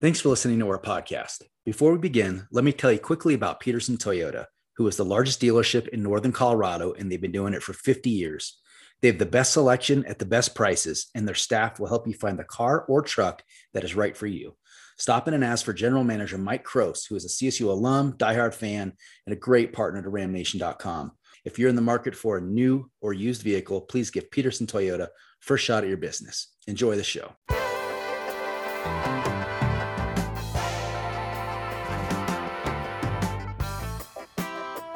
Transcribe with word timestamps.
Thanks 0.00 0.20
for 0.20 0.28
listening 0.28 0.60
to 0.60 0.68
our 0.68 0.78
podcast. 0.78 1.42
Before 1.64 1.90
we 1.90 1.98
begin, 1.98 2.46
let 2.52 2.62
me 2.62 2.70
tell 2.70 2.92
you 2.92 3.00
quickly 3.00 3.34
about 3.34 3.58
Peterson 3.58 3.96
Toyota, 3.96 4.46
who 4.76 4.86
is 4.86 4.96
the 4.96 5.04
largest 5.04 5.40
dealership 5.42 5.88
in 5.88 6.04
Northern 6.04 6.30
Colorado, 6.30 6.92
and 6.92 7.10
they've 7.10 7.20
been 7.20 7.32
doing 7.32 7.52
it 7.52 7.64
for 7.64 7.72
50 7.72 8.08
years. 8.08 8.60
They 9.02 9.08
have 9.08 9.18
the 9.18 9.26
best 9.26 9.52
selection 9.52 10.04
at 10.06 10.20
the 10.20 10.24
best 10.24 10.54
prices, 10.54 11.08
and 11.16 11.26
their 11.26 11.34
staff 11.34 11.80
will 11.80 11.88
help 11.88 12.06
you 12.06 12.14
find 12.14 12.38
the 12.38 12.44
car 12.44 12.84
or 12.84 13.02
truck 13.02 13.42
that 13.74 13.82
is 13.82 13.96
right 13.96 14.16
for 14.16 14.28
you. 14.28 14.56
Stop 14.98 15.26
in 15.26 15.34
and 15.34 15.44
ask 15.44 15.64
for 15.64 15.72
General 15.72 16.04
Manager 16.04 16.38
Mike 16.38 16.62
Cross, 16.62 17.06
who 17.06 17.16
is 17.16 17.24
a 17.24 17.28
CSU 17.28 17.66
alum, 17.66 18.12
diehard 18.12 18.54
fan, 18.54 18.92
and 19.26 19.32
a 19.32 19.36
great 19.36 19.72
partner 19.72 20.00
to 20.00 20.10
RamNation.com. 20.10 21.10
If 21.44 21.58
you're 21.58 21.70
in 21.70 21.76
the 21.76 21.82
market 21.82 22.14
for 22.14 22.38
a 22.38 22.40
new 22.40 22.88
or 23.00 23.12
used 23.12 23.42
vehicle, 23.42 23.80
please 23.80 24.12
give 24.12 24.30
Peterson 24.30 24.68
Toyota 24.68 25.08
first 25.40 25.64
shot 25.64 25.82
at 25.82 25.88
your 25.88 25.98
business. 25.98 26.54
Enjoy 26.68 26.94
the 26.94 27.02
show. 27.02 27.34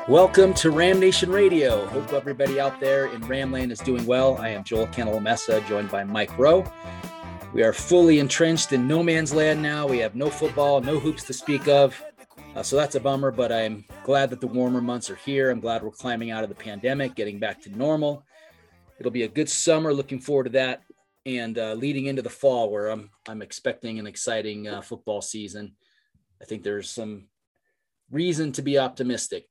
Welcome 0.08 0.52
to 0.54 0.72
Ram 0.72 0.98
Nation 0.98 1.30
Radio. 1.30 1.86
Hope 1.86 2.12
everybody 2.12 2.58
out 2.58 2.80
there 2.80 3.06
in 3.06 3.20
Ramland 3.20 3.70
is 3.70 3.78
doing 3.78 4.04
well. 4.04 4.36
I 4.38 4.48
am 4.48 4.64
Joel 4.64 4.88
Cantalamessa, 4.88 5.64
joined 5.68 5.92
by 5.92 6.02
Mike 6.02 6.36
Rowe. 6.36 6.64
We 7.54 7.62
are 7.62 7.72
fully 7.72 8.18
entrenched 8.18 8.72
in 8.72 8.88
no 8.88 9.04
man's 9.04 9.32
land 9.32 9.62
now. 9.62 9.86
We 9.86 9.98
have 9.98 10.16
no 10.16 10.28
football, 10.28 10.80
no 10.80 10.98
hoops 10.98 11.22
to 11.24 11.32
speak 11.32 11.68
of. 11.68 12.02
Uh, 12.56 12.64
so 12.64 12.74
that's 12.74 12.96
a 12.96 13.00
bummer, 13.00 13.30
but 13.30 13.52
I'm 13.52 13.84
glad 14.02 14.30
that 14.30 14.40
the 14.40 14.48
warmer 14.48 14.80
months 14.80 15.08
are 15.08 15.14
here. 15.14 15.50
I'm 15.50 15.60
glad 15.60 15.84
we're 15.84 15.92
climbing 15.92 16.32
out 16.32 16.42
of 16.42 16.48
the 16.48 16.56
pandemic, 16.56 17.14
getting 17.14 17.38
back 17.38 17.62
to 17.62 17.70
normal. 17.70 18.24
It'll 18.98 19.12
be 19.12 19.22
a 19.22 19.28
good 19.28 19.48
summer. 19.48 19.94
Looking 19.94 20.18
forward 20.18 20.44
to 20.44 20.50
that. 20.50 20.82
And 21.26 21.56
uh, 21.56 21.74
leading 21.74 22.06
into 22.06 22.22
the 22.22 22.28
fall, 22.28 22.72
where 22.72 22.88
I'm, 22.88 23.08
I'm 23.28 23.40
expecting 23.40 24.00
an 24.00 24.08
exciting 24.08 24.66
uh, 24.66 24.80
football 24.80 25.22
season. 25.22 25.76
I 26.42 26.44
think 26.44 26.64
there's 26.64 26.90
some 26.90 27.28
reason 28.10 28.50
to 28.52 28.62
be 28.62 28.78
optimistic. 28.78 29.46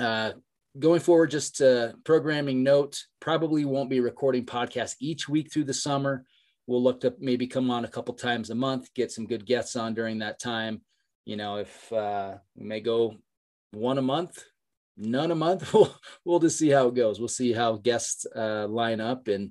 Uh, 0.00 0.32
going 0.78 1.00
forward, 1.00 1.30
just 1.30 1.60
a 1.60 1.94
programming 2.04 2.62
note, 2.62 3.04
probably 3.20 3.64
won't 3.64 3.90
be 3.90 4.00
recording 4.00 4.46
podcasts 4.46 4.96
each 5.00 5.28
week 5.28 5.52
through 5.52 5.64
the 5.64 5.74
summer. 5.74 6.24
We'll 6.66 6.82
look 6.82 7.00
to 7.00 7.14
maybe 7.18 7.46
come 7.46 7.70
on 7.70 7.84
a 7.84 7.88
couple 7.88 8.14
times 8.14 8.50
a 8.50 8.54
month, 8.54 8.92
get 8.94 9.10
some 9.12 9.26
good 9.26 9.44
guests 9.44 9.76
on 9.76 9.94
during 9.94 10.18
that 10.20 10.38
time. 10.38 10.82
You 11.24 11.36
know, 11.36 11.56
if 11.56 11.92
uh, 11.92 12.36
we 12.56 12.64
may 12.64 12.80
go 12.80 13.16
one 13.72 13.98
a 13.98 14.02
month, 14.02 14.42
none 14.96 15.30
a 15.30 15.34
month, 15.34 15.72
we'll, 15.74 15.94
we'll 16.24 16.38
just 16.38 16.58
see 16.58 16.70
how 16.70 16.88
it 16.88 16.94
goes. 16.94 17.18
We'll 17.18 17.28
see 17.28 17.52
how 17.52 17.76
guests 17.76 18.26
uh, 18.34 18.66
line 18.68 19.00
up 19.00 19.28
and 19.28 19.50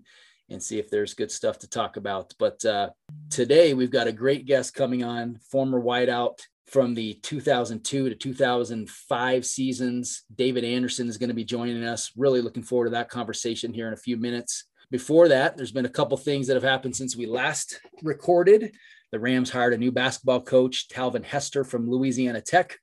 and 0.52 0.64
see 0.64 0.80
if 0.80 0.90
there's 0.90 1.14
good 1.14 1.30
stuff 1.30 1.60
to 1.60 1.70
talk 1.70 1.96
about. 1.96 2.34
But 2.40 2.66
uh, 2.66 2.90
today 3.30 3.76
we've 3.76 3.92
got 3.92 4.08
a 4.08 4.12
great 4.12 4.48
guest 4.48 4.74
coming 4.74 5.04
on, 5.04 5.38
former 5.52 5.80
wideout 5.80 6.40
from 6.70 6.94
the 6.94 7.16
2002 7.24 8.10
to 8.10 8.16
2005 8.16 9.46
seasons. 9.46 10.24
David 10.36 10.64
Anderson 10.64 11.08
is 11.08 11.18
going 11.18 11.30
to 11.30 11.36
be 11.36 11.44
joining 11.44 11.84
us. 11.84 12.12
Really 12.16 12.42
looking 12.42 12.64
forward 12.64 12.86
to 12.86 12.92
that 12.92 13.10
conversation 13.10 13.74
here 13.74 13.88
in 13.88 13.94
a 13.94 13.98
few 13.98 14.18
minutes. 14.18 14.66
Before 14.92 15.28
that, 15.28 15.58
there's 15.58 15.72
been 15.72 15.86
a 15.86 15.90
couple 15.90 16.18
things 16.18 16.48
that 16.48 16.56
have 16.56 16.64
happened 16.64 16.96
since 16.96 17.16
we 17.16 17.26
last 17.26 17.80
recorded. 18.04 18.72
The 19.12 19.20
Rams 19.20 19.50
hired 19.50 19.74
a 19.74 19.78
new 19.78 19.92
basketball 19.92 20.42
coach, 20.42 20.88
Talvin 20.90 21.24
Hester 21.24 21.64
from 21.64 21.90
Louisiana 21.90 22.42
Tech, 22.42 22.78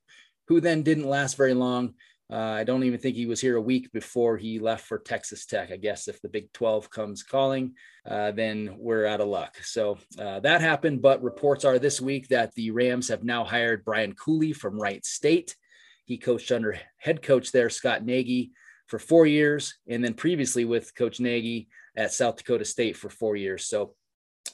who 0.47 0.59
then 0.59 0.83
didn't 0.83 1.07
last 1.07 1.37
very 1.37 1.53
long. 1.53 1.93
Uh, 2.29 2.35
I 2.35 2.65
don't 2.65 2.83
even 2.83 2.99
think 2.99 3.15
he 3.15 3.25
was 3.25 3.39
here 3.39 3.55
a 3.55 3.61
week 3.61 3.91
before 3.93 4.35
he 4.35 4.59
left 4.59 4.85
for 4.85 4.99
Texas 4.99 5.45
Tech. 5.45 5.71
I 5.71 5.77
guess 5.77 6.09
if 6.09 6.21
the 6.21 6.27
Big 6.27 6.51
12 6.51 6.89
comes 6.89 7.23
calling, 7.23 7.73
uh, 8.05 8.31
then 8.31 8.75
we're 8.77 9.05
out 9.05 9.21
of 9.21 9.29
luck. 9.29 9.55
So 9.63 9.97
uh, 10.19 10.41
that 10.41 10.59
happened. 10.59 11.01
But 11.01 11.23
reports 11.23 11.63
are 11.63 11.79
this 11.79 12.01
week 12.01 12.27
that 12.27 12.53
the 12.55 12.71
Rams 12.71 13.07
have 13.07 13.23
now 13.23 13.45
hired 13.45 13.85
Brian 13.85 14.13
Cooley 14.13 14.51
from 14.51 14.79
Wright 14.79 15.05
State. 15.05 15.55
He 16.03 16.17
coached 16.17 16.51
under 16.51 16.77
head 16.97 17.21
coach 17.21 17.53
there, 17.53 17.69
Scott 17.69 18.03
Nagy, 18.03 18.51
for 18.87 18.99
four 18.99 19.25
years, 19.25 19.75
and 19.87 20.03
then 20.03 20.13
previously 20.13 20.65
with 20.65 20.95
Coach 20.95 21.21
Nagy 21.21 21.69
at 21.95 22.13
South 22.13 22.37
Dakota 22.37 22.65
State 22.65 22.97
for 22.97 23.09
four 23.09 23.37
years. 23.37 23.67
So 23.67 23.95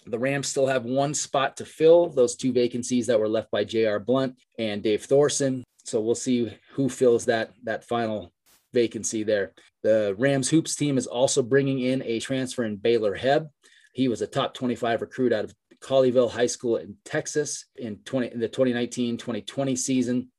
the 0.06 0.20
Rams 0.20 0.48
still 0.48 0.68
have 0.68 0.86
one 0.86 1.14
spot 1.14 1.58
to 1.58 1.66
fill 1.66 2.10
those 2.10 2.36
two 2.36 2.52
vacancies 2.52 3.08
that 3.08 3.20
were 3.20 3.30
left 3.30 3.50
by 3.52 3.64
J.R. 3.64 4.00
Blunt 4.00 4.36
and 4.60 4.84
Dave 4.84 5.06
Thorson 5.06 5.64
so 5.84 6.00
we'll 6.00 6.16
see 6.16 6.58
who 6.74 6.90
fills 6.90 7.26
that 7.26 7.54
that 7.64 7.84
final 7.84 8.34
vacancy 8.74 9.24
there. 9.24 9.54
The 9.84 10.16
Rams 10.18 10.50
hoops 10.50 10.76
team 10.76 10.98
is 10.98 11.08
also 11.08 11.42
bringing 11.42 11.80
in 11.80 12.02
a 12.04 12.20
transfer 12.20 12.64
in 12.64 12.78
Baylor 12.78 13.18
Hebb. 13.18 13.50
He 13.94 14.08
was 14.08 14.22
a 14.22 14.28
top 14.28 14.54
25 14.54 15.02
recruit 15.02 15.34
out 15.34 15.44
of 15.44 15.54
Colleyville 15.82 16.32
High 16.32 16.48
School 16.48 16.78
in 16.78 16.96
Texas 17.06 17.66
in 17.76 17.98
20 18.06 18.32
in 18.32 18.40
the 18.40 18.50
2019-2020 18.50 19.78
season. 19.78 20.32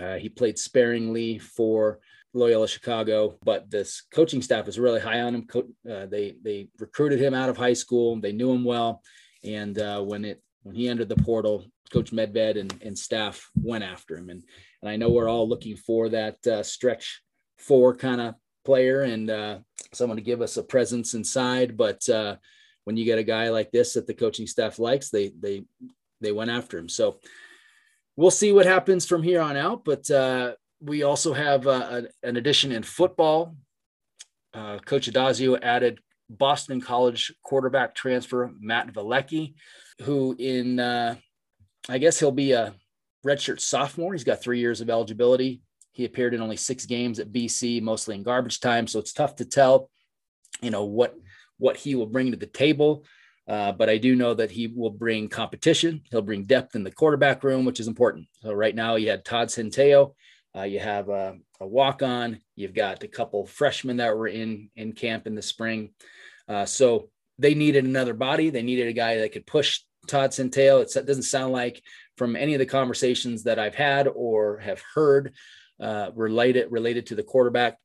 Uh, 0.00 0.16
he 0.16 0.28
played 0.28 0.58
sparingly 0.58 1.38
for 1.38 2.00
Loyola 2.32 2.68
Chicago, 2.68 3.38
but 3.44 3.70
this 3.70 4.04
coaching 4.12 4.40
staff 4.40 4.68
is 4.68 4.78
really 4.78 5.00
high 5.00 5.20
on 5.20 5.34
him. 5.34 5.46
Uh, 5.88 6.06
they 6.06 6.36
they 6.42 6.68
recruited 6.78 7.20
him 7.20 7.34
out 7.34 7.48
of 7.48 7.56
high 7.56 7.72
school. 7.72 8.18
They 8.20 8.32
knew 8.32 8.52
him 8.52 8.64
well, 8.64 9.02
and 9.44 9.78
uh, 9.78 10.00
when 10.02 10.24
it 10.24 10.42
when 10.62 10.76
he 10.76 10.88
entered 10.88 11.08
the 11.08 11.16
portal, 11.16 11.66
Coach 11.92 12.10
Medved 12.12 12.58
and, 12.58 12.74
and 12.82 12.98
staff 12.98 13.50
went 13.54 13.84
after 13.84 14.16
him. 14.16 14.30
And 14.30 14.42
and 14.82 14.90
I 14.90 14.96
know 14.96 15.10
we're 15.10 15.28
all 15.28 15.48
looking 15.48 15.76
for 15.76 16.08
that 16.10 16.46
uh, 16.46 16.62
stretch 16.62 17.22
four 17.58 17.94
kind 17.94 18.20
of 18.20 18.34
player 18.64 19.02
and 19.02 19.30
uh, 19.30 19.58
someone 19.92 20.16
to 20.16 20.22
give 20.22 20.40
us 20.40 20.56
a 20.56 20.62
presence 20.62 21.14
inside. 21.14 21.76
But 21.76 22.08
uh, 22.08 22.36
when 22.84 22.96
you 22.96 23.04
get 23.04 23.18
a 23.18 23.24
guy 23.24 23.50
like 23.50 23.70
this 23.70 23.94
that 23.94 24.06
the 24.06 24.14
coaching 24.14 24.46
staff 24.46 24.78
likes, 24.78 25.10
they 25.10 25.32
they 25.38 25.64
they 26.20 26.32
went 26.32 26.50
after 26.50 26.78
him. 26.78 26.88
So 26.88 27.18
we'll 28.16 28.30
see 28.30 28.52
what 28.52 28.66
happens 28.66 29.06
from 29.06 29.22
here 29.22 29.40
on 29.40 29.56
out. 29.56 29.84
But 29.84 30.10
uh, 30.10 30.54
we 30.80 31.02
also 31.02 31.32
have 31.32 31.66
uh, 31.66 32.02
an 32.22 32.36
addition 32.36 32.72
in 32.72 32.82
football. 32.82 33.56
Uh, 34.52 34.78
Coach 34.78 35.10
Addazio 35.10 35.58
added 35.62 36.00
Boston 36.28 36.80
College 36.80 37.32
quarterback 37.42 37.94
transfer 37.94 38.50
Matt 38.58 38.92
Valecce, 38.92 39.54
who 40.02 40.34
in 40.38 40.80
uh, 40.80 41.16
I 41.88 41.98
guess 41.98 42.18
he'll 42.18 42.30
be 42.30 42.52
a 42.52 42.74
redshirt 43.26 43.60
sophomore. 43.60 44.12
He's 44.12 44.24
got 44.24 44.42
three 44.42 44.60
years 44.60 44.80
of 44.80 44.90
eligibility. 44.90 45.62
He 45.92 46.04
appeared 46.04 46.34
in 46.34 46.40
only 46.40 46.56
six 46.56 46.86
games 46.86 47.18
at 47.18 47.32
BC, 47.32 47.82
mostly 47.82 48.14
in 48.14 48.22
garbage 48.22 48.60
time. 48.60 48.86
So 48.86 48.98
it's 48.98 49.12
tough 49.12 49.36
to 49.36 49.44
tell, 49.44 49.90
you 50.60 50.70
know, 50.70 50.84
what 50.84 51.14
what 51.58 51.76
he 51.76 51.94
will 51.94 52.06
bring 52.06 52.30
to 52.30 52.36
the 52.36 52.46
table. 52.46 53.04
Uh, 53.46 53.72
but 53.72 53.90
I 53.90 53.98
do 53.98 54.14
know 54.14 54.32
that 54.34 54.50
he 54.50 54.68
will 54.68 54.90
bring 54.90 55.28
competition. 55.28 56.02
He'll 56.10 56.22
bring 56.22 56.44
depth 56.44 56.76
in 56.76 56.84
the 56.84 56.90
quarterback 56.90 57.42
room, 57.42 57.64
which 57.64 57.80
is 57.80 57.88
important. 57.88 58.28
So 58.42 58.52
right 58.52 58.74
now 58.74 58.94
you 58.94 59.10
had 59.10 59.24
Todd 59.24 59.48
Centeio, 59.48 60.14
uh, 60.56 60.62
you 60.62 60.78
have 60.78 61.08
a, 61.08 61.36
a 61.60 61.66
walk 61.66 62.02
on, 62.02 62.40
you've 62.54 62.74
got 62.74 63.02
a 63.02 63.08
couple 63.08 63.46
freshmen 63.46 63.98
that 63.98 64.16
were 64.16 64.28
in 64.28 64.70
in 64.76 64.92
camp 64.92 65.26
in 65.26 65.34
the 65.34 65.42
spring. 65.42 65.90
Uh, 66.48 66.64
so 66.64 67.10
they 67.38 67.54
needed 67.54 67.84
another 67.84 68.14
body. 68.14 68.50
They 68.50 68.62
needed 68.62 68.88
a 68.88 68.92
guy 68.92 69.18
that 69.18 69.32
could 69.32 69.46
push 69.46 69.80
Todd 70.06 70.30
Centeio. 70.30 70.82
It 70.82 71.06
doesn't 71.06 71.24
sound 71.24 71.52
like 71.52 71.82
from 72.16 72.36
any 72.36 72.54
of 72.54 72.58
the 72.58 72.66
conversations 72.66 73.44
that 73.44 73.58
I've 73.58 73.74
had 73.74 74.08
or 74.08 74.58
have 74.58 74.82
heard 74.94 75.32
uh, 75.80 76.10
related 76.14 76.70
related 76.70 77.06
to 77.06 77.14
the 77.14 77.22
quarterback 77.22 77.78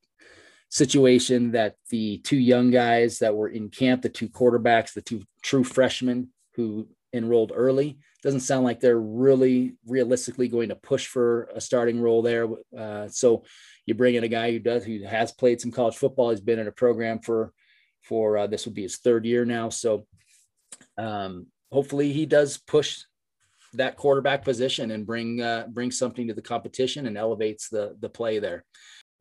situation 0.70 1.52
that 1.52 1.76
the 1.90 2.18
two 2.20 2.38
young 2.38 2.72
guys 2.72 3.20
that 3.20 3.36
were 3.36 3.48
in 3.48 3.70
camp, 3.70 4.02
the 4.02 4.10
two 4.10 4.28
quarterbacks, 4.28 4.94
the 4.94 5.02
two 5.02 5.22
true 5.42 5.64
freshmen 5.64 6.30
who 6.56 6.88
enrolled 7.14 7.54
early, 7.56 7.98
doesn't 8.24 8.42
sound 8.42 8.66
like 8.66 8.80
they're 8.80 9.00
really 9.00 9.76
realistically 9.86 10.48
going 10.48 10.70
to 10.70 10.76
push 10.76 11.08
for 11.08 11.50
a 11.56 11.62
starting 11.62 12.02
role 12.02 12.22
there. 12.22 12.48
Uh, 12.78 13.08
so 13.08 13.44
you 13.86 13.94
bring 13.94 14.16
in 14.16 14.24
a 14.24 14.28
guy 14.28 14.52
who 14.52 14.60
does 14.60 14.84
who 14.84 15.04
has 15.04 15.32
played 15.32 15.62
some 15.62 15.72
college 15.72 15.96
football. 15.96 16.32
He's 16.32 16.42
been 16.42 16.60
in 16.60 16.68
a 16.68 16.72
program 16.72 17.20
for 17.20 17.54
for 18.02 18.38
uh, 18.38 18.48
this 18.48 18.66
would 18.66 18.76
be 18.76 18.84
his 18.84 18.98
third 18.98 19.26
year 19.26 19.46
now. 19.46 19.70
So 19.70 20.08
um, 20.98 21.48
hopefully 21.72 22.12
he 22.12 22.26
does 22.26 22.58
push 22.58 23.04
that 23.74 23.98
quarterback 23.98 24.44
position 24.44 24.92
and 24.92 25.06
bring 25.06 25.42
uh, 25.42 25.68
bring 25.70 25.92
something 25.92 26.28
to 26.28 26.34
the 26.34 26.42
competition 26.42 27.08
and 27.08 27.18
elevates 27.18 27.70
the 27.70 27.96
the 28.00 28.10
play 28.10 28.40
there. 28.40 28.64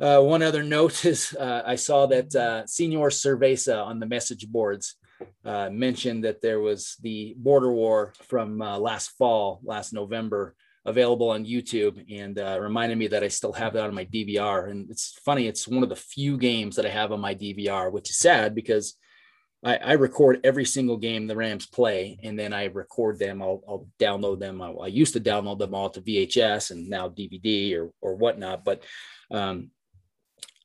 Uh, 0.00 0.20
one 0.20 0.42
other 0.42 0.62
note 0.62 1.04
is 1.12 1.34
uh, 1.38 1.62
I 1.64 1.76
saw 1.76 2.06
that 2.06 2.34
uh, 2.34 2.66
Senior 2.66 3.10
Cerveza 3.10 3.84
on 3.84 4.00
the 4.00 4.06
message 4.06 4.48
boards 4.48 4.96
uh, 5.44 5.70
mentioned 5.70 6.24
that 6.24 6.40
there 6.40 6.60
was 6.60 6.96
the 7.02 7.34
border 7.38 7.72
war 7.72 8.12
from 8.22 8.60
uh, 8.60 8.78
last 8.78 9.10
fall, 9.18 9.60
last 9.62 9.92
November, 9.92 10.54
available 10.84 11.30
on 11.30 11.46
YouTube, 11.46 12.04
and 12.12 12.38
uh, 12.38 12.58
reminded 12.60 12.98
me 12.98 13.06
that 13.08 13.22
I 13.22 13.28
still 13.28 13.52
have 13.52 13.74
that 13.74 13.84
on 13.84 13.94
my 13.94 14.04
DVR. 14.04 14.70
And 14.70 14.90
it's 14.90 15.18
funny; 15.24 15.46
it's 15.46 15.68
one 15.68 15.82
of 15.82 15.88
the 15.88 15.96
few 15.96 16.36
games 16.36 16.76
that 16.76 16.86
I 16.86 16.90
have 16.90 17.12
on 17.12 17.20
my 17.20 17.34
DVR, 17.34 17.90
which 17.92 18.10
is 18.10 18.18
sad 18.18 18.54
because 18.54 18.96
I, 19.64 19.76
I, 19.76 19.92
record 19.92 20.40
every 20.44 20.66
single 20.66 20.98
game 20.98 21.26
the 21.26 21.36
Rams 21.36 21.64
play, 21.64 22.18
and 22.22 22.38
then 22.38 22.52
I 22.52 22.66
record 22.66 23.18
them. 23.18 23.40
I'll, 23.40 23.62
I'll 23.66 23.88
download 23.98 24.38
them. 24.38 24.60
I, 24.60 24.70
I, 24.70 24.86
used 24.88 25.14
to 25.14 25.20
download 25.20 25.58
them 25.58 25.74
all 25.74 25.88
to 25.90 26.02
VHS 26.02 26.70
and 26.70 26.90
now 26.90 27.08
DVD 27.08 27.74
or 27.78 27.90
or 28.02 28.14
whatnot. 28.14 28.64
But 28.64 28.82
um, 29.30 29.70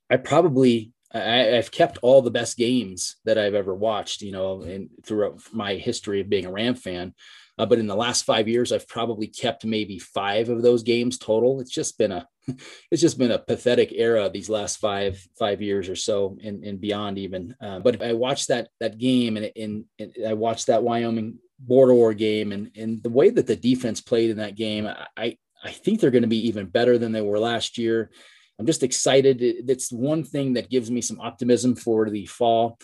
I 0.09 0.17
probably 0.17 0.91
I, 1.13 1.19
have 1.19 1.71
kept 1.71 1.99
all 2.01 2.21
the 2.21 2.29
best 2.29 2.57
games 2.57 3.15
that 3.23 3.37
I've 3.37 3.55
ever 3.55 3.73
watched. 3.73 4.21
You 4.21 4.33
know, 4.33 4.63
and 4.63 4.89
throughout 5.05 5.39
my 5.53 5.75
history 5.75 6.19
of 6.19 6.29
being 6.29 6.45
a 6.45 6.51
Ram 6.51 6.75
fan, 6.75 7.13
Uh, 7.57 7.65
but 7.65 7.79
in 7.79 7.87
the 7.87 7.95
last 7.95 8.25
five 8.25 8.49
years, 8.49 8.71
I've 8.73 8.87
probably 8.87 9.27
kept 9.27 9.65
maybe 9.65 9.97
five 9.97 10.49
of 10.49 10.61
those 10.61 10.83
games 10.83 11.17
total. 11.17 11.61
It's 11.61 11.71
just 11.71 11.97
been 11.97 12.11
a, 12.11 12.27
it's 12.91 13.01
just 13.01 13.17
been 13.17 13.31
a 13.31 13.39
pathetic 13.39 13.91
era 13.93 14.29
these 14.29 14.49
last 14.49 14.77
five 14.77 15.19
five 15.37 15.61
years 15.61 15.89
or 15.89 15.95
so, 15.95 16.37
and, 16.43 16.63
and 16.63 16.81
beyond 16.81 17.17
even. 17.17 17.55
Uh, 17.61 17.79
but 17.79 18.01
I 18.01 18.13
watched 18.13 18.49
that 18.49 18.69
that 18.79 18.97
game, 18.97 19.37
and, 19.37 19.51
and, 19.55 19.85
and 19.99 20.13
I 20.27 20.33
watched 20.33 20.67
that 20.67 20.83
Wyoming 20.83 21.39
border 21.59 21.93
war 21.93 22.13
game, 22.13 22.51
and 22.51 22.71
and 22.75 23.01
the 23.03 23.09
way 23.09 23.29
that 23.29 23.47
the 23.47 23.55
defense 23.55 24.01
played 24.01 24.29
in 24.29 24.37
that 24.37 24.55
game, 24.55 24.87
I 25.17 25.37
I 25.63 25.71
think 25.71 25.99
they're 25.99 26.11
going 26.11 26.23
to 26.23 26.27
be 26.27 26.47
even 26.47 26.67
better 26.67 26.97
than 26.97 27.11
they 27.11 27.21
were 27.21 27.39
last 27.39 27.77
year. 27.77 28.11
I'm 28.59 28.65
just 28.65 28.83
excited. 28.83 29.41
It's 29.41 29.91
one 29.91 30.23
thing 30.23 30.53
that 30.53 30.69
gives 30.69 30.91
me 30.91 31.01
some 31.01 31.19
optimism 31.21 31.75
for 31.75 32.09
the 32.09 32.25
fall. 32.25 32.77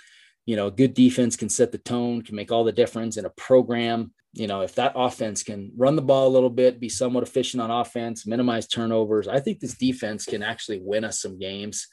You 0.46 0.56
know, 0.56 0.70
good 0.70 0.94
defense 0.94 1.36
can 1.36 1.50
set 1.50 1.72
the 1.72 1.78
tone, 1.78 2.22
can 2.22 2.36
make 2.36 2.52
all 2.52 2.64
the 2.64 2.72
difference 2.72 3.18
in 3.18 3.26
a 3.26 3.32
program. 3.32 4.14
You 4.34 4.48
know, 4.48 4.62
if 4.62 4.76
that 4.76 4.94
offense 4.96 5.44
can 5.44 5.72
run 5.76 5.96
the 5.96 6.02
ball 6.02 6.28
a 6.28 6.36
little 6.36 6.50
bit, 6.50 6.80
be 6.80 6.90
somewhat 6.90 7.24
efficient 7.24 7.62
on 7.62 7.72
offense, 7.72 8.28
minimize 8.28 8.68
turnovers, 8.68 9.28
I 9.28 9.40
think 9.40 9.60
this 9.60 9.78
defense 9.78 10.26
can 10.26 10.44
actually 10.44 10.80
win 10.82 11.04
us 11.04 11.22
some 11.22 11.40
games. 11.40 11.88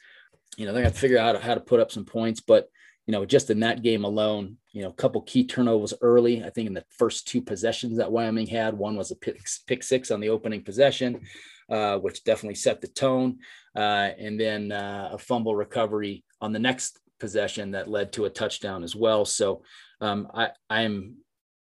You 0.57 0.65
know, 0.65 0.73
they 0.73 0.83
got 0.83 0.93
to 0.93 0.99
figure 0.99 1.17
out 1.17 1.41
how 1.41 1.55
to 1.55 1.61
put 1.61 1.79
up 1.79 1.91
some 1.91 2.05
points, 2.05 2.41
but 2.41 2.67
you 3.05 3.11
know, 3.11 3.25
just 3.25 3.49
in 3.49 3.59
that 3.61 3.81
game 3.81 4.05
alone, 4.05 4.57
you 4.71 4.81
know, 4.81 4.89
a 4.89 4.93
couple 4.93 5.21
key 5.21 5.45
turnovers 5.45 5.93
early. 6.01 6.43
I 6.43 6.49
think 6.49 6.67
in 6.67 6.73
the 6.73 6.85
first 6.89 7.27
two 7.27 7.41
possessions 7.41 7.97
that 7.97 8.11
Wyoming 8.11 8.47
had, 8.47 8.77
one 8.77 8.95
was 8.95 9.11
a 9.11 9.15
pick, 9.15 9.41
pick 9.67 9.83
six 9.83 10.09
on 10.09 10.21
the 10.21 10.29
opening 10.29 10.63
possession, 10.63 11.21
uh, 11.69 11.97
which 11.97 12.23
definitely 12.23 12.55
set 12.55 12.79
the 12.79 12.87
tone, 12.87 13.39
uh, 13.75 14.09
and 14.17 14.39
then 14.39 14.71
uh, 14.71 15.09
a 15.13 15.17
fumble 15.17 15.55
recovery 15.55 16.23
on 16.39 16.53
the 16.53 16.59
next 16.59 16.99
possession 17.23 17.71
that 17.71 17.87
led 17.87 18.11
to 18.11 18.25
a 18.25 18.29
touchdown 18.29 18.83
as 18.83 18.97
well. 18.97 19.23
So 19.23 19.63
um, 20.01 20.27
I, 20.33 20.49
I'm 20.69 21.15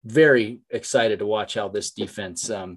very 0.06 0.60
excited 0.70 1.18
to 1.20 1.26
watch 1.26 1.56
how 1.56 1.68
this 1.70 1.90
defense 1.90 2.52
um, 2.52 2.72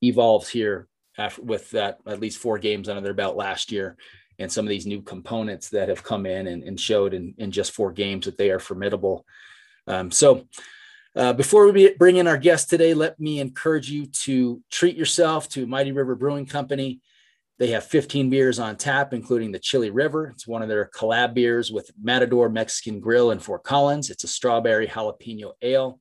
evolves 0.00 0.48
here 0.48 0.88
after, 1.18 1.42
with 1.42 1.70
that 1.72 1.98
at 2.06 2.18
least 2.18 2.38
four 2.38 2.58
games 2.58 2.88
under 2.88 3.02
their 3.02 3.12
belt 3.12 3.36
last 3.36 3.70
year 3.70 3.98
and 4.38 4.50
some 4.50 4.64
of 4.64 4.70
these 4.70 4.86
new 4.86 5.02
components 5.02 5.68
that 5.68 5.90
have 5.90 6.02
come 6.02 6.24
in 6.24 6.46
and, 6.46 6.62
and 6.62 6.80
showed 6.80 7.12
in, 7.12 7.34
in 7.36 7.50
just 7.50 7.72
four 7.72 7.92
games 7.92 8.24
that 8.24 8.38
they 8.38 8.50
are 8.50 8.58
formidable. 8.58 9.26
Um, 9.86 10.10
so 10.10 10.46
uh, 11.14 11.34
before 11.34 11.70
we 11.70 11.94
bring 11.98 12.16
in 12.16 12.26
our 12.26 12.38
guest 12.38 12.70
today, 12.70 12.94
let 12.94 13.20
me 13.20 13.40
encourage 13.40 13.90
you 13.90 14.06
to 14.24 14.62
treat 14.70 14.96
yourself 14.96 15.50
to 15.50 15.66
Mighty 15.66 15.92
River 15.92 16.14
Brewing 16.14 16.46
Company. 16.46 17.00
They 17.58 17.68
have 17.68 17.84
15 17.84 18.28
beers 18.28 18.58
on 18.58 18.76
tap, 18.76 19.14
including 19.14 19.50
the 19.50 19.58
Chili 19.58 19.90
River. 19.90 20.28
It's 20.28 20.46
one 20.46 20.60
of 20.62 20.68
their 20.68 20.90
collab 20.94 21.32
beers 21.32 21.72
with 21.72 21.90
Matador 22.00 22.50
Mexican 22.50 23.00
Grill 23.00 23.30
in 23.30 23.38
Fort 23.38 23.64
Collins. 23.64 24.10
It's 24.10 24.24
a 24.24 24.28
strawberry 24.28 24.86
jalapeno 24.86 25.52
ale. 25.62 25.98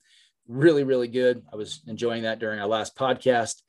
Really, 0.47 0.83
really 0.83 1.07
good. 1.07 1.43
I 1.51 1.55
was 1.55 1.81
enjoying 1.87 2.23
that 2.23 2.39
during 2.39 2.59
our 2.59 2.67
last 2.67 2.97
podcast. 2.97 3.61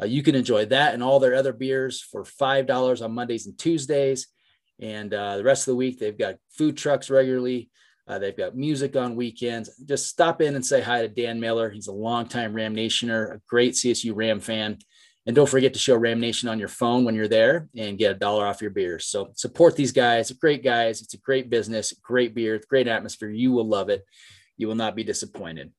Uh, 0.00 0.06
you 0.06 0.22
can 0.22 0.34
enjoy 0.34 0.64
that 0.66 0.94
and 0.94 1.02
all 1.02 1.20
their 1.20 1.34
other 1.34 1.52
beers 1.52 2.00
for 2.00 2.24
$5 2.24 3.04
on 3.04 3.12
Mondays 3.12 3.46
and 3.46 3.58
Tuesdays. 3.58 4.26
And 4.80 5.12
uh, 5.12 5.36
the 5.36 5.44
rest 5.44 5.68
of 5.68 5.72
the 5.72 5.76
week, 5.76 6.00
they've 6.00 6.18
got 6.18 6.36
food 6.50 6.76
trucks 6.76 7.10
regularly. 7.10 7.70
Uh, 8.08 8.18
they've 8.18 8.36
got 8.36 8.56
music 8.56 8.96
on 8.96 9.16
weekends. 9.16 9.70
Just 9.84 10.08
stop 10.08 10.40
in 10.40 10.56
and 10.56 10.64
say 10.64 10.80
hi 10.80 11.02
to 11.02 11.08
Dan 11.08 11.40
Miller. 11.40 11.70
He's 11.70 11.86
a 11.86 11.92
longtime 11.92 12.54
Ram 12.54 12.74
Nationer, 12.74 13.26
a 13.32 13.40
great 13.48 13.74
CSU 13.74 14.12
Ram 14.14 14.40
fan. 14.40 14.78
And 15.26 15.34
don't 15.34 15.48
forget 15.48 15.72
to 15.72 15.78
show 15.78 15.96
Ram 15.96 16.20
Nation 16.20 16.50
on 16.50 16.58
your 16.58 16.68
phone 16.68 17.04
when 17.04 17.14
you're 17.14 17.28
there 17.28 17.68
and 17.74 17.96
get 17.96 18.10
a 18.10 18.18
dollar 18.18 18.46
off 18.46 18.60
your 18.60 18.70
beer. 18.70 18.98
So 18.98 19.30
support 19.34 19.74
these 19.74 19.92
guys. 19.92 20.30
Great 20.32 20.62
guys. 20.62 21.00
It's 21.00 21.14
a 21.14 21.18
great 21.18 21.48
business, 21.48 21.94
great 22.02 22.34
beer, 22.34 22.60
great 22.68 22.88
atmosphere. 22.88 23.30
You 23.30 23.52
will 23.52 23.66
love 23.66 23.88
it. 23.88 24.04
You 24.58 24.68
will 24.68 24.74
not 24.74 24.94
be 24.94 25.02
disappointed. 25.02 25.72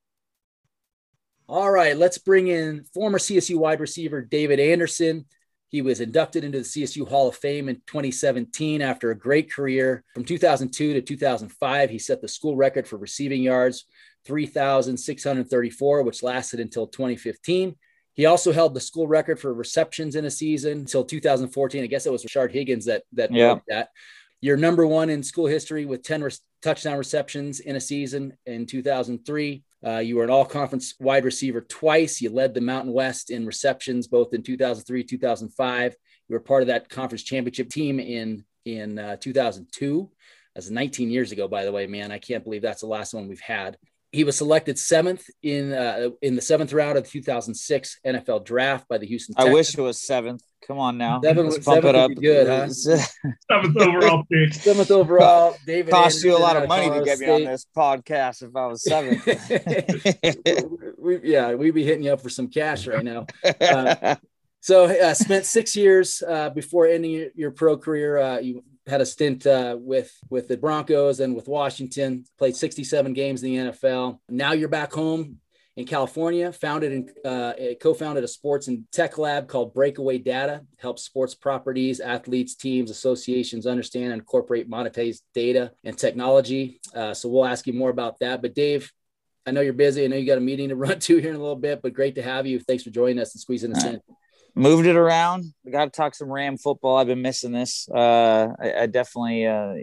All 1.48 1.70
right, 1.70 1.96
let's 1.96 2.18
bring 2.18 2.48
in 2.48 2.82
former 2.92 3.18
CSU 3.18 3.56
wide 3.56 3.78
receiver 3.78 4.20
David 4.20 4.58
Anderson. 4.58 5.26
He 5.68 5.80
was 5.80 6.00
inducted 6.00 6.42
into 6.42 6.58
the 6.58 6.64
CSU 6.64 7.08
Hall 7.08 7.28
of 7.28 7.36
Fame 7.36 7.68
in 7.68 7.76
2017 7.86 8.82
after 8.82 9.10
a 9.10 9.18
great 9.18 9.52
career. 9.52 10.02
From 10.14 10.24
2002 10.24 10.94
to 10.94 11.00
2005, 11.02 11.90
he 11.90 11.98
set 12.00 12.20
the 12.20 12.28
school 12.28 12.56
record 12.56 12.88
for 12.88 12.96
receiving 12.96 13.42
yards, 13.42 13.84
3,634, 14.26 16.02
which 16.02 16.22
lasted 16.22 16.58
until 16.58 16.88
2015. 16.88 17.76
He 18.16 18.24
also 18.24 18.50
held 18.50 18.72
the 18.72 18.80
school 18.80 19.06
record 19.06 19.38
for 19.38 19.52
receptions 19.52 20.16
in 20.16 20.24
a 20.24 20.30
season 20.30 20.78
until 20.78 21.04
2014. 21.04 21.84
I 21.84 21.86
guess 21.86 22.06
it 22.06 22.12
was 22.12 22.24
Rashard 22.24 22.50
Higgins 22.50 22.86
that 22.86 23.04
that 23.12 23.30
yeah. 23.32 23.58
that. 23.68 23.90
You're 24.40 24.56
number 24.56 24.86
one 24.86 25.10
in 25.10 25.22
school 25.22 25.46
history 25.46 25.86
with 25.86 26.02
10 26.02 26.22
re- 26.22 26.30
touchdown 26.62 26.98
receptions 26.98 27.60
in 27.60 27.76
a 27.76 27.80
season 27.80 28.36
in 28.44 28.66
2003. 28.66 29.64
Uh, 29.86 29.98
you 29.98 30.16
were 30.16 30.24
an 30.24 30.30
all 30.30 30.44
conference 30.44 30.94
wide 30.98 31.24
receiver 31.24 31.60
twice. 31.60 32.20
You 32.20 32.30
led 32.30 32.54
the 32.54 32.60
Mountain 32.60 32.92
West 32.92 33.30
in 33.30 33.46
receptions 33.46 34.08
both 34.08 34.34
in 34.34 34.42
2003, 34.42 35.04
2005. 35.04 35.96
You 36.28 36.32
were 36.32 36.40
part 36.40 36.62
of 36.62 36.68
that 36.68 36.88
conference 36.88 37.22
championship 37.22 37.70
team 37.70 38.00
in, 38.00 38.44
in 38.64 38.98
uh, 38.98 39.16
2002. 39.16 40.10
That's 40.54 40.70
19 40.70 41.10
years 41.10 41.32
ago, 41.32 41.48
by 41.48 41.64
the 41.64 41.72
way, 41.72 41.86
man. 41.86 42.10
I 42.10 42.18
can't 42.18 42.44
believe 42.44 42.62
that's 42.62 42.80
the 42.80 42.88
last 42.88 43.14
one 43.14 43.28
we've 43.28 43.40
had. 43.40 43.76
He 44.12 44.24
was 44.24 44.36
selected 44.36 44.78
seventh 44.78 45.24
in 45.42 45.72
uh, 45.72 46.10
in 46.22 46.36
the 46.36 46.42
seventh 46.42 46.72
round 46.72 46.96
of 46.96 47.04
the 47.04 47.10
2006 47.10 48.00
NFL 48.06 48.44
Draft 48.44 48.88
by 48.88 48.98
the 48.98 49.06
Houston. 49.06 49.34
Texans. 49.34 49.50
I 49.50 49.52
wish 49.52 49.76
it 49.76 49.80
was 49.80 50.00
seventh. 50.00 50.42
Come 50.66 50.78
on 50.78 50.98
now, 50.98 51.20
seven, 51.20 51.44
let's 51.48 51.64
bump 51.64 51.84
seven 51.84 51.94
it 51.94 51.98
up. 51.98 52.10
Good, 52.20 52.48
huh? 52.48 52.68
seventh 53.50 53.76
overall 53.76 54.24
pick. 54.30 54.54
Seventh 54.54 54.90
overall. 54.90 55.54
David 55.64 55.92
cost 55.92 56.24
you 56.24 56.36
a 56.36 56.38
lot 56.38 56.56
of 56.56 56.68
money 56.68 56.90
to 56.90 57.04
get 57.04 57.18
State. 57.18 57.26
me 57.28 57.34
on 57.34 57.44
this 57.44 57.66
podcast 57.76 58.42
if 58.42 58.56
I 58.56 58.66
was 58.66 58.82
seventh. 58.82 59.24
we, 60.98 61.20
yeah, 61.22 61.54
we'd 61.54 61.72
be 61.72 61.84
hitting 61.84 62.02
you 62.02 62.12
up 62.12 62.20
for 62.20 62.30
some 62.30 62.48
cash 62.48 62.86
right 62.88 63.04
now. 63.04 63.26
Uh, 63.60 64.16
so, 64.60 64.86
uh, 64.86 65.14
spent 65.14 65.44
six 65.44 65.76
years 65.76 66.20
uh, 66.26 66.50
before 66.50 66.88
ending 66.88 67.30
your 67.36 67.52
pro 67.52 67.76
career. 67.76 68.18
Uh, 68.18 68.38
you 68.38 68.64
had 68.86 69.00
a 69.00 69.06
stint 69.06 69.46
uh, 69.46 69.76
with 69.78 70.12
with 70.30 70.48
the 70.48 70.56
Broncos 70.56 71.20
and 71.20 71.34
with 71.34 71.48
Washington. 71.48 72.24
Played 72.38 72.56
67 72.56 73.12
games 73.12 73.42
in 73.42 73.50
the 73.50 73.72
NFL. 73.72 74.18
Now 74.28 74.52
you're 74.52 74.68
back 74.68 74.92
home 74.92 75.38
in 75.76 75.86
California. 75.86 76.52
Founded 76.52 76.92
and 76.92 77.10
uh, 77.24 77.52
co-founded 77.80 78.24
a 78.24 78.28
sports 78.28 78.68
and 78.68 78.84
tech 78.92 79.18
lab 79.18 79.48
called 79.48 79.74
Breakaway 79.74 80.18
Data. 80.18 80.62
Helps 80.78 81.02
sports 81.02 81.34
properties, 81.34 82.00
athletes, 82.00 82.54
teams, 82.54 82.90
associations 82.90 83.66
understand 83.66 84.12
and 84.12 84.20
incorporate 84.20 84.70
monetized 84.70 85.22
data 85.34 85.72
and 85.84 85.98
technology. 85.98 86.80
Uh, 86.94 87.12
so 87.12 87.28
we'll 87.28 87.44
ask 87.44 87.66
you 87.66 87.72
more 87.72 87.90
about 87.90 88.18
that. 88.20 88.40
But 88.40 88.54
Dave, 88.54 88.92
I 89.46 89.50
know 89.50 89.60
you're 89.60 89.72
busy. 89.72 90.04
I 90.04 90.08
know 90.08 90.16
you 90.16 90.26
got 90.26 90.38
a 90.38 90.40
meeting 90.40 90.68
to 90.68 90.76
run 90.76 90.98
to 91.00 91.16
here 91.18 91.30
in 91.30 91.36
a 91.36 91.40
little 91.40 91.56
bit, 91.56 91.82
but 91.82 91.92
great 91.92 92.14
to 92.16 92.22
have 92.22 92.46
you. 92.46 92.60
Thanks 92.60 92.84
for 92.84 92.90
joining 92.90 93.18
us 93.18 93.34
and 93.34 93.40
squeezing 93.40 93.74
us 93.74 93.84
in 93.84 94.00
moved 94.56 94.86
it 94.86 94.96
around. 94.96 95.44
We 95.64 95.70
got 95.70 95.84
to 95.84 95.90
talk 95.90 96.14
some 96.14 96.32
Ram 96.32 96.56
football. 96.56 96.96
I've 96.96 97.06
been 97.06 97.22
missing 97.22 97.52
this. 97.52 97.88
Uh, 97.88 98.48
I, 98.58 98.72
I, 98.82 98.86
definitely 98.86 99.46
uh, 99.46 99.74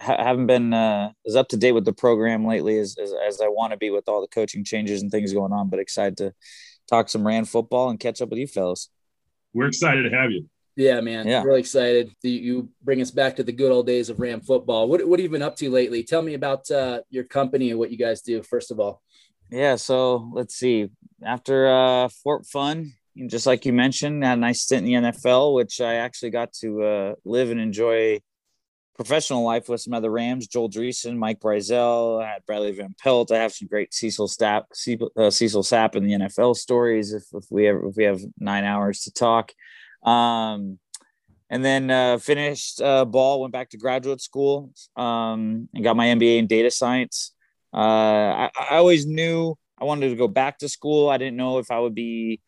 ha- 0.00 0.22
haven't 0.22 0.46
been 0.46 0.74
uh, 0.74 1.12
as 1.26 1.36
up 1.36 1.48
to 1.48 1.56
date 1.56 1.72
with 1.72 1.84
the 1.84 1.92
program 1.92 2.44
lately 2.44 2.78
as, 2.78 2.96
as, 3.00 3.14
as 3.26 3.40
I 3.40 3.48
want 3.48 3.70
to 3.70 3.78
be 3.78 3.90
with 3.90 4.08
all 4.08 4.20
the 4.20 4.28
coaching 4.28 4.64
changes 4.64 5.00
and 5.00 5.10
things 5.10 5.32
going 5.32 5.52
on. 5.52 5.70
But 5.70 5.78
excited 5.78 6.16
to 6.18 6.34
talk 6.88 7.08
some 7.08 7.26
Ram 7.26 7.44
football 7.44 7.88
and 7.88 8.00
catch 8.00 8.20
up 8.20 8.28
with 8.28 8.38
you 8.38 8.48
fellas. 8.48 8.90
We're 9.54 9.68
excited 9.68 10.02
to 10.02 10.10
have 10.10 10.32
you. 10.32 10.48
Yeah, 10.74 11.00
man. 11.00 11.26
Yeah. 11.26 11.42
Really 11.42 11.60
excited. 11.60 12.12
You 12.22 12.68
bring 12.82 13.00
us 13.00 13.10
back 13.10 13.36
to 13.36 13.42
the 13.42 13.52
good 13.52 13.72
old 13.72 13.86
days 13.86 14.10
of 14.10 14.20
Ram 14.20 14.42
football. 14.42 14.88
What, 14.88 15.06
what 15.08 15.18
have 15.18 15.24
you 15.24 15.30
been 15.30 15.40
up 15.40 15.56
to 15.56 15.70
lately? 15.70 16.02
Tell 16.02 16.20
me 16.20 16.34
about 16.34 16.70
uh, 16.70 17.00
your 17.08 17.24
company 17.24 17.70
and 17.70 17.78
what 17.78 17.90
you 17.90 17.96
guys 17.96 18.20
do, 18.20 18.42
first 18.42 18.70
of 18.70 18.78
all. 18.78 19.02
Yeah, 19.50 19.76
so 19.76 20.28
let's 20.34 20.54
see. 20.54 20.90
After 21.24 21.68
uh, 21.68 22.08
Fort 22.08 22.44
Fun, 22.44 22.92
just 23.28 23.46
like 23.46 23.64
you 23.64 23.72
mentioned, 23.72 24.24
had 24.24 24.38
a 24.38 24.40
nice 24.40 24.62
stint 24.62 24.86
in 24.86 25.02
the 25.02 25.10
NFL, 25.10 25.54
which 25.54 25.80
I 25.80 25.94
actually 25.94 26.30
got 26.30 26.52
to 26.54 26.82
uh, 26.82 27.14
live 27.24 27.50
and 27.50 27.60
enjoy 27.60 28.20
professional 28.94 29.44
life 29.44 29.68
with 29.68 29.80
some 29.80 29.92
other 29.92 30.10
Rams, 30.10 30.46
Joel 30.46 30.70
Dreessen, 30.70 31.16
Mike 31.16 31.38
Brisiel, 31.38 32.22
I 32.22 32.32
had 32.32 32.46
Bradley 32.46 32.72
Van 32.72 32.94
Pelt. 32.98 33.30
I 33.30 33.38
have 33.38 33.52
some 33.52 33.68
great 33.68 33.92
Cecil 33.92 34.26
Sapp, 34.26 34.64
uh, 35.16 35.30
Cecil 35.30 35.62
Sapp 35.62 35.94
in 35.96 36.04
the 36.04 36.14
NFL 36.14 36.56
stories. 36.56 37.12
If, 37.12 37.24
if 37.32 37.44
we 37.50 37.64
have, 37.64 37.76
if 37.84 37.96
we 37.96 38.04
have 38.04 38.20
nine 38.38 38.64
hours 38.64 39.02
to 39.02 39.12
talk, 39.12 39.52
um, 40.02 40.78
and 41.48 41.64
then 41.64 41.90
uh, 41.90 42.18
finished 42.18 42.80
uh, 42.80 43.04
ball, 43.04 43.40
went 43.40 43.52
back 43.52 43.70
to 43.70 43.76
graduate 43.76 44.20
school, 44.20 44.72
um, 44.96 45.68
and 45.74 45.84
got 45.84 45.96
my 45.96 46.06
MBA 46.06 46.38
in 46.38 46.46
data 46.46 46.70
science. 46.70 47.32
Uh, 47.72 48.48
I, 48.48 48.50
I 48.70 48.76
always 48.76 49.06
knew 49.06 49.56
I 49.78 49.84
wanted 49.84 50.08
to 50.08 50.16
go 50.16 50.26
back 50.28 50.58
to 50.58 50.68
school. 50.68 51.10
I 51.10 51.18
didn't 51.18 51.36
know 51.36 51.58
if 51.58 51.70
I 51.70 51.78
would 51.78 51.94
be 51.94 52.40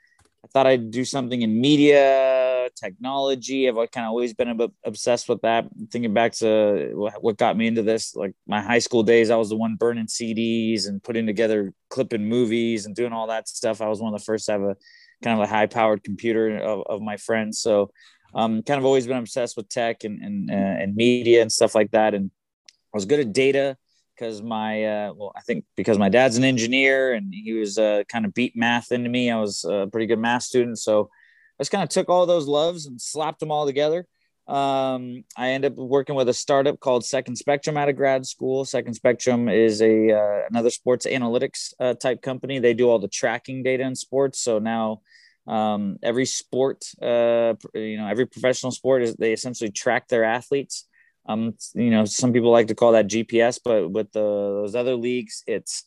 I 0.48 0.50
thought 0.52 0.66
I'd 0.66 0.90
do 0.90 1.04
something 1.04 1.42
in 1.42 1.60
media, 1.60 2.68
technology. 2.74 3.68
I've 3.68 3.74
kind 3.90 4.06
of 4.06 4.10
always 4.10 4.32
been 4.32 4.58
obsessed 4.82 5.28
with 5.28 5.42
that. 5.42 5.66
Thinking 5.90 6.14
back 6.14 6.32
to 6.34 6.92
what 6.94 7.36
got 7.36 7.56
me 7.56 7.66
into 7.66 7.82
this, 7.82 8.16
like 8.16 8.34
my 8.46 8.62
high 8.62 8.78
school 8.78 9.02
days, 9.02 9.28
I 9.28 9.36
was 9.36 9.50
the 9.50 9.56
one 9.56 9.74
burning 9.74 10.06
CDs 10.06 10.88
and 10.88 11.02
putting 11.02 11.26
together 11.26 11.74
clipping 11.90 12.24
movies 12.24 12.86
and 12.86 12.96
doing 12.96 13.12
all 13.12 13.26
that 13.26 13.46
stuff. 13.46 13.82
I 13.82 13.88
was 13.88 14.00
one 14.00 14.14
of 14.14 14.18
the 14.18 14.24
first 14.24 14.46
to 14.46 14.52
have 14.52 14.62
a 14.62 14.76
kind 15.22 15.38
of 15.38 15.44
a 15.44 15.50
high 15.50 15.66
powered 15.66 16.02
computer 16.02 16.56
of, 16.56 16.82
of 16.88 17.02
my 17.02 17.18
friends. 17.18 17.58
So, 17.58 17.90
um, 18.34 18.62
kind 18.62 18.78
of 18.78 18.86
always 18.86 19.06
been 19.06 19.18
obsessed 19.18 19.56
with 19.56 19.68
tech 19.68 20.04
and 20.04 20.22
and, 20.22 20.50
uh, 20.50 20.54
and 20.54 20.96
media 20.96 21.42
and 21.42 21.52
stuff 21.52 21.74
like 21.74 21.90
that. 21.90 22.14
And 22.14 22.30
I 22.66 22.96
was 22.96 23.04
good 23.04 23.20
at 23.20 23.34
data 23.34 23.76
because 24.18 24.42
my 24.42 24.84
uh, 24.84 25.12
well, 25.14 25.32
I 25.36 25.40
think 25.40 25.64
because 25.76 25.98
my 25.98 26.08
dad's 26.08 26.36
an 26.36 26.44
engineer 26.44 27.12
and 27.12 27.32
he 27.32 27.52
was 27.52 27.78
uh, 27.78 28.02
kind 28.08 28.24
of 28.24 28.34
beat 28.34 28.56
math 28.56 28.92
into 28.92 29.08
me. 29.08 29.30
I 29.30 29.40
was 29.40 29.64
a 29.64 29.88
pretty 29.90 30.06
good 30.06 30.18
math 30.18 30.42
student, 30.42 30.78
so 30.78 31.10
I 31.58 31.62
just 31.62 31.70
kind 31.70 31.82
of 31.82 31.88
took 31.88 32.08
all 32.08 32.26
those 32.26 32.46
loves 32.46 32.86
and 32.86 33.00
slapped 33.00 33.40
them 33.40 33.50
all 33.50 33.66
together. 33.66 34.06
Um, 34.46 35.24
I 35.36 35.50
ended 35.50 35.72
up 35.72 35.78
working 35.78 36.14
with 36.14 36.28
a 36.28 36.34
startup 36.34 36.80
called 36.80 37.04
Second 37.04 37.36
Spectrum 37.36 37.76
out 37.76 37.90
of 37.90 37.96
grad 37.96 38.24
school. 38.24 38.64
Second 38.64 38.94
Spectrum 38.94 39.48
is 39.48 39.82
a 39.82 40.12
uh, 40.12 40.40
another 40.50 40.70
sports 40.70 41.06
analytics 41.06 41.72
uh, 41.78 41.94
type 41.94 42.22
company. 42.22 42.58
They 42.58 42.74
do 42.74 42.88
all 42.88 42.98
the 42.98 43.08
tracking 43.08 43.62
data 43.62 43.84
in 43.84 43.94
sports. 43.94 44.40
So 44.40 44.58
now 44.58 45.02
um, 45.46 45.98
every 46.02 46.24
sport, 46.24 46.84
uh, 47.02 47.54
you 47.74 47.98
know, 47.98 48.06
every 48.08 48.26
professional 48.26 48.72
sport 48.72 49.02
is 49.02 49.14
they 49.16 49.32
essentially 49.32 49.70
track 49.70 50.08
their 50.08 50.24
athletes. 50.24 50.86
Um, 51.28 51.54
you 51.74 51.90
know, 51.90 52.04
some 52.04 52.32
people 52.32 52.50
like 52.50 52.68
to 52.68 52.74
call 52.74 52.92
that 52.92 53.06
GPS, 53.06 53.60
but 53.62 53.90
with 53.90 54.10
the, 54.12 54.20
those 54.20 54.74
other 54.74 54.96
leagues, 54.96 55.44
it's 55.46 55.84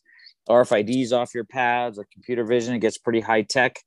RFIDs 0.48 1.12
off 1.12 1.34
your 1.34 1.44
pads 1.44 1.98
or 1.98 2.06
computer 2.12 2.44
vision. 2.44 2.74
It 2.74 2.78
gets 2.78 2.96
pretty 2.96 3.20
high 3.20 3.42
tech 3.42 3.82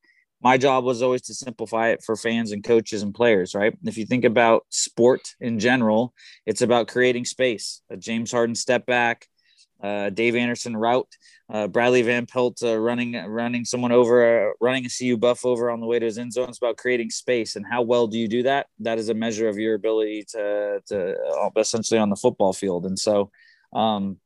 my 0.45 0.57
job 0.57 0.83
was 0.83 1.01
always 1.01 1.23
to 1.23 1.33
simplify 1.33 1.89
it 1.89 2.03
for 2.03 2.15
fans 2.15 2.51
and 2.51 2.63
coaches 2.63 3.01
and 3.01 3.15
players, 3.15 3.55
right? 3.55 3.73
If 3.83 3.97
you 3.97 4.05
think 4.05 4.25
about 4.25 4.63
sport 4.69 5.33
in 5.39 5.57
general, 5.57 6.13
it's 6.45 6.61
about 6.61 6.87
creating 6.87 7.25
space. 7.25 7.81
A 7.89 7.97
James 7.97 8.31
Harden 8.31 8.53
step 8.53 8.85
back, 8.85 9.27
uh, 9.85 10.09
Dave 10.09 10.35
Anderson 10.35 10.75
route, 10.75 11.07
uh, 11.53 11.67
Bradley 11.67 12.01
Van 12.01 12.25
Pelt 12.25 12.61
uh, 12.63 12.77
running 12.77 13.13
running 13.27 13.65
someone 13.65 13.91
over, 13.91 14.49
uh, 14.49 14.53
running 14.59 14.85
a 14.85 14.89
CU 14.89 15.15
buff 15.15 15.45
over 15.45 15.69
on 15.69 15.79
the 15.79 15.85
way 15.85 15.99
to 15.99 16.05
his 16.05 16.17
end 16.17 16.33
zone. 16.33 16.49
It's 16.49 16.57
about 16.57 16.77
creating 16.77 17.11
space, 17.11 17.55
and 17.55 17.65
how 17.69 17.83
well 17.83 18.07
do 18.07 18.17
you 18.17 18.27
do 18.27 18.43
that? 18.43 18.67
That 18.79 18.97
is 18.97 19.09
a 19.09 19.13
measure 19.13 19.47
of 19.47 19.57
your 19.57 19.75
ability 19.75 20.25
to 20.29 20.81
to 20.87 21.15
uh, 21.15 21.49
essentially 21.57 21.99
on 21.99 22.09
the 22.09 22.15
football 22.15 22.53
field. 22.53 22.85
And 22.85 22.97
so, 22.97 23.31
um, 23.73 24.17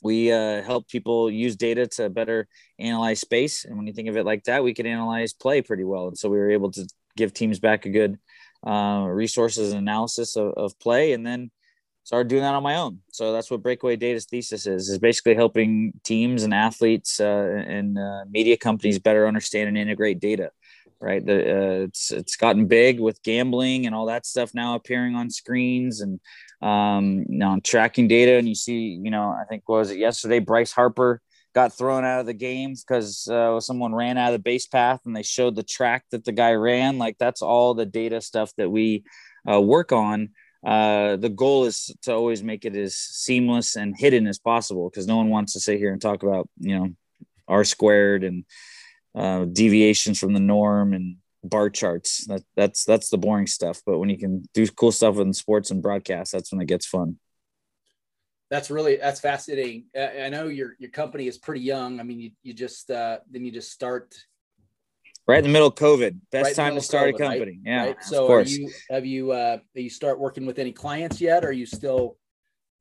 we 0.00 0.32
uh, 0.32 0.62
help 0.62 0.88
people 0.88 1.30
use 1.30 1.56
data 1.56 1.86
to 1.86 2.08
better 2.08 2.48
analyze 2.78 3.20
space 3.20 3.64
and 3.64 3.76
when 3.76 3.86
you 3.86 3.92
think 3.92 4.08
of 4.08 4.16
it 4.16 4.26
like 4.26 4.42
that 4.44 4.64
we 4.64 4.74
can 4.74 4.86
analyze 4.86 5.32
play 5.32 5.62
pretty 5.62 5.84
well 5.84 6.08
and 6.08 6.18
so 6.18 6.28
we 6.28 6.38
were 6.38 6.50
able 6.50 6.72
to 6.72 6.84
give 7.16 7.32
teams 7.32 7.60
back 7.60 7.86
a 7.86 7.90
good 7.90 8.18
resources 8.66 9.70
and 9.72 9.80
analysis 9.80 10.34
of, 10.34 10.52
of 10.54 10.76
play 10.80 11.12
and 11.12 11.24
then 11.24 11.52
started 12.04 12.28
doing 12.28 12.42
that 12.42 12.54
on 12.54 12.62
my 12.62 12.76
own 12.76 12.98
so 13.12 13.32
that's 13.32 13.50
what 13.50 13.62
breakaway 13.62 13.96
data's 13.96 14.26
thesis 14.26 14.66
is 14.66 14.88
is 14.88 14.98
basically 14.98 15.34
helping 15.34 15.92
teams 16.04 16.42
and 16.42 16.54
athletes 16.54 17.20
uh, 17.20 17.62
and 17.66 17.98
uh, 17.98 18.24
media 18.30 18.56
companies 18.56 18.98
better 18.98 19.26
understand 19.26 19.68
and 19.68 19.78
integrate 19.78 20.20
data 20.20 20.50
right 21.00 21.26
the, 21.26 21.34
uh, 21.34 21.84
it's, 21.84 22.10
it's 22.10 22.36
gotten 22.36 22.66
big 22.66 23.00
with 23.00 23.22
gambling 23.22 23.86
and 23.86 23.94
all 23.94 24.06
that 24.06 24.26
stuff 24.26 24.52
now 24.54 24.74
appearing 24.74 25.14
on 25.14 25.30
screens 25.30 26.00
and 26.00 26.20
um, 26.62 27.24
you 27.28 27.38
know, 27.38 27.58
tracking 27.62 28.06
data, 28.08 28.36
and 28.36 28.48
you 28.48 28.54
see, 28.54 28.98
you 29.02 29.10
know, 29.10 29.28
I 29.28 29.44
think 29.48 29.68
was 29.68 29.90
it 29.90 29.98
yesterday, 29.98 30.38
Bryce 30.38 30.72
Harper 30.72 31.20
got 31.54 31.72
thrown 31.72 32.04
out 32.04 32.20
of 32.20 32.26
the 32.26 32.32
game 32.32 32.74
because 32.74 33.28
uh, 33.28 33.60
someone 33.60 33.94
ran 33.94 34.16
out 34.16 34.28
of 34.28 34.34
the 34.34 34.42
base 34.42 34.66
path, 34.66 35.00
and 35.04 35.14
they 35.14 35.24
showed 35.24 35.56
the 35.56 35.64
track 35.64 36.04
that 36.12 36.24
the 36.24 36.32
guy 36.32 36.52
ran. 36.52 36.98
Like 36.98 37.18
that's 37.18 37.42
all 37.42 37.74
the 37.74 37.84
data 37.84 38.20
stuff 38.20 38.52
that 38.56 38.70
we 38.70 39.02
uh, 39.50 39.60
work 39.60 39.90
on. 39.90 40.30
Uh, 40.64 41.16
the 41.16 41.28
goal 41.28 41.64
is 41.64 41.94
to 42.02 42.12
always 42.12 42.42
make 42.42 42.64
it 42.64 42.76
as 42.76 42.94
seamless 42.94 43.76
and 43.76 43.98
hidden 43.98 44.26
as 44.26 44.38
possible 44.38 44.88
because 44.88 45.06
no 45.06 45.16
one 45.16 45.28
wants 45.28 45.54
to 45.54 45.60
sit 45.60 45.78
here 45.78 45.92
and 45.92 46.00
talk 46.00 46.22
about, 46.22 46.48
you 46.58 46.78
know, 46.78 46.88
R 47.48 47.64
squared 47.64 48.22
and 48.22 48.44
uh, 49.14 49.44
deviations 49.44 50.18
from 50.18 50.32
the 50.34 50.40
norm 50.40 50.92
and 50.92 51.16
bar 51.42 51.68
charts. 51.68 52.26
That 52.26 52.42
that's 52.56 52.84
that's 52.84 53.10
the 53.10 53.18
boring 53.18 53.48
stuff. 53.48 53.82
But 53.84 53.98
when 53.98 54.08
you 54.08 54.18
can 54.18 54.44
do 54.54 54.66
cool 54.68 54.92
stuff 54.92 55.18
in 55.18 55.32
sports 55.32 55.70
and 55.70 55.82
broadcast, 55.82 56.32
that's 56.32 56.52
when 56.52 56.60
it 56.60 56.68
gets 56.68 56.86
fun. 56.86 57.18
That's 58.50 58.70
really 58.70 58.96
that's 58.96 59.20
fascinating. 59.20 59.86
I 59.98 60.28
know 60.28 60.46
your 60.46 60.76
your 60.78 60.90
company 60.90 61.26
is 61.26 61.38
pretty 61.38 61.62
young. 61.62 61.98
I 61.98 62.02
mean, 62.02 62.20
you 62.20 62.30
you 62.42 62.54
just 62.54 62.90
uh, 62.90 63.18
then 63.30 63.44
you 63.44 63.50
just 63.50 63.72
start 63.72 64.14
right 65.26 65.38
in 65.38 65.44
the 65.44 65.50
middle 65.50 65.68
of 65.68 65.74
COVID. 65.74 66.18
Best 66.30 66.46
right 66.46 66.56
time 66.56 66.74
to 66.74 66.80
start 66.80 67.10
COVID, 67.10 67.14
a 67.14 67.18
company. 67.18 67.52
Right? 67.52 67.60
Yeah. 67.64 67.84
Right? 67.86 68.04
So 68.04 68.38
you 68.40 68.70
have 68.90 69.06
you 69.06 69.32
uh 69.32 69.58
you 69.74 69.90
start 69.90 70.18
working 70.18 70.46
with 70.46 70.58
any 70.58 70.72
clients 70.72 71.20
yet? 71.20 71.44
Or 71.44 71.48
are 71.48 71.52
you 71.52 71.66
still 71.66 72.16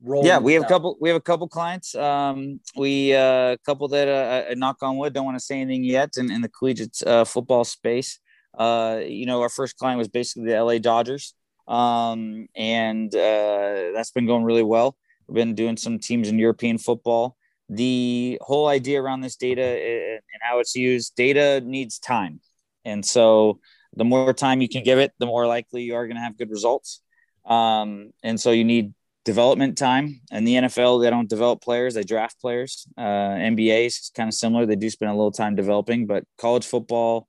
rolling? 0.01 0.27
Yeah, 0.27 0.39
we 0.39 0.53
have 0.53 0.63
a 0.63 0.67
couple. 0.67 0.98
We 1.00 1.10
have 1.10 1.17
a 1.17 1.21
couple 1.21 1.48
clients. 1.48 1.95
Um, 1.95 2.60
we 2.75 3.13
uh, 3.15 3.53
a 3.53 3.57
couple 3.65 3.88
that 3.89 4.07
uh, 4.07 4.53
knock 4.55 4.77
on 4.81 4.98
wood 4.98 5.13
don't 5.13 5.25
want 5.25 5.38
to 5.38 5.43
say 5.43 5.62
anything 5.62 5.83
yet 5.83 6.17
in, 6.17 6.31
in 6.31 6.41
the 6.41 6.50
collegiate 6.50 7.01
uh, 7.05 7.25
football 7.25 7.63
space. 7.63 8.19
Uh, 8.57 9.00
you 9.05 9.25
know, 9.25 9.41
our 9.41 9.50
first 9.50 9.77
client 9.77 9.98
was 9.98 10.10
basically 10.10 10.51
the 10.51 10.62
LA 10.62 10.77
Dodgers, 10.77 11.33
um, 11.67 12.48
and 12.55 13.13
uh, 13.15 13.91
that's 13.93 14.12
been 14.12 14.25
going 14.25 14.43
really 14.43 14.63
well. 14.63 14.98
We've 15.27 15.36
been 15.36 15.55
doing 15.55 15.77
some 15.77 16.00
teams 16.00 16.27
in 16.27 16.38
European 16.38 16.77
football. 16.77 17.38
The 17.71 18.37
whole 18.41 18.67
idea 18.67 19.01
around 19.01 19.21
this 19.21 19.37
data 19.37 19.63
and 19.63 20.41
how 20.41 20.59
it's 20.59 20.75
used, 20.75 21.15
data 21.15 21.61
needs 21.65 21.97
time, 21.99 22.41
and 22.85 23.03
so 23.03 23.59
the 23.95 24.03
more 24.03 24.33
time 24.33 24.61
you 24.61 24.69
can 24.69 24.83
give 24.83 24.99
it, 24.99 25.13
the 25.19 25.25
more 25.25 25.47
likely 25.47 25.83
you 25.83 25.95
are 25.95 26.05
going 26.05 26.17
to 26.17 26.21
have 26.21 26.37
good 26.37 26.49
results. 26.49 27.01
Um, 27.45 28.11
and 28.23 28.39
so 28.39 28.51
you 28.51 28.63
need 28.63 28.93
development 29.25 29.77
time. 29.77 30.21
And 30.31 30.47
the 30.47 30.55
NFL, 30.55 31.01
they 31.01 31.09
don't 31.09 31.29
develop 31.29 31.61
players; 31.61 31.93
they 31.93 32.03
draft 32.03 32.39
players. 32.39 32.87
Uh, 32.97 33.01
NBA 33.01 33.87
is 33.87 34.11
kind 34.15 34.27
of 34.27 34.33
similar; 34.33 34.65
they 34.65 34.75
do 34.75 34.89
spend 34.89 35.11
a 35.11 35.15
little 35.15 35.31
time 35.31 35.55
developing, 35.55 36.05
but 36.05 36.23
college 36.37 36.65
football 36.65 37.27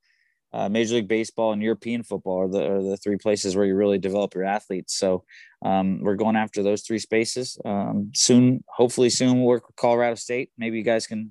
uh, 0.53 0.69
Major 0.69 0.97
League 0.97 1.09
Baseball 1.09 1.53
and 1.53 1.63
European 1.63 2.03
football 2.03 2.43
are 2.43 2.49
the, 2.49 2.71
are 2.71 2.83
the 2.83 2.97
three 2.97 3.17
places 3.17 3.57
where 3.57 3.65
you 3.65 3.75
really 3.75 3.99
develop 3.99 4.35
your 4.35 4.45
athletes. 4.45 4.95
So 4.97 5.25
um, 5.65 6.01
we're 6.03 6.17
going 6.17 6.37
after 6.37 6.63
those 6.63 6.83
three 6.83 6.99
spaces. 6.99 7.59
Um, 7.65 8.11
soon, 8.15 8.63
hopefully, 8.69 9.11
soon 9.11 9.39
we'll 9.39 9.47
work 9.47 9.67
with 9.67 9.77
Colorado 9.77 10.17
State. 10.17 10.51
Maybe 10.59 10.77
you 10.77 10.85
guys 10.85 11.07
can 11.07 11.31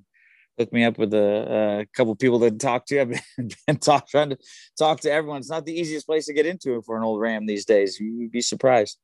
hook 0.58 0.72
me 0.72 0.84
up 0.84 0.98
with 0.98 1.14
a, 1.14 1.80
a 1.82 1.86
couple 1.96 2.14
people 2.16 2.40
to 2.40 2.50
talk 2.50 2.86
to. 2.86 3.00
I've 3.02 3.10
been, 3.10 3.50
been 3.66 3.76
talk, 3.76 4.08
trying 4.08 4.30
to 4.30 4.38
talk 4.78 5.00
to 5.00 5.12
everyone. 5.12 5.38
It's 5.38 5.50
not 5.50 5.66
the 5.66 5.78
easiest 5.78 6.06
place 6.06 6.26
to 6.26 6.34
get 6.34 6.46
into 6.46 6.82
for 6.82 6.96
an 6.96 7.04
old 7.04 7.20
Ram 7.20 7.46
these 7.46 7.64
days. 7.64 8.00
You'd 8.00 8.32
be 8.32 8.40
surprised. 8.40 8.98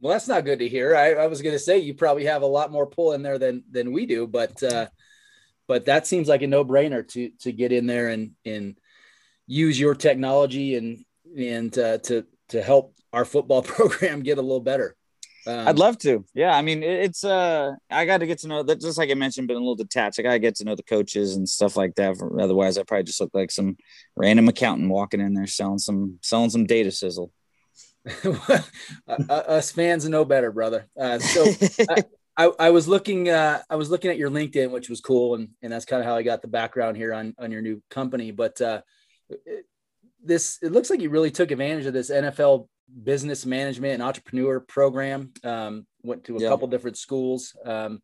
Well, 0.00 0.12
that's 0.12 0.26
not 0.26 0.44
good 0.44 0.58
to 0.58 0.68
hear. 0.68 0.96
I, 0.96 1.12
I 1.12 1.26
was 1.28 1.42
going 1.42 1.54
to 1.54 1.60
say 1.60 1.78
you 1.78 1.94
probably 1.94 2.24
have 2.24 2.42
a 2.42 2.46
lot 2.46 2.72
more 2.72 2.88
pull 2.88 3.12
in 3.12 3.22
there 3.22 3.38
than 3.38 3.62
than 3.70 3.92
we 3.92 4.04
do, 4.04 4.26
but 4.26 4.60
uh, 4.60 4.88
but 5.72 5.86
that 5.86 6.06
seems 6.06 6.28
like 6.28 6.42
a 6.42 6.46
no 6.46 6.66
brainer 6.66 7.02
to 7.08 7.30
to 7.40 7.50
get 7.50 7.72
in 7.72 7.86
there 7.86 8.10
and 8.10 8.32
and 8.44 8.76
use 9.46 9.80
your 9.80 9.94
technology 9.94 10.76
and 10.76 11.02
and 11.34 11.78
uh, 11.78 11.96
to 11.96 12.26
to 12.50 12.60
help 12.60 12.94
our 13.10 13.24
football 13.24 13.62
program 13.76 14.22
get 14.22 14.36
a 14.36 14.42
little 14.42 14.60
better. 14.60 14.94
Um, 15.46 15.66
I'd 15.66 15.78
love 15.78 15.96
to. 16.00 16.26
Yeah, 16.34 16.54
I 16.54 16.60
mean, 16.60 16.82
it's 16.82 17.24
uh, 17.24 17.72
I 17.90 18.04
got 18.04 18.18
to 18.18 18.26
get 18.26 18.40
to 18.40 18.48
know 18.48 18.62
that. 18.62 18.82
Just 18.82 18.98
like 18.98 19.10
I 19.10 19.14
mentioned, 19.14 19.48
been 19.48 19.56
a 19.56 19.60
little 19.60 19.74
detached. 19.74 20.18
I 20.18 20.22
got 20.22 20.32
to 20.32 20.38
get 20.38 20.56
to 20.56 20.64
know 20.64 20.74
the 20.74 20.82
coaches 20.82 21.36
and 21.36 21.48
stuff 21.48 21.74
like 21.74 21.94
that. 21.94 22.20
Otherwise, 22.38 22.76
I 22.76 22.82
probably 22.82 23.04
just 23.04 23.22
look 23.22 23.30
like 23.32 23.50
some 23.50 23.78
random 24.14 24.48
accountant 24.48 24.90
walking 24.90 25.22
in 25.22 25.32
there 25.32 25.46
selling 25.46 25.78
some 25.78 26.18
selling 26.20 26.50
some 26.50 26.66
data 26.66 26.92
sizzle. 26.92 27.32
Us 29.08 29.70
fans 29.70 30.06
know 30.06 30.26
better, 30.26 30.52
brother. 30.52 30.86
Uh, 31.00 31.18
so 31.18 31.46
I, 32.36 32.50
I 32.58 32.70
was 32.70 32.88
looking 32.88 33.28
uh, 33.28 33.62
I 33.68 33.76
was 33.76 33.90
looking 33.90 34.10
at 34.10 34.18
your 34.18 34.30
LinkedIn, 34.30 34.70
which 34.70 34.88
was 34.88 35.00
cool, 35.00 35.34
and 35.34 35.48
and 35.62 35.72
that's 35.72 35.84
kind 35.84 36.00
of 36.00 36.06
how 36.06 36.16
I 36.16 36.22
got 36.22 36.42
the 36.42 36.48
background 36.48 36.96
here 36.96 37.12
on 37.12 37.34
on 37.38 37.50
your 37.50 37.62
new 37.62 37.82
company. 37.90 38.30
But 38.30 38.60
uh, 38.60 38.82
it, 39.28 39.66
this 40.24 40.58
it 40.62 40.72
looks 40.72 40.88
like 40.88 41.00
you 41.00 41.10
really 41.10 41.30
took 41.30 41.50
advantage 41.50 41.86
of 41.86 41.92
this 41.92 42.10
NFL 42.10 42.68
business 43.02 43.44
management 43.44 43.94
and 43.94 44.02
entrepreneur 44.02 44.60
program. 44.60 45.32
Um, 45.44 45.86
went 46.02 46.24
to 46.24 46.36
a 46.36 46.40
yeah. 46.40 46.48
couple 46.48 46.68
different 46.68 46.96
schools 46.96 47.54
um, 47.64 48.00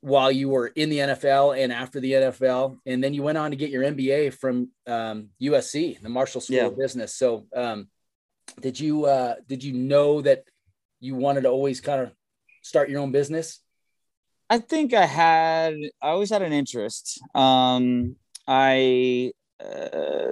while 0.00 0.30
you 0.30 0.48
were 0.48 0.66
in 0.66 0.90
the 0.90 0.98
NFL 0.98 1.56
and 1.56 1.72
after 1.72 2.00
the 2.00 2.12
NFL, 2.12 2.78
and 2.84 3.02
then 3.02 3.14
you 3.14 3.22
went 3.22 3.38
on 3.38 3.50
to 3.50 3.56
get 3.56 3.70
your 3.70 3.84
MBA 3.84 4.34
from 4.34 4.70
um, 4.86 5.28
USC, 5.40 6.00
the 6.00 6.08
Marshall 6.08 6.40
School 6.40 6.56
yeah. 6.56 6.66
of 6.66 6.78
Business. 6.78 7.14
So, 7.14 7.46
um, 7.54 7.88
did 8.60 8.80
you 8.80 9.04
uh, 9.04 9.36
did 9.46 9.62
you 9.62 9.72
know 9.72 10.20
that 10.22 10.44
you 11.00 11.14
wanted 11.14 11.42
to 11.42 11.48
always 11.48 11.80
kind 11.80 12.02
of 12.02 12.12
start 12.68 12.90
your 12.90 13.00
own 13.00 13.12
business? 13.12 13.60
I 14.50 14.58
think 14.58 14.94
I 14.94 15.06
had, 15.06 15.74
I 16.02 16.08
always 16.08 16.30
had 16.30 16.42
an 16.42 16.52
interest. 16.52 17.20
Um, 17.34 18.16
I 18.46 19.32
uh, 19.62 20.28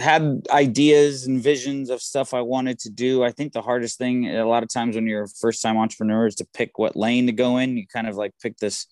had 0.00 0.46
ideas 0.50 1.26
and 1.26 1.42
visions 1.42 1.90
of 1.90 2.02
stuff 2.02 2.34
I 2.34 2.40
wanted 2.40 2.78
to 2.80 2.90
do. 2.90 3.22
I 3.22 3.30
think 3.30 3.52
the 3.52 3.62
hardest 3.62 3.98
thing, 3.98 4.28
a 4.28 4.46
lot 4.46 4.62
of 4.62 4.68
times 4.68 4.96
when 4.96 5.06
you're 5.06 5.24
a 5.24 5.28
first 5.28 5.62
time 5.62 5.76
entrepreneur, 5.76 6.26
is 6.26 6.34
to 6.36 6.46
pick 6.54 6.78
what 6.78 6.96
lane 6.96 7.26
to 7.26 7.32
go 7.32 7.58
in. 7.58 7.76
You 7.76 7.86
kind 7.86 8.08
of 8.08 8.16
like 8.16 8.32
pick 8.40 8.56
this 8.56 8.86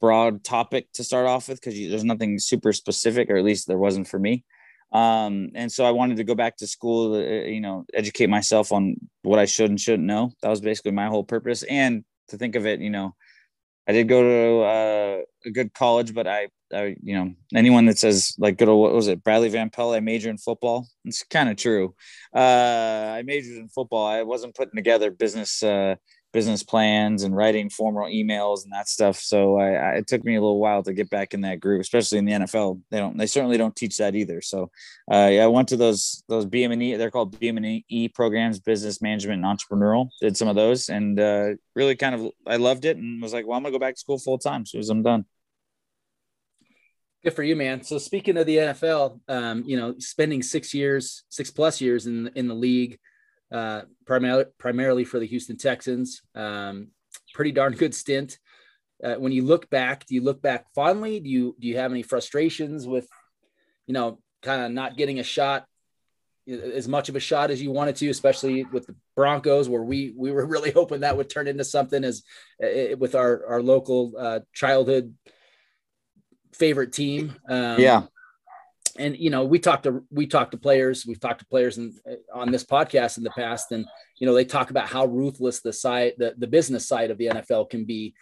broad 0.00 0.42
topic 0.42 0.90
to 0.94 1.04
start 1.04 1.26
off 1.26 1.48
with 1.48 1.60
because 1.60 1.74
there's 1.74 2.04
nothing 2.04 2.38
super 2.38 2.72
specific, 2.72 3.30
or 3.30 3.36
at 3.36 3.44
least 3.44 3.68
there 3.68 3.78
wasn't 3.78 4.08
for 4.08 4.18
me. 4.18 4.44
Um, 4.94 5.50
and 5.56 5.70
so 5.70 5.84
I 5.84 5.90
wanted 5.90 6.18
to 6.18 6.24
go 6.24 6.36
back 6.36 6.56
to 6.58 6.68
school, 6.68 7.14
uh, 7.14 7.18
you 7.18 7.60
know, 7.60 7.84
educate 7.92 8.28
myself 8.28 8.70
on 8.72 8.94
what 9.22 9.40
I 9.40 9.44
should 9.44 9.68
and 9.68 9.80
shouldn't 9.80 10.06
know. 10.06 10.32
That 10.40 10.50
was 10.50 10.60
basically 10.60 10.92
my 10.92 11.08
whole 11.08 11.24
purpose. 11.24 11.64
And 11.64 12.04
to 12.28 12.38
think 12.38 12.54
of 12.54 12.64
it, 12.64 12.80
you 12.80 12.90
know, 12.90 13.14
I 13.88 13.92
did 13.92 14.08
go 14.08 14.22
to 14.22 14.60
uh, 14.62 15.22
a 15.44 15.50
good 15.50 15.74
college, 15.74 16.14
but 16.14 16.28
I, 16.28 16.48
I, 16.72 16.96
you 17.02 17.16
know, 17.16 17.34
anyone 17.54 17.86
that 17.86 17.98
says 17.98 18.34
like 18.38 18.56
go 18.56 18.66
to 18.66 18.74
what 18.74 18.94
was 18.94 19.08
it, 19.08 19.22
Bradley 19.24 19.48
Van 19.48 19.68
Pelt, 19.68 19.94
I 19.94 20.00
majored 20.00 20.30
in 20.30 20.38
football. 20.38 20.86
It's 21.04 21.24
kind 21.24 21.50
of 21.50 21.56
true. 21.56 21.94
Uh, 22.34 22.38
I 23.18 23.22
majored 23.26 23.58
in 23.58 23.68
football. 23.68 24.06
I 24.06 24.22
wasn't 24.22 24.54
putting 24.54 24.76
together 24.76 25.10
business 25.10 25.62
uh, 25.62 25.96
business 26.34 26.64
plans 26.64 27.22
and 27.22 27.34
writing 27.34 27.70
formal 27.70 28.06
emails 28.06 28.64
and 28.64 28.72
that 28.72 28.88
stuff. 28.88 29.16
So 29.18 29.56
I, 29.56 29.70
I, 29.70 29.90
it 29.92 30.08
took 30.08 30.24
me 30.24 30.34
a 30.34 30.40
little 30.40 30.58
while 30.58 30.82
to 30.82 30.92
get 30.92 31.08
back 31.08 31.32
in 31.32 31.42
that 31.42 31.60
group, 31.60 31.80
especially 31.80 32.18
in 32.18 32.24
the 32.24 32.32
NFL. 32.32 32.82
They 32.90 32.98
don't, 32.98 33.16
they 33.16 33.26
certainly 33.26 33.56
don't 33.56 33.74
teach 33.74 33.96
that 33.98 34.16
either. 34.16 34.42
So 34.42 34.64
uh, 35.10 35.28
yeah, 35.30 35.44
I 35.44 35.46
went 35.46 35.68
to 35.68 35.76
those 35.76 36.24
those 36.28 36.44
BM&E. 36.44 36.96
They're 36.96 37.12
called 37.12 37.38
BM&E 37.38 38.08
programs, 38.08 38.58
business 38.58 39.00
management 39.00 39.44
and 39.44 39.58
entrepreneurial. 39.58 40.08
Did 40.20 40.36
some 40.36 40.48
of 40.48 40.56
those 40.56 40.88
and 40.88 41.18
uh, 41.20 41.50
really 41.76 41.94
kind 41.94 42.16
of 42.16 42.32
I 42.46 42.56
loved 42.56 42.84
it 42.84 42.96
and 42.96 43.22
was 43.22 43.32
like, 43.32 43.46
well, 43.46 43.56
I'm 43.56 43.62
gonna 43.62 43.72
go 43.72 43.78
back 43.78 43.94
to 43.94 44.00
school 44.00 44.18
full 44.18 44.38
time 44.38 44.62
as 44.62 44.72
soon 44.72 44.80
as 44.80 44.90
I'm 44.90 45.04
done. 45.04 45.24
Good 47.22 47.34
for 47.34 47.44
you, 47.44 47.54
man. 47.54 47.82
So 47.84 47.96
speaking 47.98 48.36
of 48.36 48.46
the 48.46 48.56
NFL, 48.56 49.20
um, 49.28 49.62
you 49.64 49.78
know, 49.78 49.94
spending 49.98 50.42
six 50.42 50.74
years, 50.74 51.22
six 51.28 51.52
plus 51.52 51.80
years 51.80 52.06
in 52.06 52.28
in 52.34 52.48
the 52.48 52.54
league 52.54 52.98
uh, 53.54 53.82
primarily 54.04 54.46
primarily 54.58 55.04
for 55.04 55.20
the 55.20 55.26
Houston 55.26 55.56
Texans. 55.56 56.22
Um, 56.34 56.88
pretty 57.32 57.52
darn 57.52 57.74
good 57.74 57.94
stint. 57.94 58.38
Uh, 59.02 59.14
when 59.14 59.30
you 59.30 59.44
look 59.44 59.70
back, 59.70 60.06
do 60.06 60.14
you 60.16 60.22
look 60.22 60.42
back 60.42 60.66
fondly? 60.74 61.20
Do 61.20 61.30
you 61.30 61.56
do 61.60 61.68
you 61.68 61.76
have 61.76 61.92
any 61.92 62.02
frustrations 62.02 62.86
with, 62.86 63.08
you 63.86 63.94
know, 63.94 64.18
kind 64.42 64.62
of 64.62 64.72
not 64.72 64.96
getting 64.96 65.20
a 65.20 65.22
shot, 65.22 65.66
as 66.48 66.88
much 66.88 67.08
of 67.08 67.14
a 67.14 67.20
shot 67.20 67.52
as 67.52 67.62
you 67.62 67.70
wanted 67.70 67.94
to, 67.96 68.08
especially 68.08 68.64
with 68.64 68.86
the 68.86 68.96
Broncos, 69.14 69.68
where 69.68 69.84
we 69.84 70.12
we 70.16 70.32
were 70.32 70.46
really 70.54 70.72
hoping 70.72 71.00
that 71.00 71.16
would 71.16 71.30
turn 71.30 71.46
into 71.46 71.64
something 71.64 72.02
as 72.02 72.24
uh, 72.62 72.96
with 72.98 73.14
our 73.14 73.46
our 73.46 73.62
local 73.62 74.14
uh, 74.18 74.40
childhood 74.52 75.14
favorite 76.52 76.92
team. 76.92 77.36
Um, 77.48 77.78
yeah 77.78 78.02
and 78.98 79.16
you 79.16 79.30
know 79.30 79.44
we 79.44 79.58
talked 79.58 79.84
to 79.84 80.04
we 80.10 80.26
talked 80.26 80.52
to 80.52 80.56
players 80.56 81.04
we've 81.06 81.20
talked 81.20 81.40
to 81.40 81.46
players 81.46 81.78
in, 81.78 81.94
on 82.32 82.50
this 82.50 82.64
podcast 82.64 83.18
in 83.18 83.24
the 83.24 83.30
past 83.30 83.72
and 83.72 83.84
you 84.18 84.26
know 84.26 84.34
they 84.34 84.44
talk 84.44 84.70
about 84.70 84.88
how 84.88 85.04
ruthless 85.06 85.60
the 85.60 85.72
side 85.72 86.12
the, 86.18 86.34
the 86.38 86.46
business 86.46 86.86
side 86.86 87.10
of 87.10 87.18
the 87.18 87.26
nfl 87.26 87.68
can 87.68 87.84
be. 87.84 88.14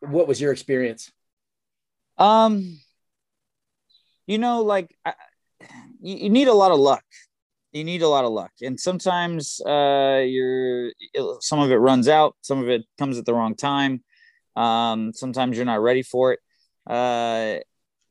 What 0.00 0.28
was 0.28 0.40
your 0.40 0.52
experience? 0.52 1.10
Um 2.18 2.78
you 4.26 4.38
know 4.38 4.62
like 4.62 4.94
I, 5.04 5.14
you, 6.00 6.16
you 6.16 6.30
need 6.30 6.48
a 6.48 6.54
lot 6.54 6.72
of 6.72 6.78
luck. 6.78 7.04
You 7.72 7.84
need 7.84 8.02
a 8.02 8.08
lot 8.08 8.24
of 8.24 8.32
luck. 8.32 8.52
And 8.62 8.78
sometimes 8.78 9.60
uh 9.66 10.22
you're 10.24 10.92
some 11.40 11.60
of 11.60 11.70
it 11.70 11.76
runs 11.76 12.08
out 12.08 12.36
some 12.42 12.58
of 12.58 12.68
it 12.68 12.82
comes 12.98 13.18
at 13.18 13.24
the 13.24 13.34
wrong 13.34 13.54
time. 13.54 14.04
Um 14.56 15.12
sometimes 15.14 15.56
you're 15.56 15.66
not 15.66 15.82
ready 15.82 16.02
for 16.02 16.34
it. 16.34 16.40
Uh 16.86 17.60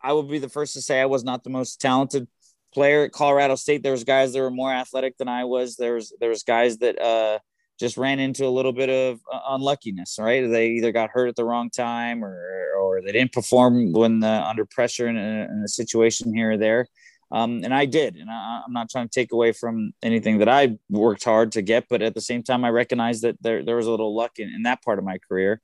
I 0.04 0.14
will 0.14 0.24
be 0.24 0.40
the 0.40 0.50
first 0.50 0.74
to 0.74 0.82
say 0.82 1.00
I 1.00 1.06
was 1.06 1.24
not 1.24 1.44
the 1.44 1.50
most 1.50 1.80
talented 1.80 2.28
player 2.74 3.06
at 3.06 3.12
Colorado 3.12 3.56
State. 3.56 3.84
There 3.84 3.92
was 3.92 4.04
guys 4.04 4.34
that 4.34 4.42
were 4.42 4.52
more 4.52 4.72
athletic 4.72 5.18
than 5.18 5.28
I 5.28 5.46
was. 5.46 5.76
There 5.78 5.96
was 5.96 6.14
there 6.20 6.30
was 6.30 6.44
guys 6.44 6.78
that 6.80 7.02
uh, 7.02 7.40
just 7.80 7.98
ran 7.98 8.20
into 8.20 8.46
a 8.46 8.50
little 8.50 8.74
bit 8.74 8.90
of 8.90 9.20
uh, 9.32 9.40
unluckiness. 9.50 10.18
Right, 10.20 10.48
they 10.48 10.70
either 10.72 10.92
got 10.92 11.12
hurt 11.12 11.30
at 11.30 11.36
the 11.36 11.46
wrong 11.46 11.70
time 11.70 12.24
or 12.24 12.38
or 12.78 13.02
they 13.02 13.12
didn't 13.12 13.32
perform 13.32 13.94
when 13.94 14.20
the, 14.20 14.28
under 14.28 14.66
pressure 14.66 15.08
in 15.08 15.18
a, 15.18 15.48
in 15.50 15.62
a, 15.64 15.68
situation 15.68 16.34
here 16.34 16.52
or 16.52 16.58
there. 16.58 16.88
Um, 17.32 17.62
and 17.64 17.74
I 17.74 17.86
did, 17.86 18.16
and 18.16 18.30
I, 18.30 18.62
am 18.66 18.74
not 18.74 18.90
trying 18.90 19.08
to 19.08 19.14
take 19.14 19.32
away 19.32 19.54
from 19.54 19.94
anything 20.04 20.40
that 20.40 20.50
I 20.50 20.78
worked 20.90 21.24
hard 21.24 21.54
to 21.54 21.62
get, 21.62 21.86
but 21.90 22.02
at 22.02 22.14
the 22.14 22.22
same 22.22 22.44
time, 22.44 22.64
I 22.64 22.70
recognize 22.70 23.22
that 23.22 23.42
there 23.42 23.64
there 23.64 23.76
was 23.76 23.88
a 23.88 23.92
little 23.92 24.16
luck 24.16 24.34
in, 24.38 24.50
in 24.50 24.64
that 24.64 24.84
part 24.84 25.00
of 25.00 25.06
my 25.06 25.18
career. 25.18 25.62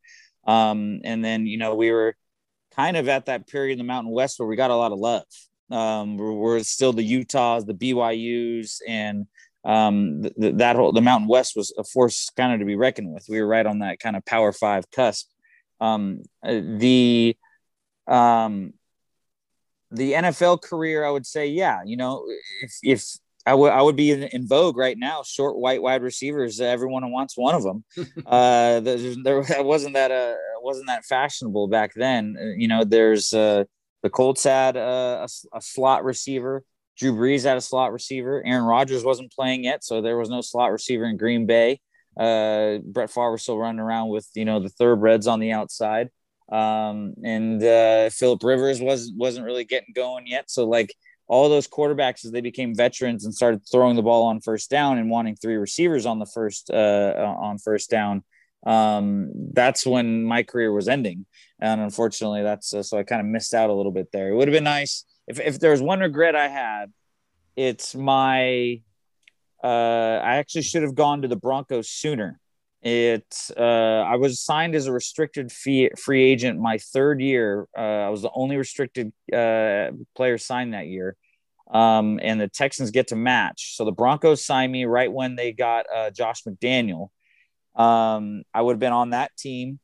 Um, 0.48 1.01
and 1.03 1.24
then 1.24 1.46
you 1.46 1.58
know 1.58 1.75
we 1.75 1.91
were 1.91 2.15
kind 2.75 2.97
of 2.97 3.07
at 3.07 3.25
that 3.25 3.47
period 3.47 3.73
in 3.73 3.77
the 3.79 3.83
Mountain 3.83 4.11
West 4.11 4.39
where 4.39 4.47
we 4.47 4.55
got 4.55 4.71
a 4.71 4.75
lot 4.75 4.91
of 4.91 4.99
love. 4.99 5.23
Um, 5.71 6.17
we're, 6.17 6.33
we're 6.33 6.59
still 6.63 6.93
the 6.93 7.03
Utahs, 7.03 7.65
the 7.65 7.73
BYU's, 7.73 8.81
and 8.88 9.27
um, 9.65 10.23
th- 10.23 10.55
that 10.55 10.75
whole 10.75 10.91
the 10.91 11.01
Mountain 11.01 11.27
West 11.27 11.53
was 11.55 11.73
a 11.77 11.83
force 11.83 12.29
kind 12.35 12.53
of 12.53 12.59
to 12.59 12.65
be 12.65 12.75
reckoned 12.75 13.13
with. 13.13 13.25
We 13.29 13.41
were 13.41 13.47
right 13.47 13.65
on 13.65 13.79
that 13.79 13.99
kind 13.99 14.15
of 14.15 14.25
Power 14.25 14.51
Five 14.51 14.89
cusp. 14.91 15.27
Um, 15.79 16.23
uh, 16.43 16.61
the 16.77 17.38
um, 18.07 18.73
the 19.91 20.13
NFL 20.13 20.61
career, 20.61 21.05
I 21.05 21.11
would 21.11 21.25
say, 21.25 21.47
yeah, 21.47 21.81
you 21.85 21.97
know, 21.97 22.25
if 22.61 22.73
if 22.81 23.03
I 23.49 23.55
would 23.55 23.71
I 23.71 23.81
would 23.81 23.95
be 23.95 24.11
in, 24.11 24.23
in, 24.23 24.47
vogue 24.47 24.77
right 24.77 24.95
now. 24.95 25.23
Short 25.23 25.57
white 25.57 25.81
wide 25.81 26.03
receivers. 26.03 26.62
Everyone 26.62 27.09
wants 27.12 27.35
one 27.35 27.55
of 27.55 27.63
them. 27.63 27.83
uh, 28.25 28.79
there, 28.79 29.15
there 29.23 29.43
wasn't 29.63 29.95
that 29.95 30.12
uh 30.12 30.35
wasn't 30.62 30.85
that 30.88 31.03
fashionable 31.05 31.67
back 31.67 31.93
then. 31.95 32.38
Uh, 32.39 32.45
you 32.55 32.67
know, 32.67 32.83
there's 32.83 33.33
uh, 33.33 33.63
the 34.03 34.09
Colts 34.12 34.43
had 34.43 34.77
uh, 34.77 35.25
a, 35.27 35.57
a, 35.57 35.62
slot 35.62 36.03
receiver. 36.03 36.63
Drew 36.95 37.13
Brees 37.13 37.43
had 37.43 37.57
a 37.57 37.62
slot 37.62 37.91
receiver. 37.91 38.43
Aaron 38.45 38.65
Rodgers 38.65 39.03
wasn't 39.03 39.31
playing 39.31 39.63
yet, 39.63 39.83
so 39.83 40.01
there 40.01 40.17
was 40.17 40.29
no 40.29 40.41
slot 40.41 40.71
receiver 40.71 41.05
in 41.05 41.17
Green 41.17 41.47
Bay. 41.47 41.79
Uh, 42.19 42.79
Brett 42.83 43.09
Favre 43.09 43.31
was 43.31 43.41
still 43.41 43.57
running 43.57 43.79
around 43.79 44.09
with 44.09 44.27
you 44.35 44.45
know 44.45 44.59
the 44.59 44.69
thoroughbreds 44.69 45.25
on 45.25 45.39
the 45.39 45.53
outside, 45.53 46.09
um, 46.51 47.15
and 47.23 47.63
uh, 47.63 48.12
Philip 48.12 48.43
Rivers 48.43 48.79
was 48.79 49.12
wasn't 49.15 49.47
really 49.47 49.65
getting 49.65 49.93
going 49.95 50.27
yet. 50.27 50.51
So 50.51 50.67
like 50.67 50.93
all 51.29 51.47
those 51.47 51.67
quarterbacks 51.67 52.25
as 52.25 52.31
they 52.31 52.41
became 52.41 52.75
veterans 52.75 53.23
and 53.23 53.33
started 53.33 53.61
throwing 53.71 53.95
the 53.95 54.01
ball 54.01 54.23
on 54.23 54.41
first 54.41 54.69
down 54.69 54.97
and 54.97 55.09
wanting 55.09 55.35
three 55.35 55.55
receivers 55.55 56.05
on 56.05 56.19
the 56.19 56.25
first 56.25 56.69
uh, 56.71 57.35
on 57.39 57.57
first 57.57 57.89
down 57.89 58.23
um, 58.65 59.31
that's 59.53 59.85
when 59.85 60.23
my 60.25 60.43
career 60.43 60.73
was 60.73 60.89
ending. 60.89 61.25
And 61.61 61.79
unfortunately, 61.79 62.43
that's 62.43 62.73
uh, 62.73 62.83
so 62.83 62.97
I 62.97 63.03
kind 63.03 63.21
of 63.21 63.27
missed 63.27 63.53
out 63.53 63.69
a 63.69 63.73
little 63.73 63.93
bit 63.93 64.09
there. 64.11 64.29
It 64.29 64.35
would 64.35 64.49
have 64.49 64.53
been 64.53 64.65
nice 64.65 65.05
if, 65.29 65.39
if 65.39 65.59
there 65.59 65.71
was 65.71 65.81
one 65.81 65.99
regret 65.99 66.35
I 66.35 66.47
had, 66.47 66.91
it's 67.55 67.95
my, 67.95 68.81
uh, 69.63 69.67
I 69.67 70.37
actually 70.37 70.63
should 70.63 70.81
have 70.81 70.95
gone 70.95 71.21
to 71.21 71.27
the 71.27 71.35
Broncos 71.35 71.87
sooner. 71.87 72.39
It, 72.81 73.35
uh, 73.57 73.61
I 73.61 74.15
was 74.15 74.39
signed 74.39 74.73
as 74.73 74.87
a 74.87 74.93
restricted 74.93 75.51
fee, 75.51 75.91
free 75.97 76.23
agent 76.23 76.59
my 76.59 76.77
third 76.77 77.21
year. 77.21 77.67
Uh, 77.77 77.81
I 77.81 78.09
was 78.09 78.21
the 78.21 78.31
only 78.33 78.55
restricted 78.55 79.11
uh, 79.33 79.91
player 80.15 80.37
signed 80.37 80.73
that 80.73 80.87
year. 80.87 81.15
Um, 81.71 82.19
and 82.23 82.41
the 82.41 82.47
Texans 82.47 82.89
get 82.89 83.07
to 83.09 83.15
match. 83.15 83.75
So 83.75 83.85
the 83.85 83.91
Broncos 83.91 84.43
signed 84.45 84.71
me 84.71 84.85
right 84.85 85.11
when 85.11 85.35
they 85.35 85.51
got 85.51 85.85
uh, 85.93 86.09
Josh 86.09 86.43
McDaniel 86.43 87.09
um, 87.79 88.43
I 88.53 88.61
would 88.61 88.73
have 88.73 88.79
been 88.79 88.93
on 88.93 89.11
that 89.11 89.35
team. 89.37 89.79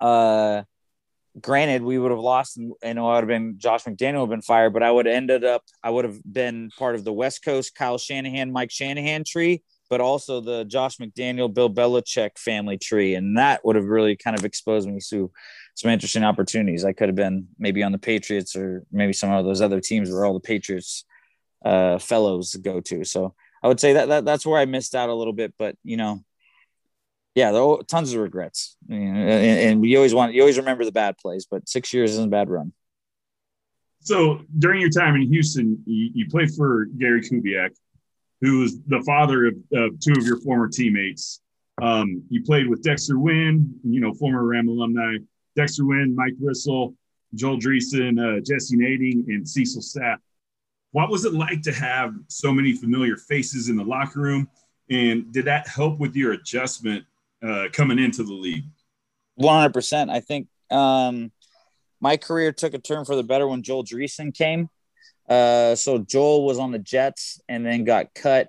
Uh, 0.00 0.62
granted, 1.40 1.82
we 1.82 1.98
would 1.98 2.10
have 2.10 2.20
lost, 2.20 2.58
and 2.82 2.98
I 2.98 3.02
would 3.02 3.18
have 3.18 3.28
been 3.28 3.54
Josh 3.58 3.84
McDaniel 3.84 4.20
would 4.20 4.30
have 4.30 4.30
been 4.30 4.42
fired, 4.42 4.72
but 4.72 4.82
I 4.82 4.90
would 4.90 5.06
have 5.06 5.14
ended 5.14 5.44
up, 5.44 5.62
I 5.82 5.90
would 5.90 6.04
have 6.04 6.20
been 6.30 6.70
part 6.76 6.96
of 6.96 7.04
the 7.04 7.12
West 7.12 7.44
Coast 7.44 7.74
Kyle 7.76 7.98
Shanahan, 7.98 8.52
Mike 8.52 8.72
Shanahan 8.72 9.22
tree, 9.24 9.62
but 9.90 10.00
also 10.00 10.40
the 10.40 10.64
Josh 10.64 10.96
McDaniel, 10.98 11.52
Bill 11.52 11.70
Belichick 11.70 12.38
family 12.38 12.78
tree. 12.78 13.14
And 13.14 13.38
that 13.38 13.64
would 13.64 13.76
have 13.76 13.84
really 13.86 14.16
kind 14.16 14.38
of 14.38 14.44
exposed 14.44 14.88
me 14.88 15.00
to 15.10 15.30
some 15.74 15.90
interesting 15.90 16.24
opportunities. 16.24 16.84
I 16.84 16.92
could 16.92 17.08
have 17.08 17.16
been 17.16 17.48
maybe 17.58 17.82
on 17.82 17.92
the 17.92 17.98
Patriots 17.98 18.56
or 18.56 18.84
maybe 18.90 19.12
some 19.12 19.30
of 19.30 19.44
those 19.44 19.60
other 19.60 19.80
teams 19.80 20.10
where 20.10 20.24
all 20.24 20.34
the 20.34 20.40
Patriots 20.40 21.04
uh, 21.64 21.98
fellows 21.98 22.54
go 22.56 22.80
to. 22.80 23.04
So 23.04 23.34
I 23.62 23.68
would 23.68 23.80
say 23.80 23.94
that, 23.94 24.08
that 24.08 24.24
that's 24.24 24.44
where 24.44 24.60
I 24.60 24.66
missed 24.66 24.94
out 24.94 25.08
a 25.08 25.14
little 25.14 25.32
bit, 25.32 25.54
but 25.58 25.76
you 25.82 25.96
know, 25.96 26.22
yeah, 27.34 27.50
there 27.50 27.62
are 27.62 27.82
tons 27.82 28.12
of 28.12 28.20
regrets, 28.20 28.76
and, 28.88 29.18
and 29.18 29.80
we 29.80 29.96
always 29.96 30.14
want 30.14 30.34
you 30.34 30.42
always 30.42 30.58
remember 30.58 30.84
the 30.84 30.92
bad 30.92 31.18
plays, 31.18 31.46
but 31.50 31.68
six 31.68 31.92
years 31.92 32.12
isn't 32.12 32.26
a 32.26 32.30
bad 32.30 32.48
run. 32.48 32.72
So 34.00 34.42
during 34.56 34.82
your 34.82 34.90
time 34.90 35.16
in 35.16 35.22
Houston, 35.32 35.82
you, 35.86 36.10
you 36.14 36.28
played 36.28 36.54
for 36.54 36.84
Gary 36.84 37.22
Kubiak, 37.22 37.70
who 38.44 38.60
was 38.60 38.78
the 38.88 39.02
father 39.06 39.46
of, 39.46 39.54
of 39.72 39.98
two 40.00 40.12
of 40.12 40.26
your 40.26 40.38
former 40.40 40.68
teammates. 40.68 41.40
Um, 41.80 42.22
you 42.28 42.42
played 42.42 42.68
with 42.68 42.82
Dexter 42.82 43.18
Wynn, 43.18 43.74
you 43.82 44.00
know, 44.00 44.12
former 44.12 44.44
Ram 44.44 44.68
alumni, 44.68 45.16
Dexter 45.56 45.86
Wynn, 45.86 46.14
Mike 46.14 46.34
Brisiel, 46.40 46.94
Joel 47.34 47.58
Dreessen, 47.58 48.18
uh, 48.20 48.40
Jesse 48.40 48.76
Nading, 48.76 49.26
and 49.28 49.48
Cecil 49.48 49.82
Sapp. 49.82 50.18
What 50.92 51.10
was 51.10 51.24
it 51.24 51.32
like 51.32 51.62
to 51.62 51.72
have 51.72 52.14
so 52.28 52.52
many 52.52 52.74
familiar 52.74 53.16
faces 53.16 53.68
in 53.68 53.76
the 53.76 53.82
locker 53.82 54.20
room? 54.20 54.48
And 54.90 55.32
did 55.32 55.46
that 55.46 55.66
help 55.66 55.98
with 55.98 56.14
your 56.14 56.32
adjustment 56.32 57.04
uh, 57.42 57.64
coming 57.72 57.98
into 57.98 58.22
the 58.22 58.34
league? 58.34 58.64
100%. 59.40 60.10
I 60.10 60.20
think 60.20 60.48
um, 60.70 61.32
my 62.00 62.16
career 62.16 62.52
took 62.52 62.74
a 62.74 62.78
turn 62.78 63.04
for 63.04 63.16
the 63.16 63.24
better 63.24 63.48
when 63.48 63.62
Joel 63.62 63.84
Dreessen 63.84 64.32
came. 64.32 64.68
Uh, 65.28 65.74
so 65.74 65.98
Joel 65.98 66.44
was 66.44 66.58
on 66.58 66.72
the 66.72 66.78
Jets 66.78 67.40
and 67.48 67.64
then 67.64 67.84
got 67.84 68.14
cut 68.14 68.48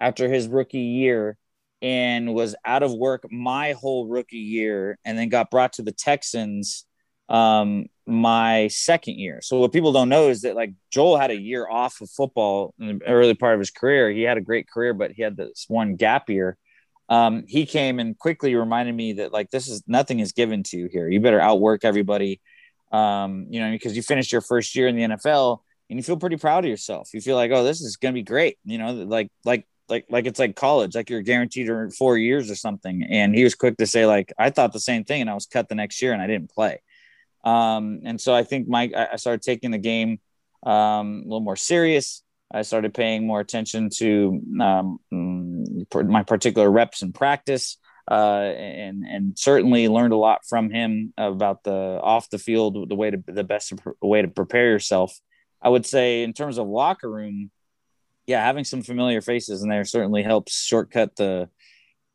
after 0.00 0.28
his 0.28 0.48
rookie 0.48 0.78
year 0.78 1.36
and 1.82 2.34
was 2.34 2.54
out 2.64 2.82
of 2.82 2.92
work 2.92 3.26
my 3.30 3.72
whole 3.72 4.06
rookie 4.06 4.38
year 4.38 4.98
and 5.04 5.16
then 5.16 5.28
got 5.28 5.50
brought 5.50 5.74
to 5.74 5.82
the 5.82 5.92
Texans 5.92 6.84
um, 7.28 7.86
my 8.06 8.68
second 8.68 9.18
year. 9.18 9.40
So 9.42 9.58
what 9.58 9.72
people 9.72 9.92
don't 9.92 10.08
know 10.08 10.28
is 10.28 10.42
that 10.42 10.56
like 10.56 10.72
Joel 10.90 11.18
had 11.18 11.30
a 11.30 11.40
year 11.40 11.68
off 11.68 12.00
of 12.00 12.10
football 12.10 12.74
in 12.78 12.98
the 12.98 13.06
early 13.06 13.34
part 13.34 13.54
of 13.54 13.60
his 13.60 13.70
career. 13.70 14.10
He 14.10 14.22
had 14.22 14.36
a 14.36 14.42
great 14.42 14.68
career, 14.68 14.94
but 14.94 15.12
he 15.12 15.22
had 15.22 15.36
this 15.36 15.66
one 15.68 15.96
gap 15.96 16.28
year 16.28 16.56
um, 17.08 17.44
he 17.46 17.66
came 17.66 17.98
and 17.98 18.18
quickly 18.18 18.54
reminded 18.54 18.94
me 18.94 19.14
that 19.14 19.32
like 19.32 19.50
this 19.50 19.68
is 19.68 19.82
nothing 19.86 20.20
is 20.20 20.32
given 20.32 20.62
to 20.64 20.76
you 20.76 20.88
here. 20.90 21.08
You 21.08 21.20
better 21.20 21.40
outwork 21.40 21.84
everybody. 21.84 22.40
Um, 22.92 23.46
you 23.50 23.60
know, 23.60 23.70
because 23.70 23.96
you 23.96 24.02
finished 24.02 24.32
your 24.32 24.40
first 24.40 24.74
year 24.74 24.88
in 24.88 24.96
the 24.96 25.02
NFL 25.02 25.60
and 25.88 25.98
you 25.98 26.02
feel 26.02 26.16
pretty 26.16 26.36
proud 26.36 26.64
of 26.64 26.70
yourself. 26.70 27.10
You 27.14 27.20
feel 27.20 27.36
like, 27.36 27.50
oh, 27.52 27.64
this 27.64 27.80
is 27.80 27.96
gonna 27.96 28.12
be 28.12 28.22
great. 28.22 28.58
You 28.64 28.78
know, 28.78 28.92
like 28.92 29.30
like 29.44 29.66
like 29.88 30.06
like 30.10 30.26
it's 30.26 30.38
like 30.38 30.56
college, 30.56 30.94
like 30.94 31.10
you're 31.10 31.22
guaranteed 31.22 31.68
four 31.94 32.16
years 32.16 32.50
or 32.50 32.56
something. 32.56 33.06
And 33.08 33.34
he 33.34 33.44
was 33.44 33.54
quick 33.54 33.76
to 33.78 33.86
say 33.86 34.06
like 34.06 34.32
I 34.38 34.50
thought 34.50 34.72
the 34.72 34.80
same 34.80 35.04
thing, 35.04 35.20
and 35.20 35.30
I 35.30 35.34
was 35.34 35.46
cut 35.46 35.68
the 35.68 35.74
next 35.74 36.00
year 36.02 36.12
and 36.12 36.22
I 36.22 36.26
didn't 36.26 36.50
play. 36.50 36.80
Um, 37.44 38.00
and 38.04 38.20
so 38.20 38.34
I 38.34 38.42
think 38.42 38.66
Mike, 38.66 38.92
I 38.94 39.16
started 39.16 39.42
taking 39.42 39.70
the 39.70 39.78
game 39.78 40.18
um, 40.64 41.22
a 41.24 41.28
little 41.28 41.40
more 41.40 41.56
serious. 41.56 42.22
I 42.52 42.62
started 42.62 42.92
paying 42.92 43.26
more 43.26 43.40
attention 43.40 43.90
to 43.98 44.40
um, 44.60 44.98
mm, 45.12 46.08
my 46.08 46.22
particular 46.24 46.70
reps 46.70 47.02
in 47.02 47.12
practice, 47.12 47.76
uh, 48.10 48.14
and 48.14 49.04
and 49.04 49.38
certainly 49.38 49.88
learned 49.88 50.12
a 50.12 50.16
lot 50.16 50.40
from 50.48 50.70
him 50.70 51.12
about 51.16 51.64
the 51.64 52.00
off 52.02 52.30
the 52.30 52.38
field, 52.38 52.88
the 52.88 52.94
way 52.94 53.10
to 53.10 53.22
the 53.26 53.44
best 53.44 53.72
way 54.00 54.22
to 54.22 54.28
prepare 54.28 54.70
yourself. 54.70 55.18
I 55.62 55.68
would 55.68 55.86
say 55.86 56.22
in 56.22 56.32
terms 56.32 56.58
of 56.58 56.66
locker 56.66 57.10
room, 57.10 57.50
yeah, 58.26 58.44
having 58.44 58.64
some 58.64 58.82
familiar 58.82 59.20
faces 59.20 59.62
in 59.62 59.68
there 59.68 59.84
certainly 59.84 60.22
helps 60.22 60.64
shortcut 60.64 61.16
the 61.16 61.48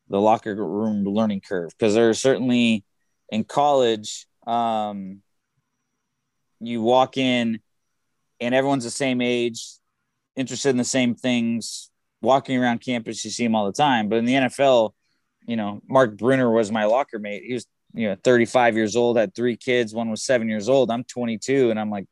the 0.09 0.19
locker 0.19 0.53
room 0.53 1.05
learning 1.05 1.41
curve. 1.41 1.71
Because 1.77 1.93
there's 1.93 2.19
certainly 2.19 2.83
in 3.29 3.45
college 3.45 4.27
um, 4.45 5.21
you 6.59 6.81
walk 6.81 7.17
in 7.17 7.59
and 8.39 8.53
everyone's 8.53 8.83
the 8.83 8.91
same 8.91 9.21
age 9.21 9.65
interested 10.35 10.69
in 10.69 10.77
the 10.77 10.83
same 10.83 11.15
things 11.15 11.89
walking 12.21 12.57
around 12.57 12.79
campus 12.79 13.23
you 13.25 13.31
see 13.31 13.43
them 13.43 13.55
all 13.55 13.65
the 13.65 13.71
time. 13.71 14.09
But 14.09 14.17
in 14.17 14.25
the 14.25 14.33
nfl 14.33 14.91
you 15.47 15.55
know 15.55 15.81
mark 15.87 16.17
bruener 16.17 16.53
was 16.53 16.71
my 16.71 16.85
locker 16.85 17.19
mate. 17.19 17.43
He 17.45 17.53
was 17.53 17.65
you 17.93 18.09
know 18.09 18.15
35 18.23 18.75
years 18.75 18.95
old 18.95 19.17
had 19.17 19.33
three 19.33 19.55
kids 19.55 19.93
one 19.93 20.09
was 20.09 20.23
seven 20.23 20.49
years 20.49 20.67
old. 20.69 20.91
I'm 20.91 21.03
22 21.05 21.71
and 21.71 21.79
i'm 21.79 21.89
like 21.89 22.05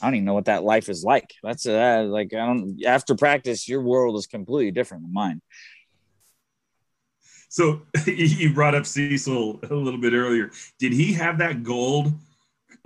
i 0.00 0.06
don't 0.06 0.14
even 0.14 0.24
know 0.24 0.34
what 0.34 0.46
that 0.46 0.64
life 0.64 0.88
is 0.88 1.04
like 1.04 1.30
that's 1.42 1.66
uh, 1.66 2.04
like 2.08 2.32
i 2.34 2.46
don't 2.46 2.82
after 2.84 3.14
practice 3.14 3.68
your 3.68 3.82
world 3.82 4.16
is 4.16 4.26
completely 4.26 4.70
different 4.70 5.02
than 5.02 5.12
mine 5.12 5.40
so 7.48 7.82
you 8.06 8.52
brought 8.52 8.74
up 8.74 8.86
cecil 8.86 9.60
a 9.70 9.74
little 9.74 10.00
bit 10.00 10.12
earlier 10.12 10.50
did 10.78 10.92
he 10.92 11.12
have 11.12 11.38
that 11.38 11.62
gold 11.62 12.12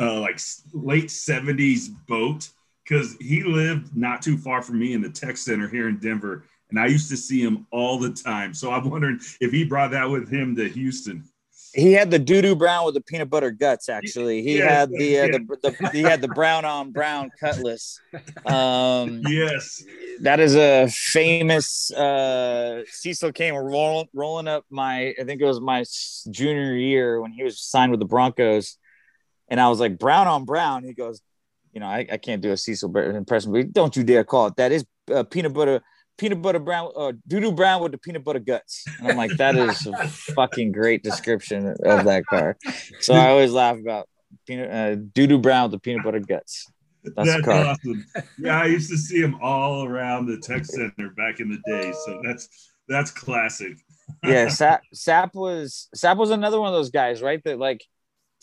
uh, 0.01 0.21
like 0.21 0.41
late 0.73 1.09
70s 1.09 1.89
boat 2.09 2.49
because 2.91 3.17
he 3.21 3.43
lived 3.43 3.97
not 3.97 4.23
too 4.23 4.37
far 4.37 4.63
from 4.63 4.79
me 4.79 4.95
in 4.95 5.01
the 5.01 5.11
tech 5.11 5.37
center 5.37 5.69
here 5.69 5.89
in 5.89 5.99
Denver, 5.99 6.45
and 6.71 6.79
I 6.79 6.87
used 6.87 7.09
to 7.11 7.17
see 7.17 7.41
him 7.41 7.67
all 7.71 7.99
the 7.99 8.11
time. 8.11 8.53
So 8.55 8.73
I'm 8.73 8.89
wondering 8.89 9.21
if 9.41 9.53
he 9.53 9.65
brought 9.65 9.93
that 9.93 10.09
with 10.09 10.29
him 10.29 10.57
to 10.57 10.69
Houston. 10.69 11.25
He 11.73 11.93
had 11.93 12.11
the 12.11 12.19
doo 12.19 12.43
doo 12.43 12.57
brown 12.57 12.85
with 12.85 12.95
the 12.95 13.01
peanut 13.01 13.31
butter 13.31 13.53
guts. 13.53 13.89
Actually, 13.89 14.43
he 14.43 14.59
yes, 14.59 14.69
had 14.69 14.91
the, 14.91 15.19
uh, 15.21 15.27
the, 15.27 15.57
the, 15.63 15.91
he 15.93 16.03
had 16.03 16.21
the 16.21 16.29
brown 16.29 16.65
on 16.65 16.91
brown 16.91 17.31
cutlass. 17.39 18.01
Um, 18.45 19.23
yes, 19.29 19.85
that 20.23 20.41
is 20.41 20.57
a 20.57 20.89
famous. 20.89 21.93
Uh, 21.93 22.83
Cecil 22.87 23.33
came 23.33 23.55
roll, 23.55 24.09
rolling 24.13 24.49
up 24.49 24.65
my. 24.69 25.15
I 25.21 25.25
think 25.25 25.41
it 25.41 25.45
was 25.45 25.61
my 25.61 25.85
junior 26.31 26.75
year 26.75 27.21
when 27.21 27.33
he 27.33 27.45
was 27.45 27.61
signed 27.61 27.93
with 27.93 28.01
the 28.01 28.07
Broncos, 28.07 28.77
and 29.49 29.61
I 29.61 29.69
was 29.69 29.79
like 29.79 29.97
brown 29.97 30.27
on 30.27 30.45
brown. 30.45 30.83
He 30.83 30.93
goes, 30.93 31.23
you 31.73 31.79
know, 31.81 31.87
I, 31.87 32.07
I 32.11 32.17
can't 32.17 32.43
do 32.43 32.51
a 32.51 32.57
Cecil 32.57 32.97
impression, 32.97 33.53
but 33.53 33.73
don't 33.73 33.95
you 33.97 34.03
dare 34.03 34.25
call 34.25 34.49
it 34.49 34.57
that. 34.57 34.73
Is 34.73 34.85
uh, 35.13 35.23
peanut 35.23 35.53
butter, 35.55 35.83
peanut 36.21 36.43
butter 36.43 36.59
brown, 36.59 36.93
uh, 36.95 37.13
doo 37.27 37.51
brown 37.51 37.83
with 37.83 37.93
the 37.93 37.99
peanut 37.99 38.23
butter 38.23 38.39
guts. 38.39 38.85
And 38.99 39.09
I'm 39.09 39.17
like, 39.17 39.33
that 39.39 39.57
is 39.57 39.87
a 39.87 40.07
fucking 40.35 40.73
great 40.73 41.03
description 41.03 41.75
of 41.85 42.05
that 42.05 42.27
car. 42.27 42.59
So 43.01 43.15
I 43.15 43.31
always 43.31 43.53
laugh 43.53 43.79
about 43.79 44.07
peanut 44.47 44.71
uh, 44.71 44.97
doo 45.15 45.39
brown 45.39 45.65
with 45.65 45.73
the 45.73 45.79
peanut 45.79 46.05
butter 46.05 46.21
guts. 46.21 46.71
That's, 47.17 47.43
that's 47.43 47.49
awesome. 47.49 48.05
Yeah, 48.39 48.61
I 48.61 48.67
used 48.67 48.91
to 48.91 48.99
see 48.99 49.23
him 49.23 49.39
all 49.41 49.87
around 49.87 50.27
the 50.27 50.37
tech 50.37 50.67
center 50.67 51.09
back 51.17 51.41
in 51.41 51.49
the 51.49 51.59
day. 51.67 51.93
So 52.05 52.21
that's 52.23 52.71
that's 52.87 53.11
classic. 53.11 53.79
yeah, 54.23 54.47
Sapp, 54.49 54.81
Sapp 54.95 55.35
was 55.35 55.89
Sapp 55.97 56.19
was 56.19 56.31
another 56.31 56.61
one 56.61 56.69
of 56.69 56.75
those 56.75 56.91
guys, 56.91 57.23
right? 57.23 57.43
That 57.45 57.59
like 57.59 57.83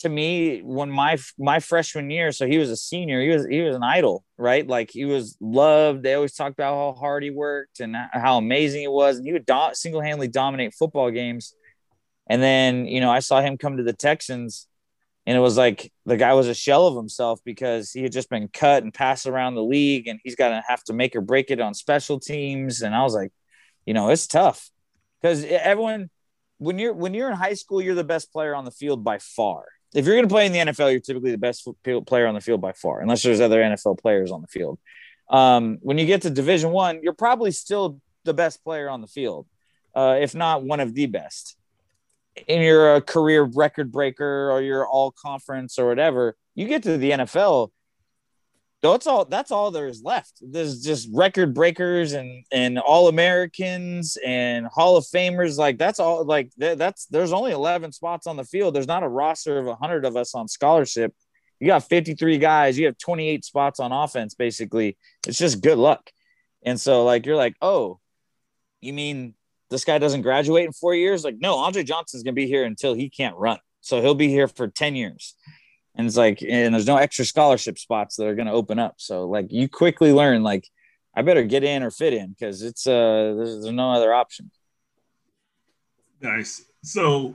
to 0.00 0.08
me 0.08 0.60
when 0.62 0.90
my 0.90 1.18
my 1.38 1.58
freshman 1.60 2.10
year 2.10 2.32
so 2.32 2.46
he 2.46 2.58
was 2.58 2.70
a 2.70 2.76
senior 2.76 3.20
he 3.20 3.28
was 3.28 3.46
he 3.46 3.60
was 3.60 3.76
an 3.76 3.82
idol 3.82 4.24
right? 4.38 4.66
Like 4.66 4.90
he 4.90 5.04
was 5.04 5.36
loved. 5.40 6.02
They 6.02 6.14
always 6.14 6.34
talked 6.34 6.54
about 6.54 6.74
how 6.74 6.98
hard 6.98 7.24
he 7.24 7.30
worked 7.30 7.80
and 7.80 7.96
how 8.12 8.38
amazing 8.38 8.82
he 8.82 8.88
was. 8.88 9.18
And 9.18 9.26
he 9.26 9.32
would 9.32 9.44
do- 9.44 9.70
single-handedly 9.72 10.28
dominate 10.28 10.74
football 10.74 11.10
games. 11.10 11.54
And 12.30 12.42
then 12.42 12.86
you 12.86 13.00
know 13.00 13.10
i 13.10 13.20
saw 13.20 13.40
him 13.40 13.56
come 13.56 13.78
to 13.78 13.82
the 13.82 13.94
texans 13.94 14.66
and 15.26 15.34
it 15.34 15.40
was 15.40 15.56
like 15.56 15.90
the 16.04 16.18
guy 16.18 16.34
was 16.34 16.46
a 16.46 16.54
shell 16.54 16.86
of 16.86 16.94
himself 16.94 17.40
because 17.42 17.90
he 17.90 18.02
had 18.02 18.12
just 18.12 18.28
been 18.28 18.48
cut 18.48 18.82
and 18.82 18.92
passed 18.92 19.26
around 19.26 19.54
the 19.54 19.62
league 19.62 20.06
and 20.06 20.20
he's 20.22 20.36
got 20.36 20.50
to 20.50 20.62
have 20.68 20.84
to 20.84 20.92
make 20.92 21.16
or 21.16 21.22
break 21.22 21.50
it 21.50 21.58
on 21.58 21.72
special 21.72 22.20
teams. 22.20 22.82
And 22.82 22.94
i 22.94 23.02
was 23.02 23.14
like 23.14 23.32
you 23.86 23.94
know 23.94 24.10
it's 24.10 24.26
tough. 24.26 24.70
Because 25.22 25.42
eh, 25.42 25.58
everyone 25.62 26.10
when 26.58 26.78
you're 26.78 26.92
when 26.92 27.14
you're 27.14 27.30
in 27.30 27.36
high 27.36 27.54
school 27.54 27.80
you're 27.80 27.94
the 27.94 28.04
best 28.04 28.30
player 28.30 28.54
on 28.54 28.66
the 28.66 28.70
field 28.70 29.02
by 29.02 29.18
far 29.18 29.64
if 29.94 30.04
you're 30.04 30.16
going 30.16 30.28
to 30.28 30.32
play 30.32 30.46
in 30.46 30.52
the 30.52 30.58
NFL, 30.58 30.90
you're 30.90 31.00
typically 31.00 31.30
the 31.30 31.38
best 31.38 31.66
player 32.06 32.26
on 32.26 32.34
the 32.34 32.40
field 32.40 32.60
by 32.60 32.72
far, 32.72 33.00
unless 33.00 33.22
there's 33.22 33.40
other 33.40 33.60
NFL 33.60 33.98
players 34.00 34.30
on 34.30 34.42
the 34.42 34.48
field. 34.48 34.78
Um, 35.30 35.78
when 35.80 35.98
you 35.98 36.06
get 36.06 36.22
to 36.22 36.30
Division 36.30 36.70
One, 36.70 37.00
you're 37.02 37.12
probably 37.12 37.50
still 37.50 38.00
the 38.24 38.34
best 38.34 38.62
player 38.64 38.88
on 38.88 39.00
the 39.00 39.06
field, 39.06 39.46
uh, 39.94 40.18
if 40.20 40.34
not 40.34 40.62
one 40.62 40.80
of 40.80 40.94
the 40.94 41.06
best. 41.06 41.56
And 42.48 42.62
you're 42.62 42.96
a 42.96 43.00
career 43.00 43.42
record 43.42 43.90
breaker, 43.90 44.50
or 44.50 44.62
you're 44.62 44.86
all 44.86 45.10
conference, 45.10 45.78
or 45.78 45.88
whatever. 45.88 46.36
You 46.54 46.68
get 46.68 46.82
to 46.84 46.96
the 46.96 47.10
NFL, 47.10 47.70
that's 48.80 49.06
all 49.06 49.24
that's 49.24 49.50
all 49.50 49.70
there 49.70 49.88
is 49.88 50.02
left. 50.02 50.34
There's 50.40 50.82
just 50.82 51.08
record 51.12 51.52
breakers 51.52 52.12
and 52.12 52.44
and 52.52 52.78
all 52.78 53.08
americans 53.08 54.16
and 54.24 54.66
hall 54.66 54.96
of 54.96 55.04
famers. 55.04 55.58
Like 55.58 55.78
that's 55.78 55.98
all 55.98 56.24
like 56.24 56.50
that's 56.56 57.06
there's 57.06 57.32
only 57.32 57.52
11 57.52 57.92
spots 57.92 58.26
on 58.26 58.36
the 58.36 58.44
field. 58.44 58.74
There's 58.74 58.86
not 58.86 59.02
a 59.02 59.08
roster 59.08 59.58
of 59.58 59.66
100 59.66 60.04
of 60.04 60.16
us 60.16 60.34
on 60.34 60.46
scholarship. 60.46 61.12
You 61.58 61.66
got 61.66 61.88
53 61.88 62.38
guys. 62.38 62.78
You 62.78 62.86
have 62.86 62.98
28 62.98 63.44
spots 63.44 63.80
on 63.80 63.90
offense 63.90 64.34
basically. 64.34 64.96
It's 65.26 65.38
just 65.38 65.60
good 65.60 65.78
luck. 65.78 66.10
And 66.64 66.80
so 66.80 67.04
like 67.04 67.26
you're 67.26 67.36
like 67.36 67.56
oh 67.60 67.98
you 68.80 68.92
mean 68.92 69.34
this 69.70 69.84
guy 69.84 69.98
doesn't 69.98 70.22
graduate 70.22 70.66
in 70.66 70.72
four 70.72 70.94
years? 70.94 71.24
Like 71.24 71.38
no 71.40 71.56
andre 71.56 71.82
johnson's 71.82 72.22
gonna 72.22 72.34
be 72.34 72.46
here 72.46 72.64
until 72.64 72.94
he 72.94 73.10
can't 73.10 73.36
run. 73.36 73.58
So 73.80 74.00
he'll 74.00 74.14
be 74.14 74.28
here 74.28 74.46
for 74.46 74.68
10 74.68 74.94
years 74.94 75.34
and 75.98 76.06
it's 76.06 76.16
like 76.16 76.42
and 76.42 76.72
there's 76.72 76.86
no 76.86 76.96
extra 76.96 77.24
scholarship 77.24 77.76
spots 77.78 78.16
that 78.16 78.26
are 78.26 78.36
going 78.36 78.46
to 78.46 78.52
open 78.52 78.78
up. 78.78 78.94
So 78.98 79.26
like 79.26 79.52
you 79.52 79.68
quickly 79.68 80.12
learn 80.12 80.42
like 80.42 80.66
i 81.14 81.22
better 81.22 81.42
get 81.42 81.64
in 81.64 81.82
or 81.82 81.90
fit 81.90 82.14
in 82.14 82.30
because 82.30 82.62
it's 82.62 82.86
uh 82.86 83.34
there's, 83.36 83.62
there's 83.62 83.74
no 83.74 83.92
other 83.92 84.14
option. 84.14 84.50
Nice. 86.22 86.64
So 86.84 87.34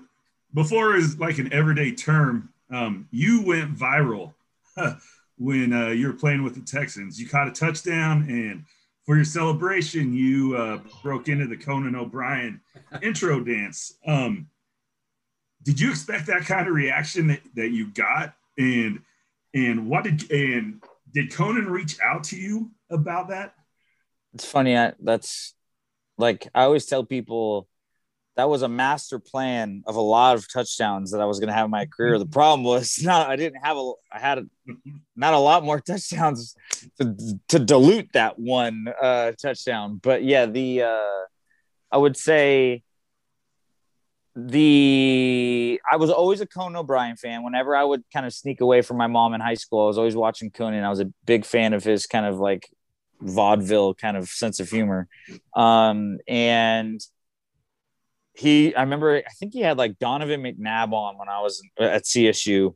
before 0.54 0.96
is 0.96 1.20
like 1.20 1.38
an 1.38 1.52
everyday 1.54 1.92
term 1.92 2.50
um, 2.72 3.08
you 3.12 3.44
went 3.46 3.76
viral 3.76 4.34
when 5.38 5.74
uh, 5.74 5.90
you 5.90 6.08
were 6.08 6.14
playing 6.14 6.44
with 6.44 6.56
the 6.56 6.62
texans. 6.62 7.20
You 7.20 7.28
caught 7.28 7.48
a 7.48 7.52
touchdown 7.52 8.26
and 8.30 8.64
for 9.06 9.16
your 9.16 9.26
celebration 9.26 10.14
you 10.14 10.56
uh, 10.56 10.80
broke 11.04 11.28
into 11.28 11.46
the 11.46 11.58
conan 11.58 11.96
o'brien 11.96 12.62
intro 13.02 13.42
dance. 13.42 13.96
Um, 14.08 14.48
did 15.64 15.80
you 15.80 15.90
expect 15.90 16.28
that 16.28 16.46
kind 16.46 16.68
of 16.68 16.74
reaction 16.74 17.28
that, 17.28 17.42
that 17.56 17.70
you 17.70 17.88
got 17.88 18.36
and 18.58 19.00
and 19.54 19.88
what 19.88 20.04
did 20.04 20.32
and 20.32 20.84
did 21.14 21.32
Conan 21.32 21.70
reach 21.70 21.98
out 22.04 22.24
to 22.26 22.38
you 22.38 22.72
about 22.90 23.30
that? 23.30 23.54
It's 24.34 24.46
funny. 24.46 24.78
I, 24.78 24.94
that's 25.00 25.54
like 26.18 26.48
I 26.56 26.64
always 26.64 26.86
tell 26.86 27.04
people 27.04 27.68
that 28.36 28.50
was 28.50 28.64
a 28.64 28.68
master 28.68 29.20
plan 29.20 29.84
of 29.86 29.96
a 29.96 30.02
lot 30.02 30.36
of 30.36 30.52
touchdowns 30.52 31.12
that 31.12 31.22
I 31.22 31.26
was 31.26 31.40
going 31.40 31.50
to 31.50 31.54
have 31.54 31.66
in 31.66 31.72
my 31.72 31.86
career. 31.86 32.18
The 32.18 32.26
problem 32.26 32.64
was 32.64 33.00
not 33.04 33.30
I 33.30 33.36
didn't 33.36 33.64
have 33.64 33.78
a 33.78 33.92
I 34.12 34.20
had 34.20 34.40
a, 34.40 34.46
not 35.16 35.34
a 35.34 35.40
lot 35.40 35.64
more 35.64 35.80
touchdowns 35.80 36.56
to, 37.00 37.16
to 37.50 37.60
dilute 37.60 38.10
that 38.14 38.40
one 38.40 38.86
uh, 39.02 39.34
touchdown. 39.40 40.00
But 40.02 40.24
yeah, 40.24 40.48
the 40.48 40.84
uh, 40.84 41.22
I 41.92 41.98
would 41.98 42.18
say 42.18 42.84
the 44.36 45.80
I 45.92 45.98
was 45.98 46.10
always 46.10 46.42
a 46.42 46.48
Conan 46.48 46.76
O'Brien 46.76 47.16
fan. 47.16 47.44
Whenever 47.44 47.76
I 47.76 47.84
would 47.84 48.04
kind 48.12 48.26
of 48.26 48.34
sneak 48.34 48.62
away 48.62 48.82
from 48.82 48.98
my 48.98 49.08
mom 49.08 49.34
in 49.34 49.42
high 49.42 49.54
school, 49.54 49.84
I 49.84 49.88
was 49.88 49.98
always 49.98 50.16
watching 50.16 50.50
Conan. 50.50 50.84
I 50.84 50.90
was 50.90 51.00
a 51.00 51.12
big 51.26 51.46
fan 51.46 51.74
of 51.74 51.84
his 51.84 52.08
kind 52.08 52.26
of 52.26 52.40
like 52.40 52.68
vaudeville 53.22 53.94
kind 53.94 54.18
of 54.18 54.28
sense 54.30 54.60
of 54.60 54.70
humor. 54.70 55.08
Um, 55.56 56.18
and 56.28 57.00
he, 58.34 58.76
I 58.76 58.82
remember, 58.82 59.18
I 59.18 59.32
think 59.40 59.54
he 59.54 59.62
had 59.62 59.78
like 59.78 60.00
Donovan 60.00 60.42
McNabb 60.42 60.92
on 60.92 61.18
when 61.18 61.30
I 61.30 61.42
was 61.42 61.62
at 61.80 62.04
CSU. 62.04 62.76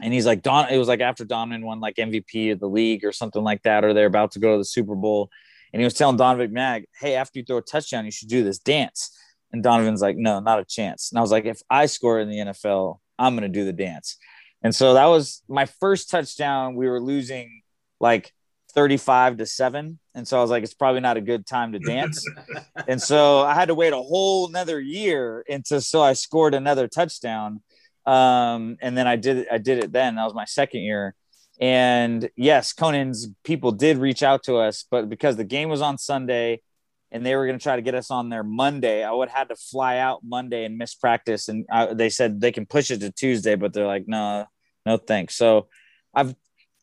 And 0.00 0.12
he's 0.12 0.26
like, 0.26 0.42
Don, 0.42 0.68
it 0.68 0.78
was 0.78 0.86
like 0.86 1.00
after 1.00 1.24
Donovan 1.24 1.64
won 1.64 1.80
like 1.80 1.96
MVP 1.96 2.52
of 2.52 2.60
the 2.60 2.68
league 2.68 3.04
or 3.04 3.10
something 3.10 3.42
like 3.42 3.62
that, 3.62 3.84
or 3.84 3.94
they're 3.94 4.06
about 4.06 4.32
to 4.32 4.38
go 4.38 4.52
to 4.52 4.58
the 4.58 4.64
Super 4.64 4.94
Bowl. 4.94 5.30
And 5.72 5.80
he 5.80 5.84
was 5.84 5.94
telling 5.94 6.16
Donovan 6.16 6.52
McNabb, 6.52 6.84
hey, 7.00 7.14
after 7.14 7.38
you 7.38 7.44
throw 7.44 7.56
a 7.56 7.62
touchdown, 7.62 8.04
you 8.04 8.10
should 8.10 8.28
do 8.28 8.44
this 8.44 8.58
dance. 8.58 9.10
And 9.52 9.62
Donovan's 9.62 10.02
like, 10.02 10.16
no, 10.16 10.40
not 10.40 10.60
a 10.60 10.64
chance. 10.64 11.10
And 11.10 11.18
I 11.18 11.22
was 11.22 11.30
like, 11.30 11.46
if 11.46 11.62
I 11.70 11.86
score 11.86 12.20
in 12.20 12.28
the 12.28 12.36
NFL, 12.36 12.98
I'm 13.18 13.34
going 13.34 13.50
to 13.50 13.58
do 13.58 13.64
the 13.64 13.72
dance. 13.72 14.16
And 14.62 14.74
so 14.74 14.94
that 14.94 15.06
was 15.06 15.42
my 15.48 15.66
first 15.66 16.10
touchdown. 16.10 16.74
We 16.74 16.88
were 16.88 17.00
losing 17.00 17.62
like 18.00 18.32
35 18.74 19.38
to 19.38 19.46
7 19.46 19.98
and 20.14 20.28
so 20.28 20.38
i 20.38 20.40
was 20.40 20.50
like 20.50 20.62
it's 20.62 20.74
probably 20.74 21.00
not 21.00 21.16
a 21.16 21.20
good 21.20 21.46
time 21.46 21.72
to 21.72 21.78
dance 21.78 22.24
and 22.86 23.00
so 23.00 23.40
i 23.40 23.54
had 23.54 23.68
to 23.68 23.74
wait 23.74 23.92
a 23.92 23.96
whole 23.96 24.46
another 24.46 24.78
year 24.78 25.44
until 25.48 25.80
so 25.80 26.02
i 26.02 26.12
scored 26.12 26.54
another 26.54 26.86
touchdown 26.86 27.60
um, 28.06 28.76
and 28.80 28.96
then 28.96 29.06
i 29.06 29.16
did 29.16 29.46
i 29.50 29.58
did 29.58 29.78
it 29.78 29.92
then 29.92 30.16
that 30.16 30.24
was 30.24 30.34
my 30.34 30.44
second 30.44 30.82
year 30.82 31.14
and 31.60 32.28
yes 32.36 32.72
conan's 32.72 33.28
people 33.42 33.72
did 33.72 33.96
reach 33.96 34.22
out 34.22 34.42
to 34.42 34.56
us 34.56 34.84
but 34.90 35.08
because 35.08 35.36
the 35.36 35.44
game 35.44 35.68
was 35.68 35.80
on 35.80 35.96
sunday 35.96 36.60
and 37.10 37.24
they 37.24 37.34
were 37.34 37.46
going 37.46 37.58
to 37.58 37.62
try 37.62 37.76
to 37.76 37.82
get 37.82 37.94
us 37.94 38.10
on 38.10 38.28
there 38.28 38.42
monday 38.42 39.04
i 39.04 39.10
would 39.10 39.28
have 39.28 39.38
had 39.38 39.48
to 39.48 39.56
fly 39.56 39.98
out 39.98 40.20
monday 40.24 40.64
and 40.64 40.78
miss 40.78 40.94
practice 40.94 41.48
and 41.48 41.66
I, 41.70 41.94
they 41.94 42.10
said 42.10 42.40
they 42.40 42.52
can 42.52 42.66
push 42.66 42.90
it 42.90 43.00
to 43.00 43.10
tuesday 43.10 43.54
but 43.54 43.72
they're 43.72 43.86
like 43.86 44.06
no 44.06 44.46
no 44.86 44.96
thanks 44.96 45.36
so 45.36 45.68
i've 46.14 46.34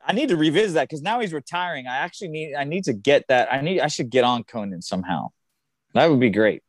I 0.08 0.14
need 0.14 0.30
to 0.30 0.38
revisit 0.38 0.76
that 0.76 0.88
because 0.88 1.02
now 1.02 1.20
he's 1.20 1.34
retiring. 1.34 1.88
I 1.88 1.98
actually 1.98 2.28
need 2.28 2.54
I 2.54 2.64
need 2.64 2.84
to 2.86 2.94
get 2.94 3.28
that. 3.30 3.52
I 3.52 3.62
need 3.62 3.80
I 3.80 3.88
should 3.88 4.10
get 4.10 4.24
on 4.24 4.44
Conan 4.44 4.82
somehow. 4.82 5.30
That 5.94 6.10
would 6.10 6.20
be 6.20 6.30
great. 6.30 6.62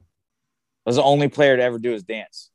I 0.00 0.90
was 0.90 0.96
the 0.96 1.02
only 1.02 1.28
player 1.28 1.56
to 1.56 1.62
ever 1.62 1.78
do 1.78 1.90
his 1.90 2.04
dance. 2.04 2.50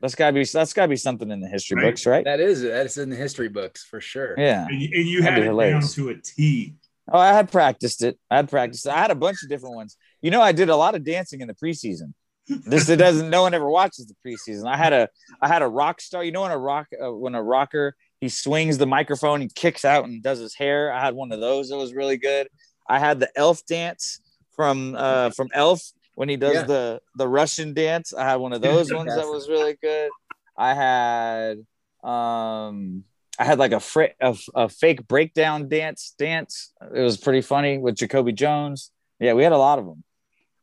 That's 0.00 0.14
gotta 0.14 0.32
be 0.32 0.44
that's 0.44 0.72
gotta 0.72 0.88
be 0.88 0.96
something 0.96 1.30
in 1.30 1.40
the 1.40 1.48
history 1.48 1.76
right. 1.76 1.90
books, 1.90 2.06
right? 2.06 2.24
That 2.24 2.40
is 2.40 2.62
that's 2.62 2.96
in 2.96 3.10
the 3.10 3.16
history 3.16 3.48
books 3.48 3.84
for 3.84 4.00
sure. 4.00 4.34
Yeah, 4.38 4.66
and 4.66 4.80
you, 4.80 4.88
and 4.94 5.06
you 5.06 5.22
had 5.22 5.38
it 5.38 5.44
hilarious. 5.44 5.94
down 5.94 6.06
to 6.06 6.10
a 6.12 6.16
T. 6.16 6.74
Oh, 7.12 7.18
I 7.18 7.32
had 7.32 7.50
practiced 7.50 8.02
it. 8.02 8.18
I 8.30 8.36
had 8.36 8.48
practiced. 8.48 8.86
It. 8.86 8.90
I 8.90 8.98
had 8.98 9.10
a 9.10 9.16
bunch 9.16 9.42
of 9.42 9.48
different 9.48 9.76
ones. 9.76 9.96
You 10.22 10.30
know, 10.30 10.40
I 10.40 10.52
did 10.52 10.68
a 10.68 10.76
lot 10.76 10.94
of 10.94 11.04
dancing 11.04 11.40
in 11.40 11.48
the 11.48 11.54
preseason. 11.54 12.14
this 12.48 12.88
it 12.88 12.96
doesn't. 12.96 13.30
No 13.30 13.42
one 13.42 13.54
ever 13.54 13.68
watches 13.68 14.06
the 14.06 14.14
preseason. 14.24 14.66
I 14.66 14.76
had 14.76 14.92
a 14.92 15.08
I 15.40 15.48
had 15.48 15.62
a 15.62 15.68
rock 15.68 16.00
star. 16.00 16.22
You 16.22 16.32
know, 16.32 16.42
when 16.42 16.52
a 16.52 16.58
rock 16.58 16.86
uh, 17.02 17.12
when 17.12 17.34
a 17.34 17.42
rocker 17.42 17.96
he 18.20 18.28
swings 18.28 18.78
the 18.78 18.86
microphone, 18.86 19.40
he 19.40 19.48
kicks 19.48 19.84
out 19.84 20.04
and 20.04 20.22
does 20.22 20.38
his 20.38 20.54
hair. 20.54 20.92
I 20.92 21.00
had 21.00 21.14
one 21.14 21.32
of 21.32 21.40
those 21.40 21.68
that 21.68 21.76
was 21.76 21.94
really 21.94 22.16
good. 22.16 22.48
I 22.88 22.98
had 22.98 23.20
the 23.20 23.30
elf 23.36 23.64
dance 23.66 24.20
from 24.56 24.96
uh 24.96 25.30
from 25.30 25.48
Elf 25.52 25.92
when 26.14 26.28
he 26.28 26.36
does 26.36 26.54
yeah. 26.54 26.62
the 26.62 27.00
the 27.14 27.28
Russian 27.28 27.74
dance. 27.74 28.12
I 28.12 28.24
had 28.24 28.36
one 28.36 28.52
of 28.52 28.62
those 28.62 28.92
ones 28.92 29.14
that 29.14 29.26
was 29.26 29.48
really 29.48 29.76
good. 29.80 30.10
I 30.56 30.74
had 30.74 31.58
um 32.02 33.04
I 33.38 33.44
had 33.44 33.58
like 33.58 33.72
a, 33.72 33.80
fr- 33.80 34.16
a, 34.20 34.36
a 34.54 34.68
fake 34.68 35.06
breakdown 35.06 35.68
dance 35.68 36.14
dance. 36.18 36.72
It 36.94 37.00
was 37.00 37.16
pretty 37.16 37.42
funny 37.42 37.78
with 37.78 37.96
Jacoby 37.96 38.32
Jones. 38.32 38.90
Yeah, 39.20 39.34
we 39.34 39.42
had 39.42 39.52
a 39.52 39.58
lot 39.58 39.78
of 39.78 39.86
them. 39.86 40.02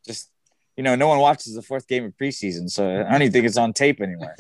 Just 0.06 0.30
you 0.76 0.84
know, 0.84 0.96
no 0.96 1.08
one 1.08 1.20
watches 1.20 1.54
the 1.54 1.62
fourth 1.62 1.88
game 1.88 2.06
of 2.06 2.14
preseason, 2.18 2.70
so 2.70 2.90
I 2.90 3.12
don't 3.12 3.22
even 3.22 3.32
think 3.32 3.46
it's 3.46 3.58
on 3.58 3.74
tape 3.74 4.02
anywhere. 4.02 4.36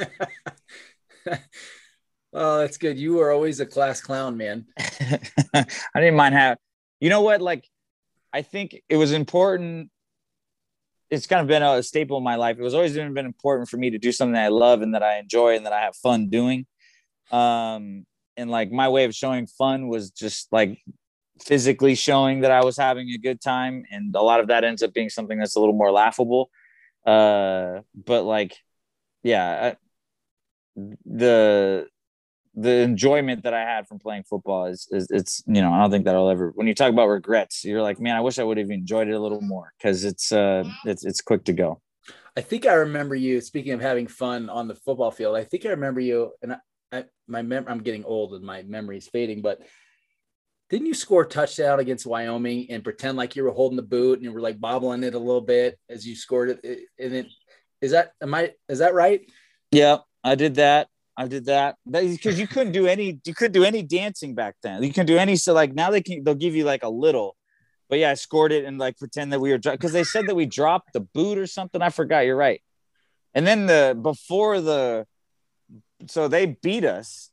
Oh, 2.33 2.57
that's 2.59 2.77
good. 2.77 2.97
You 2.97 3.13
were 3.15 3.31
always 3.31 3.59
a 3.59 3.65
class 3.65 4.01
clown, 4.01 4.37
man. 4.37 4.65
I 4.79 5.65
didn't 5.95 6.15
mind 6.15 6.33
how, 6.33 6.55
you 6.99 7.09
know 7.09 7.21
what? 7.21 7.41
Like, 7.41 7.69
I 8.33 8.41
think 8.41 8.81
it 8.89 8.97
was 8.97 9.11
important. 9.11 9.91
It's 11.11 11.27
kind 11.27 11.41
of 11.41 11.47
been 11.47 11.61
a 11.61 11.83
staple 11.83 12.17
in 12.17 12.23
my 12.23 12.35
life. 12.35 12.57
It 12.57 12.63
was 12.63 12.73
always 12.73 12.93
been 12.93 13.17
important 13.17 13.69
for 13.69 13.77
me 13.77 13.91
to 13.91 13.99
do 13.99 14.11
something 14.11 14.33
that 14.33 14.45
I 14.45 14.47
love 14.47 14.81
and 14.81 14.95
that 14.95 15.03
I 15.03 15.19
enjoy 15.19 15.55
and 15.55 15.67
that 15.67 15.73
I 15.73 15.81
have 15.81 15.95
fun 15.95 16.29
doing. 16.29 16.65
Um, 17.31 18.07
and 18.37 18.49
like 18.49 18.71
my 18.71 18.89
way 18.89 19.05
of 19.05 19.13
showing 19.15 19.47
fun 19.47 19.87
was 19.87 20.11
just 20.11 20.51
like 20.51 20.79
physically 21.41 21.95
showing 21.95 22.41
that 22.41 22.51
I 22.51 22.63
was 22.63 22.77
having 22.77 23.09
a 23.09 23.17
good 23.17 23.41
time. 23.41 23.83
And 23.91 24.15
a 24.15 24.21
lot 24.21 24.39
of 24.39 24.47
that 24.47 24.63
ends 24.63 24.83
up 24.83 24.93
being 24.93 25.09
something 25.09 25.39
that's 25.39 25.55
a 25.55 25.59
little 25.59 25.75
more 25.75 25.91
laughable. 25.91 26.49
Uh, 27.05 27.81
but 27.93 28.23
like, 28.23 28.57
yeah, 29.23 29.75
the 30.75 31.87
the 32.55 32.71
enjoyment 32.81 33.43
that 33.43 33.53
I 33.53 33.61
had 33.61 33.87
from 33.87 33.97
playing 33.97 34.23
football 34.23 34.67
is, 34.67 34.87
is 34.91 35.07
it's 35.09 35.43
you 35.47 35.61
know 35.61 35.73
I 35.73 35.79
don't 35.79 35.91
think 35.91 36.05
that 36.05 36.15
I'll 36.15 36.29
ever 36.29 36.51
when 36.55 36.67
you 36.67 36.75
talk 36.75 36.91
about 36.91 37.07
regrets 37.07 37.65
you're 37.65 37.81
like 37.81 37.99
man 37.99 38.15
I 38.15 38.21
wish 38.21 38.37
I 38.37 38.43
would 38.43 38.57
have 38.57 38.69
enjoyed 38.69 39.07
it 39.07 39.13
a 39.13 39.19
little 39.19 39.41
more 39.41 39.73
because 39.77 40.03
it's 40.03 40.31
uh 40.31 40.63
it's 40.85 41.03
it's 41.03 41.21
quick 41.21 41.45
to 41.45 41.53
go. 41.53 41.81
I 42.35 42.41
think 42.41 42.65
I 42.65 42.73
remember 42.73 43.15
you 43.15 43.41
speaking 43.41 43.73
of 43.73 43.81
having 43.81 44.07
fun 44.07 44.49
on 44.49 44.67
the 44.67 44.75
football 44.75 45.11
field. 45.11 45.35
I 45.35 45.43
think 45.43 45.65
I 45.65 45.69
remember 45.69 45.99
you 45.99 46.31
and 46.41 46.53
I, 46.53 46.55
I 46.55 46.59
my 47.27 47.41
mem- 47.41 47.65
I'm 47.67 47.83
getting 47.83 48.05
old 48.05 48.33
and 48.33 48.43
my 48.43 48.63
memory's 48.63 49.07
fading, 49.07 49.41
but 49.41 49.61
didn't 50.69 50.87
you 50.87 50.93
score 50.93 51.21
a 51.21 51.27
touchdown 51.27 51.79
against 51.79 52.05
Wyoming 52.05 52.67
and 52.71 52.83
pretend 52.83 53.17
like 53.17 53.35
you 53.35 53.43
were 53.43 53.51
holding 53.51 53.75
the 53.75 53.83
boot 53.83 54.15
and 54.15 54.23
you 54.23 54.31
were 54.31 54.41
like 54.41 54.59
bobbling 54.59 55.03
it 55.03 55.13
a 55.13 55.19
little 55.19 55.41
bit 55.41 55.77
as 55.89 56.05
you 56.05 56.15
scored 56.15 56.59
it? 56.63 56.87
And 56.99 57.27
is 57.81 57.91
that 57.91 58.13
am 58.21 58.33
I 58.33 58.53
is 58.67 58.79
that 58.79 58.93
right? 58.93 59.21
Yeah, 59.71 59.97
I 60.23 60.35
did 60.35 60.55
that. 60.55 60.87
I 61.15 61.27
did 61.27 61.45
that 61.45 61.75
because 61.85 62.39
you 62.39 62.47
couldn't 62.47 62.73
do 62.73 62.87
any 62.87 63.19
you 63.23 63.33
couldn't 63.35 63.51
do 63.51 63.63
any 63.63 63.83
dancing 63.83 64.33
back 64.33 64.55
then. 64.63 64.81
You 64.81 64.91
can 64.91 65.05
do 65.05 65.17
any 65.17 65.35
so 65.35 65.53
like 65.53 65.73
now 65.73 65.91
they 65.91 66.01
can 66.01 66.23
they'll 66.23 66.33
give 66.33 66.55
you 66.55 66.63
like 66.63 66.83
a 66.83 66.89
little, 66.89 67.35
but 67.87 67.99
yeah, 67.99 68.09
I 68.09 68.15
scored 68.15 68.51
it 68.51 68.65
and 68.65 68.79
like 68.79 68.97
pretend 68.97 69.31
that 69.31 69.39
we 69.39 69.51
were 69.51 69.59
because 69.59 69.91
they 69.91 70.03
said 70.03 70.25
that 70.27 70.35
we 70.35 70.47
dropped 70.47 70.93
the 70.93 71.01
boot 71.01 71.37
or 71.37 71.45
something. 71.45 71.81
I 71.81 71.89
forgot. 71.89 72.25
You're 72.25 72.35
right. 72.35 72.61
And 73.35 73.45
then 73.45 73.67
the 73.67 73.97
before 74.01 74.59
the 74.59 75.05
so 76.07 76.27
they 76.27 76.45
beat 76.45 76.85
us 76.85 77.29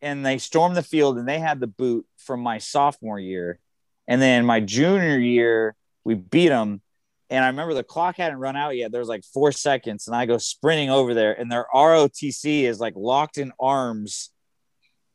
and 0.00 0.24
they 0.24 0.38
stormed 0.38 0.76
the 0.76 0.82
field 0.82 1.18
and 1.18 1.28
they 1.28 1.38
had 1.38 1.60
the 1.60 1.66
boot 1.66 2.06
from 2.16 2.40
my 2.40 2.58
sophomore 2.58 3.18
year, 3.18 3.58
and 4.08 4.20
then 4.20 4.44
my 4.44 4.60
junior 4.60 5.18
year 5.18 5.74
we 6.04 6.14
beat 6.14 6.48
them 6.48 6.82
and 7.32 7.42
I 7.42 7.48
remember 7.48 7.72
the 7.72 7.82
clock 7.82 8.18
hadn't 8.18 8.40
run 8.40 8.56
out 8.56 8.76
yet. 8.76 8.92
There 8.92 9.00
was 9.00 9.08
like 9.08 9.24
four 9.24 9.52
seconds, 9.52 10.06
and 10.06 10.14
I 10.14 10.26
go 10.26 10.36
sprinting 10.36 10.90
over 10.90 11.14
there, 11.14 11.32
and 11.32 11.50
their 11.50 11.64
ROTC 11.74 12.64
is 12.64 12.78
like 12.78 12.92
locked 12.94 13.38
in 13.38 13.52
arms. 13.58 14.28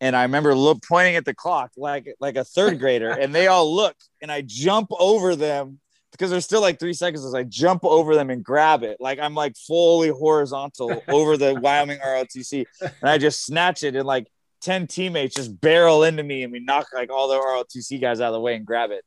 And 0.02 0.15
I 0.15 0.24
remember 0.24 0.56
look 0.56 0.82
pointing 0.84 1.15
at 1.15 1.26
the 1.26 1.36
clock 1.36 1.72
like 1.78 2.08
like 2.20 2.36
a 2.36 2.43
third 2.43 2.80
grader, 2.80 3.12
and 3.12 3.36
they 3.36 3.46
all 3.46 3.74
look, 3.74 3.96
and 4.20 4.32
I 4.32 4.41
jump 4.41 4.89
over 5.00 5.36
them 5.36 5.80
because 6.12 6.32
there's 6.32 6.46
still 6.46 6.62
like 6.62 6.80
three 6.80 6.93
seconds 6.93 7.26
as 7.26 7.34
I 7.34 7.43
jump 7.43 7.84
over 7.84 8.15
them 8.15 8.30
and 8.30 8.43
grab 8.43 8.84
it. 8.84 8.98
Like 9.00 9.20
I'm 9.20 9.36
like 9.36 9.56
fully 9.56 10.10
horizontal 10.10 11.02
over 11.08 11.38
the 11.38 11.56
Wyoming 11.56 12.00
ROTC, 12.00 12.65
and 12.82 13.10
I 13.10 13.17
just 13.17 13.46
snatch 13.46 13.84
it, 13.84 13.96
and 13.96 14.06
like 14.06 14.28
10 14.62 14.88
teammates 14.88 15.36
just 15.36 15.60
barrel 15.60 16.04
into 16.04 16.24
me, 16.24 16.43
and 16.43 16.52
we 16.52 16.60
knock 16.60 16.88
like 16.93 17.12
all 17.12 17.28
the 17.28 17.36
ROTC 17.36 18.02
guys 18.02 18.22
out 18.22 18.28
of 18.28 18.34
the 18.34 18.41
way 18.41 18.56
and 18.56 18.65
grab 18.65 18.91
it. 18.91 19.04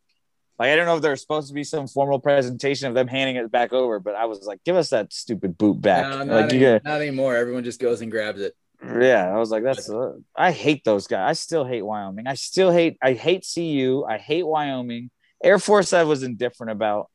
Like 0.59 0.71
I 0.71 0.77
don't 0.77 0.87
know 0.87 0.97
if 0.97 1.03
there's 1.03 1.23
supposed 1.23 1.49
to 1.49 1.55
be 1.55 1.65
some 1.65 1.89
formal 1.89 2.21
presentation 2.21 2.87
of 2.89 2.95
them 2.95 3.09
handing 3.09 3.37
it 3.37 3.51
back 3.51 3.73
over, 3.73 3.99
but 3.99 4.15
I 4.15 4.27
was 4.27 4.45
like, 4.45 4.63
give 4.65 4.77
us 4.77 4.91
that 4.91 5.13
stupid 5.13 5.57
boot 5.57 5.81
back. 5.81 6.09
No, 6.09 6.19
not, 6.19 6.27
like, 6.27 6.53
any, 6.53 6.81
not 6.85 7.01
anymore. 7.01 7.35
Everyone 7.35 7.65
just 7.65 7.81
goes 7.81 8.03
and 8.03 8.11
grabs 8.11 8.41
it. 8.41 8.55
Yeah, 8.83 9.31
I 9.31 9.39
was 9.39 9.51
like, 9.51 9.63
that's. 9.63 9.91
Uh, 9.91 10.13
I 10.35 10.53
hate 10.53 10.85
those 10.85 11.07
guys. 11.07 11.31
I 11.31 11.33
still 11.35 11.65
hate 11.65 11.83
Wyoming. 11.83 12.27
I 12.27 12.35
still 12.35 12.71
hate. 12.71 12.97
I 13.03 13.13
hate 13.13 13.47
CU. 13.55 14.05
I 14.09 14.19
hate 14.19 14.47
Wyoming. 14.47 15.11
Air 15.43 15.59
Force, 15.59 15.93
I 15.93 16.05
was 16.05 16.23
indifferent 16.23 16.73
about. 16.73 17.11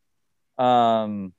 Um, 0.58 1.34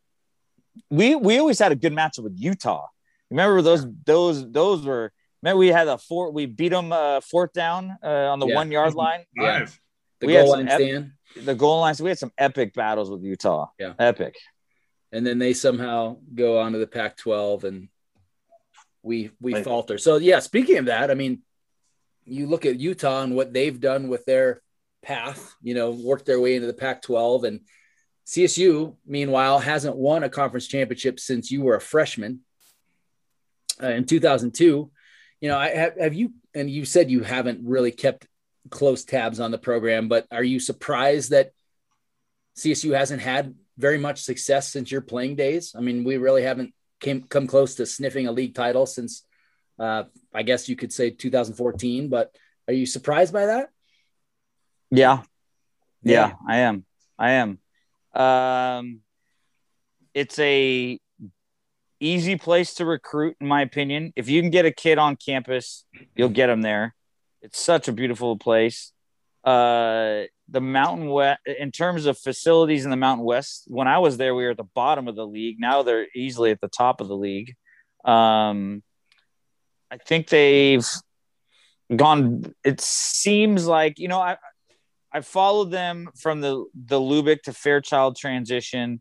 we 0.90 1.14
we 1.14 1.38
always 1.38 1.58
had 1.58 1.72
a 1.72 1.76
good 1.76 1.92
matchup 1.92 2.24
with 2.24 2.34
Utah. 2.36 2.86
Remember 3.30 3.62
those 3.62 3.86
those 4.04 4.50
those 4.50 4.84
were. 4.84 5.12
Remember 5.42 5.58
we 5.58 5.68
had 5.68 5.88
a 5.88 5.98
four. 5.98 6.30
We 6.32 6.46
beat 6.46 6.70
them 6.70 6.92
uh, 6.92 7.20
fourth 7.20 7.52
down 7.52 7.96
uh, 8.02 8.08
on 8.08 8.40
the 8.40 8.46
yeah. 8.46 8.54
one 8.54 8.70
yard 8.70 8.94
line. 8.94 9.24
Yeah. 9.36 9.66
The 10.20 10.26
we 10.26 10.32
goal 10.32 10.50
line 10.52 10.66
stand 10.66 11.12
the 11.34 11.54
goal 11.54 11.80
lines. 11.80 12.00
We 12.00 12.08
had 12.08 12.18
some 12.18 12.32
epic 12.38 12.74
battles 12.74 13.10
with 13.10 13.22
Utah. 13.22 13.68
Yeah, 13.78 13.94
epic. 13.98 14.36
And 15.12 15.26
then 15.26 15.38
they 15.38 15.54
somehow 15.54 16.16
go 16.34 16.58
on 16.60 16.72
to 16.72 16.78
the 16.78 16.86
Pac-12, 16.86 17.64
and 17.64 17.88
we 19.02 19.30
we 19.40 19.54
like, 19.54 19.64
falter. 19.64 19.98
So 19.98 20.16
yeah, 20.16 20.40
speaking 20.40 20.78
of 20.78 20.86
that, 20.86 21.10
I 21.10 21.14
mean, 21.14 21.42
you 22.24 22.46
look 22.46 22.66
at 22.66 22.78
Utah 22.78 23.22
and 23.22 23.34
what 23.34 23.52
they've 23.52 23.78
done 23.78 24.08
with 24.08 24.24
their 24.24 24.62
path. 25.06 25.54
You 25.62 25.74
know, 25.74 25.90
worked 25.92 26.26
their 26.26 26.40
way 26.40 26.56
into 26.56 26.66
the 26.66 26.74
Pac-12, 26.74 27.44
and 27.44 27.60
CSU, 28.26 28.96
meanwhile, 29.06 29.58
hasn't 29.58 29.96
won 29.96 30.24
a 30.24 30.28
conference 30.28 30.66
championship 30.66 31.20
since 31.20 31.50
you 31.50 31.62
were 31.62 31.76
a 31.76 31.80
freshman 31.80 32.40
uh, 33.82 33.88
in 33.88 34.04
2002. 34.04 34.90
You 35.40 35.48
know, 35.48 35.56
I 35.56 35.68
have, 35.68 35.98
have 35.98 36.14
you, 36.14 36.32
and 36.54 36.68
you 36.68 36.84
said 36.84 37.10
you 37.10 37.22
haven't 37.22 37.60
really 37.64 37.92
kept 37.92 38.26
close 38.70 39.04
tabs 39.04 39.38
on 39.38 39.52
the 39.52 39.58
program, 39.58 40.08
but 40.08 40.26
are 40.32 40.42
you 40.42 40.58
surprised 40.58 41.30
that 41.30 41.52
CSU 42.56 42.96
hasn't 42.96 43.22
had 43.22 43.54
very 43.78 43.98
much 43.98 44.22
success 44.22 44.68
since 44.72 44.90
your 44.90 45.02
playing 45.02 45.36
days? 45.36 45.74
I 45.76 45.80
mean, 45.80 46.02
we 46.02 46.16
really 46.16 46.42
haven't 46.42 46.74
came 46.98 47.22
come 47.24 47.46
close 47.46 47.76
to 47.76 47.86
sniffing 47.86 48.26
a 48.26 48.32
league 48.32 48.54
title 48.54 48.86
since 48.86 49.22
uh, 49.78 50.04
I 50.34 50.42
guess 50.42 50.68
you 50.68 50.74
could 50.74 50.92
say 50.92 51.10
2014, 51.10 52.08
but 52.08 52.34
are 52.66 52.74
you 52.74 52.86
surprised 52.86 53.32
by 53.32 53.46
that? 53.46 53.68
Yeah. 54.90 55.22
Yeah, 56.02 56.28
yeah 56.28 56.32
I 56.48 56.56
am. 56.58 56.84
I 57.18 57.30
am. 57.32 57.58
Um, 58.14 59.00
it's 60.14 60.38
a 60.38 60.98
easy 62.00 62.36
place 62.36 62.74
to 62.74 62.84
recruit 62.84 63.36
in 63.40 63.48
my 63.48 63.62
opinion. 63.62 64.12
If 64.16 64.28
you 64.28 64.40
can 64.40 64.50
get 64.50 64.66
a 64.66 64.70
kid 64.70 64.98
on 64.98 65.16
campus, 65.16 65.84
you'll 66.14 66.28
get 66.28 66.46
them 66.46 66.62
there. 66.62 66.94
It's 67.42 67.60
such 67.60 67.88
a 67.88 67.92
beautiful 67.92 68.36
place. 68.36 68.92
Uh, 69.44 70.24
the 70.48 70.60
Mountain 70.60 71.08
West, 71.08 71.40
in 71.46 71.70
terms 71.70 72.06
of 72.06 72.18
facilities 72.18 72.84
in 72.84 72.90
the 72.90 72.96
Mountain 72.96 73.24
West, 73.24 73.64
when 73.66 73.88
I 73.88 73.98
was 73.98 74.16
there, 74.16 74.34
we 74.34 74.44
were 74.44 74.50
at 74.50 74.56
the 74.56 74.64
bottom 74.64 75.08
of 75.08 75.16
the 75.16 75.26
league. 75.26 75.56
Now 75.58 75.82
they're 75.82 76.06
easily 76.14 76.50
at 76.50 76.60
the 76.60 76.68
top 76.68 77.00
of 77.00 77.08
the 77.08 77.16
league. 77.16 77.54
Um, 78.04 78.82
I 79.90 79.98
think 79.98 80.28
they've 80.28 80.86
gone. 81.94 82.54
It 82.64 82.80
seems 82.80 83.66
like 83.66 83.98
you 83.98 84.08
know, 84.08 84.20
I 84.20 84.36
I 85.16 85.22
followed 85.22 85.70
them 85.70 86.10
from 86.14 86.42
the 86.42 86.66
the 86.74 87.00
Lubick 87.00 87.40
to 87.44 87.54
Fairchild 87.54 88.16
transition, 88.16 89.00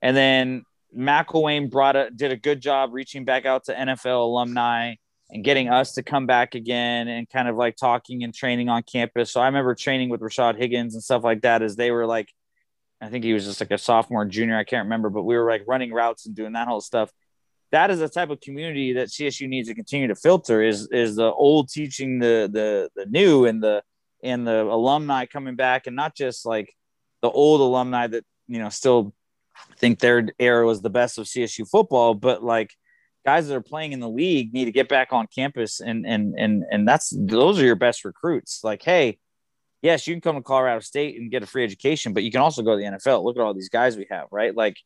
and 0.00 0.16
then 0.16 0.62
McElwain 0.96 1.68
brought 1.68 1.96
a 1.96 2.08
did 2.08 2.30
a 2.30 2.36
good 2.36 2.60
job 2.60 2.90
reaching 2.92 3.24
back 3.24 3.46
out 3.46 3.64
to 3.64 3.74
NFL 3.74 4.26
alumni 4.26 4.94
and 5.28 5.42
getting 5.42 5.68
us 5.68 5.94
to 5.94 6.04
come 6.04 6.24
back 6.24 6.54
again 6.54 7.08
and 7.08 7.28
kind 7.28 7.48
of 7.48 7.56
like 7.56 7.74
talking 7.74 8.22
and 8.22 8.32
training 8.32 8.68
on 8.68 8.84
campus. 8.84 9.32
So 9.32 9.40
I 9.40 9.46
remember 9.46 9.74
training 9.74 10.08
with 10.08 10.20
Rashard 10.20 10.56
Higgins 10.56 10.94
and 10.94 11.02
stuff 11.02 11.24
like 11.24 11.42
that 11.42 11.62
as 11.62 11.74
they 11.74 11.90
were 11.90 12.06
like, 12.06 12.28
I 13.00 13.08
think 13.08 13.24
he 13.24 13.32
was 13.32 13.44
just 13.44 13.58
like 13.58 13.72
a 13.72 13.78
sophomore, 13.78 14.24
junior, 14.24 14.56
I 14.56 14.62
can't 14.62 14.84
remember, 14.84 15.10
but 15.10 15.24
we 15.24 15.36
were 15.36 15.50
like 15.50 15.64
running 15.66 15.92
routes 15.92 16.26
and 16.26 16.36
doing 16.36 16.52
that 16.52 16.68
whole 16.68 16.80
stuff. 16.80 17.10
That 17.72 17.90
is 17.90 17.98
the 17.98 18.08
type 18.08 18.30
of 18.30 18.40
community 18.40 18.92
that 18.92 19.08
CSU 19.08 19.48
needs 19.48 19.66
to 19.66 19.74
continue 19.74 20.06
to 20.06 20.14
filter 20.14 20.62
is 20.62 20.86
is 20.92 21.16
the 21.16 21.32
old 21.32 21.70
teaching 21.70 22.20
the 22.20 22.48
the 22.52 22.88
the 22.94 23.06
new 23.06 23.46
and 23.46 23.60
the 23.60 23.82
and 24.26 24.46
the 24.46 24.62
alumni 24.64 25.26
coming 25.26 25.56
back 25.56 25.86
and 25.86 25.96
not 25.96 26.16
just 26.16 26.44
like 26.44 26.72
the 27.22 27.30
old 27.30 27.60
alumni 27.60 28.06
that 28.06 28.24
you 28.46 28.58
know 28.58 28.68
still 28.68 29.14
think 29.78 29.98
their 29.98 30.28
era 30.38 30.66
was 30.66 30.82
the 30.82 30.90
best 30.90 31.18
of 31.18 31.26
CSU 31.26 31.68
football, 31.68 32.14
but 32.14 32.42
like 32.42 32.72
guys 33.24 33.48
that 33.48 33.56
are 33.56 33.62
playing 33.62 33.92
in 33.92 34.00
the 34.00 34.08
league 34.08 34.52
need 34.52 34.66
to 34.66 34.72
get 34.72 34.88
back 34.88 35.12
on 35.12 35.26
campus 35.34 35.80
and 35.80 36.06
and 36.06 36.34
and 36.38 36.64
and 36.70 36.86
that's 36.86 37.12
those 37.16 37.60
are 37.60 37.64
your 37.64 37.74
best 37.74 38.04
recruits. 38.04 38.62
Like, 38.62 38.82
hey, 38.82 39.18
yes, 39.82 40.06
you 40.06 40.14
can 40.14 40.20
come 40.20 40.36
to 40.36 40.42
Colorado 40.42 40.80
State 40.80 41.18
and 41.18 41.30
get 41.30 41.42
a 41.42 41.46
free 41.46 41.64
education, 41.64 42.12
but 42.12 42.22
you 42.22 42.30
can 42.30 42.40
also 42.40 42.62
go 42.62 42.72
to 42.72 42.78
the 42.78 42.96
NFL. 42.96 43.24
Look 43.24 43.36
at 43.36 43.42
all 43.42 43.54
these 43.54 43.68
guys 43.68 43.96
we 43.96 44.06
have, 44.10 44.28
right? 44.30 44.54
Like 44.54 44.76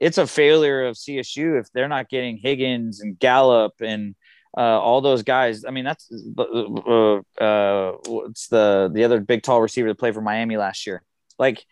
it's 0.00 0.18
a 0.18 0.26
failure 0.26 0.86
of 0.86 0.96
CSU 0.96 1.60
if 1.60 1.70
they're 1.72 1.88
not 1.88 2.08
getting 2.08 2.36
Higgins 2.36 3.00
and 3.00 3.18
Gallup 3.18 3.74
and 3.80 4.14
uh, 4.56 4.60
all 4.60 5.00
those 5.00 5.22
guys. 5.22 5.64
I 5.64 5.70
mean, 5.70 5.84
that's 5.84 6.10
uh, 6.38 7.20
uh, 7.40 7.92
what's 8.34 8.48
the 8.48 8.90
the 8.92 9.04
other 9.04 9.20
big 9.20 9.44
tall 9.44 9.62
receiver 9.62 9.86
that 9.88 9.94
played 9.94 10.14
for 10.14 10.20
Miami 10.20 10.56
last 10.56 10.88
year. 10.88 11.04
Like, 11.38 11.64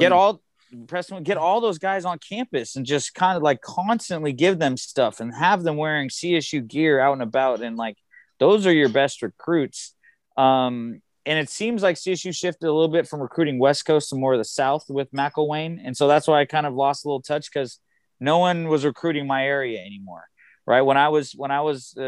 get 0.00 0.12
all 0.12 0.42
Preston, 0.86 1.22
get 1.22 1.38
all 1.38 1.62
those 1.62 1.78
guys 1.78 2.04
on 2.04 2.18
campus 2.18 2.76
and 2.76 2.84
just 2.84 3.14
kind 3.14 3.38
of 3.38 3.42
like 3.42 3.62
constantly 3.62 4.34
give 4.34 4.58
them 4.58 4.76
stuff 4.76 5.20
and 5.20 5.34
have 5.34 5.62
them 5.62 5.76
wearing 5.76 6.10
CSU 6.10 6.66
gear 6.66 7.00
out 7.00 7.14
and 7.14 7.22
about. 7.22 7.62
And 7.62 7.76
like 7.76 7.96
those 8.38 8.66
are 8.66 8.72
your 8.72 8.90
best 8.90 9.22
recruits. 9.22 9.94
Um, 10.36 11.00
and 11.24 11.38
it 11.38 11.48
seems 11.48 11.82
like 11.82 11.96
CSU 11.96 12.34
shifted 12.34 12.66
a 12.66 12.72
little 12.72 12.88
bit 12.88 13.08
from 13.08 13.20
recruiting 13.20 13.58
West 13.58 13.86
Coast 13.86 14.10
to 14.10 14.16
more 14.16 14.34
of 14.34 14.38
the 14.38 14.44
South 14.44 14.84
with 14.90 15.10
McElwain. 15.12 15.80
And 15.82 15.96
so 15.96 16.06
that's 16.06 16.28
why 16.28 16.40
I 16.40 16.44
kind 16.44 16.66
of 16.66 16.74
lost 16.74 17.04
a 17.04 17.08
little 17.08 17.22
touch 17.22 17.50
because 17.50 17.78
no 18.20 18.38
one 18.38 18.68
was 18.68 18.84
recruiting 18.84 19.26
my 19.26 19.46
area 19.46 19.80
anymore. 19.80 20.24
Right. 20.66 20.82
When 20.82 20.98
I 20.98 21.08
was, 21.08 21.32
when 21.32 21.50
I 21.50 21.62
was 21.62 21.94
uh, 21.98 22.02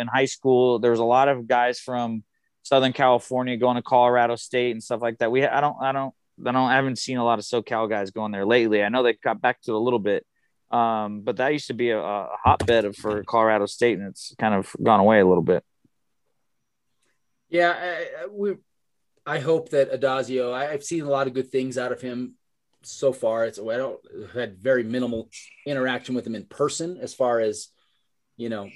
in 0.00 0.06
high 0.06 0.24
school, 0.24 0.78
there 0.78 0.92
was 0.92 1.00
a 1.00 1.04
lot 1.04 1.28
of 1.28 1.46
guys 1.46 1.80
from 1.80 2.22
Southern 2.70 2.92
California 2.92 3.56
going 3.56 3.74
to 3.74 3.82
Colorado 3.82 4.36
State 4.36 4.70
and 4.70 4.80
stuff 4.80 5.02
like 5.02 5.18
that. 5.18 5.32
We, 5.32 5.44
I 5.44 5.60
don't, 5.60 5.76
I 5.82 5.90
don't, 5.90 6.14
I 6.46 6.52
don't 6.52 6.68
I 6.70 6.76
haven't 6.76 7.00
seen 7.00 7.16
a 7.16 7.24
lot 7.24 7.40
of 7.40 7.44
SoCal 7.44 7.90
guys 7.90 8.12
going 8.12 8.30
there 8.30 8.46
lately. 8.46 8.80
I 8.84 8.90
know 8.90 9.02
they 9.02 9.14
got 9.14 9.40
back 9.40 9.60
to 9.62 9.74
a 9.74 9.76
little 9.76 9.98
bit, 9.98 10.24
um, 10.70 11.22
but 11.22 11.38
that 11.38 11.52
used 11.52 11.66
to 11.66 11.74
be 11.74 11.90
a, 11.90 11.98
a 12.00 12.28
hotbed 12.44 12.94
for 12.94 13.24
Colorado 13.24 13.66
State, 13.66 13.98
and 13.98 14.06
it's 14.06 14.36
kind 14.38 14.54
of 14.54 14.72
gone 14.80 15.00
away 15.00 15.18
a 15.18 15.26
little 15.26 15.42
bit. 15.42 15.64
Yeah, 17.48 17.74
I, 17.76 18.26
we. 18.30 18.54
I 19.26 19.40
hope 19.40 19.70
that 19.70 19.92
Addazio. 19.92 20.54
I, 20.54 20.70
have 20.70 20.84
seen 20.84 21.02
a 21.02 21.10
lot 21.10 21.26
of 21.26 21.34
good 21.34 21.50
things 21.50 21.76
out 21.76 21.90
of 21.90 22.00
him 22.00 22.36
so 22.82 23.12
far. 23.12 23.46
It's 23.46 23.58
I 23.58 23.76
don't 23.76 23.98
I've 24.22 24.32
had 24.32 24.58
very 24.58 24.84
minimal 24.84 25.28
interaction 25.66 26.14
with 26.14 26.24
him 26.24 26.36
in 26.36 26.44
person 26.44 26.98
as 27.02 27.14
far 27.14 27.40
as 27.40 27.66
you 28.36 28.48
know 28.48 28.70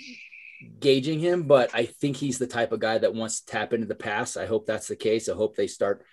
gauging 0.78 1.20
him, 1.20 1.44
but 1.44 1.70
I 1.74 1.86
think 1.86 2.16
he's 2.16 2.38
the 2.38 2.46
type 2.46 2.72
of 2.72 2.80
guy 2.80 2.98
that 2.98 3.14
wants 3.14 3.40
to 3.40 3.46
tap 3.46 3.72
into 3.72 3.86
the 3.86 3.94
past. 3.94 4.36
I 4.36 4.46
hope 4.46 4.66
that's 4.66 4.88
the 4.88 4.96
case. 4.96 5.28
I 5.28 5.34
hope 5.34 5.56
they 5.56 5.66
start 5.66 6.04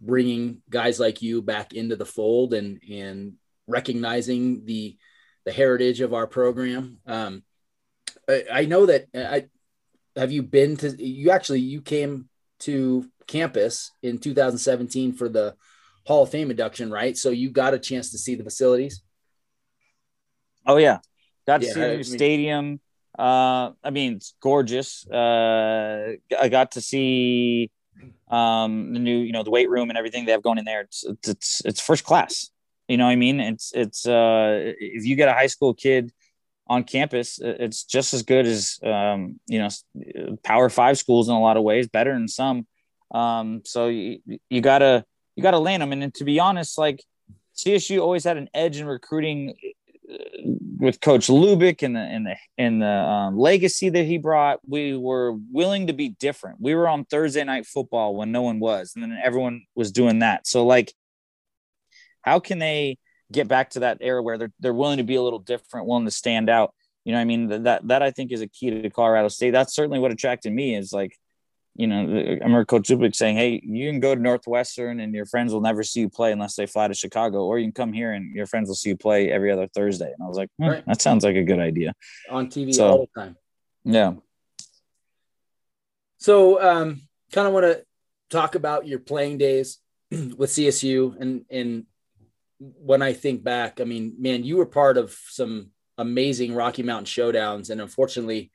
bringing 0.00 0.62
guys 0.70 0.98
like 0.98 1.22
you 1.22 1.42
back 1.42 1.74
into 1.74 1.96
the 1.96 2.06
fold 2.06 2.54
and 2.54 2.80
and 2.90 3.34
recognizing 3.66 4.64
the 4.64 4.96
the 5.44 5.52
heritage 5.52 6.00
of 6.00 6.14
our 6.14 6.26
program. 6.26 6.98
Um, 7.06 7.42
I, 8.28 8.44
I, 8.52 8.64
know 8.64 8.86
that 8.86 9.06
I 9.14 9.46
have 10.16 10.32
you 10.32 10.42
been 10.42 10.76
to 10.78 10.90
you 11.04 11.30
actually 11.30 11.60
you 11.60 11.82
came 11.82 12.28
to 12.60 13.06
campus 13.26 13.90
in 14.02 14.18
2017 14.18 15.12
for 15.12 15.28
the 15.28 15.54
Hall 16.06 16.22
of 16.22 16.30
Fame 16.30 16.50
induction, 16.50 16.90
right? 16.90 17.16
So 17.16 17.30
you 17.30 17.50
got 17.50 17.74
a 17.74 17.78
chance 17.78 18.10
to 18.12 18.18
see 18.18 18.34
the 18.34 18.44
facilities. 18.44 19.02
Oh 20.66 20.76
yeah, 20.76 20.98
got 21.46 21.60
to 21.60 21.66
yeah, 21.66 21.72
see 21.72 21.80
the 21.80 21.88
new 21.88 21.94
mean, 21.96 22.04
stadium. 22.04 22.80
Uh, 23.18 23.70
I 23.82 23.90
mean, 23.90 24.14
it's 24.14 24.34
gorgeous. 24.40 25.06
Uh, 25.08 26.14
I 26.38 26.48
got 26.48 26.72
to 26.72 26.80
see 26.80 27.70
um, 28.28 28.92
the 28.92 28.98
new, 28.98 29.18
you 29.18 29.32
know, 29.32 29.42
the 29.42 29.50
weight 29.50 29.70
room 29.70 29.88
and 29.90 29.98
everything 29.98 30.24
they 30.24 30.32
have 30.32 30.42
going 30.42 30.58
in 30.58 30.64
there. 30.64 30.82
It's, 30.82 31.04
it's, 31.26 31.62
it's 31.64 31.80
first 31.80 32.04
class. 32.04 32.50
You 32.88 32.96
know 32.96 33.04
what 33.04 33.12
I 33.12 33.16
mean? 33.16 33.40
It's, 33.40 33.72
it's, 33.74 34.06
uh, 34.06 34.72
if 34.78 35.04
you 35.06 35.16
get 35.16 35.28
a 35.28 35.32
high 35.32 35.46
school 35.46 35.74
kid 35.74 36.12
on 36.66 36.84
campus, 36.84 37.38
it's 37.42 37.84
just 37.84 38.14
as 38.14 38.22
good 38.22 38.46
as, 38.46 38.78
um, 38.82 39.38
you 39.46 39.58
know, 39.58 39.68
power 40.42 40.68
five 40.68 40.98
schools 40.98 41.28
in 41.28 41.34
a 41.34 41.40
lot 41.40 41.56
of 41.56 41.62
ways, 41.62 41.88
better 41.88 42.12
in 42.12 42.28
some. 42.28 42.66
Um, 43.12 43.62
so 43.64 43.88
you, 43.88 44.18
you 44.50 44.60
gotta, 44.60 45.04
you 45.36 45.42
gotta 45.42 45.58
land 45.58 45.82
them. 45.82 45.92
And, 45.92 46.02
and 46.02 46.14
to 46.14 46.24
be 46.24 46.40
honest, 46.40 46.78
like 46.78 47.02
CSU 47.56 48.00
always 48.00 48.24
had 48.24 48.36
an 48.36 48.48
edge 48.52 48.78
in 48.78 48.86
recruiting 48.86 49.54
with 50.44 51.00
Coach 51.00 51.28
Lubick 51.28 51.82
and 51.82 51.96
the 51.96 52.00
and 52.00 52.26
the 52.26 52.36
and 52.58 52.82
the 52.82 52.86
um, 52.86 53.38
legacy 53.38 53.88
that 53.88 54.04
he 54.04 54.18
brought, 54.18 54.60
we 54.66 54.96
were 54.96 55.32
willing 55.50 55.86
to 55.86 55.92
be 55.92 56.10
different. 56.10 56.60
We 56.60 56.74
were 56.74 56.88
on 56.88 57.04
Thursday 57.04 57.42
night 57.44 57.66
football 57.66 58.14
when 58.14 58.32
no 58.32 58.42
one 58.42 58.60
was, 58.60 58.92
and 58.94 59.02
then 59.02 59.18
everyone 59.22 59.62
was 59.74 59.92
doing 59.92 60.20
that. 60.20 60.46
So 60.46 60.66
like, 60.66 60.92
how 62.22 62.40
can 62.40 62.58
they 62.58 62.98
get 63.32 63.48
back 63.48 63.70
to 63.70 63.80
that 63.80 63.98
era 64.00 64.22
where 64.22 64.38
they're 64.38 64.52
they're 64.60 64.74
willing 64.74 64.98
to 64.98 65.04
be 65.04 65.14
a 65.14 65.22
little 65.22 65.38
different, 65.38 65.86
willing 65.86 66.04
to 66.04 66.10
stand 66.10 66.50
out? 66.50 66.74
You 67.04 67.12
know, 67.12 67.20
I 67.20 67.24
mean 67.24 67.48
that 67.64 67.86
that 67.88 68.02
I 68.02 68.10
think 68.10 68.32
is 68.32 68.42
a 68.42 68.48
key 68.48 68.82
to 68.82 68.90
Colorado 68.90 69.28
State. 69.28 69.52
That's 69.52 69.74
certainly 69.74 69.98
what 69.98 70.12
attracted 70.12 70.52
me. 70.52 70.76
Is 70.76 70.92
like 70.92 71.16
you 71.76 71.88
know, 71.88 72.02
I 72.02 72.44
remember 72.44 72.64
Coach 72.64 72.88
Lubick 72.88 73.16
saying, 73.16 73.36
"Hey, 73.36 73.60
you 73.64 73.90
can 73.90 73.98
go 73.98 74.14
to 74.14 74.20
Northwestern 74.20 75.00
and 75.00 75.12
your 75.12 75.26
friends 75.26 75.52
will 75.52 75.60
never 75.60 75.82
see 75.82 76.00
you 76.00 76.08
play 76.08 76.30
unless 76.30 76.54
they 76.54 76.66
fly 76.66 76.86
to 76.86 76.94
Chicago, 76.94 77.44
or 77.44 77.58
you 77.58 77.66
can 77.66 77.72
come 77.72 77.92
here 77.92 78.12
and 78.12 78.34
your 78.34 78.46
friends 78.46 78.68
will 78.68 78.76
see 78.76 78.90
you 78.90 78.96
play 78.96 79.30
every 79.30 79.50
other 79.50 79.66
Thursday." 79.66 80.12
And 80.12 80.22
I 80.22 80.28
was 80.28 80.36
like, 80.36 80.50
hmm, 80.58 80.68
right. 80.68 80.86
"That 80.86 81.02
sounds 81.02 81.24
like 81.24 81.36
a 81.36 81.42
good 81.42 81.58
idea." 81.58 81.92
On 82.30 82.48
TV 82.48 82.72
so, 82.72 82.88
all 82.88 83.08
the 83.12 83.20
time. 83.20 83.36
Yeah. 83.84 84.14
So, 86.18 86.62
um, 86.62 87.02
kind 87.32 87.48
of 87.48 87.52
want 87.52 87.66
to 87.66 87.84
talk 88.30 88.54
about 88.54 88.86
your 88.86 89.00
playing 89.00 89.38
days 89.38 89.78
with 90.10 90.50
CSU, 90.50 91.20
and 91.20 91.44
and 91.50 91.86
when 92.58 93.02
I 93.02 93.14
think 93.14 93.42
back, 93.42 93.80
I 93.80 93.84
mean, 93.84 94.14
man, 94.18 94.44
you 94.44 94.58
were 94.58 94.66
part 94.66 94.96
of 94.96 95.18
some 95.28 95.70
amazing 95.98 96.54
Rocky 96.54 96.84
Mountain 96.84 97.06
showdowns, 97.06 97.70
and 97.70 97.80
unfortunately 97.80 98.52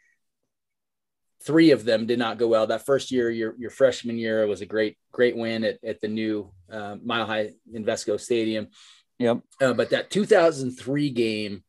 three 1.43 1.71
of 1.71 1.85
them 1.85 2.05
did 2.05 2.19
not 2.19 2.37
go 2.37 2.47
well. 2.47 2.67
That 2.67 2.85
first 2.85 3.11
year, 3.11 3.29
your 3.29 3.55
your 3.57 3.69
freshman 3.69 4.17
year, 4.17 4.45
was 4.47 4.61
a 4.61 4.65
great 4.65 4.97
great 5.11 5.35
win 5.35 5.63
at, 5.63 5.83
at 5.83 6.01
the 6.01 6.07
new 6.07 6.51
uh, 6.71 6.97
Mile 7.03 7.25
High 7.25 7.51
Invesco 7.73 8.19
Stadium. 8.19 8.67
Yep. 9.19 9.41
Uh, 9.61 9.73
but 9.73 9.89
that 9.89 10.09
2003 10.09 11.09
game 11.09 11.63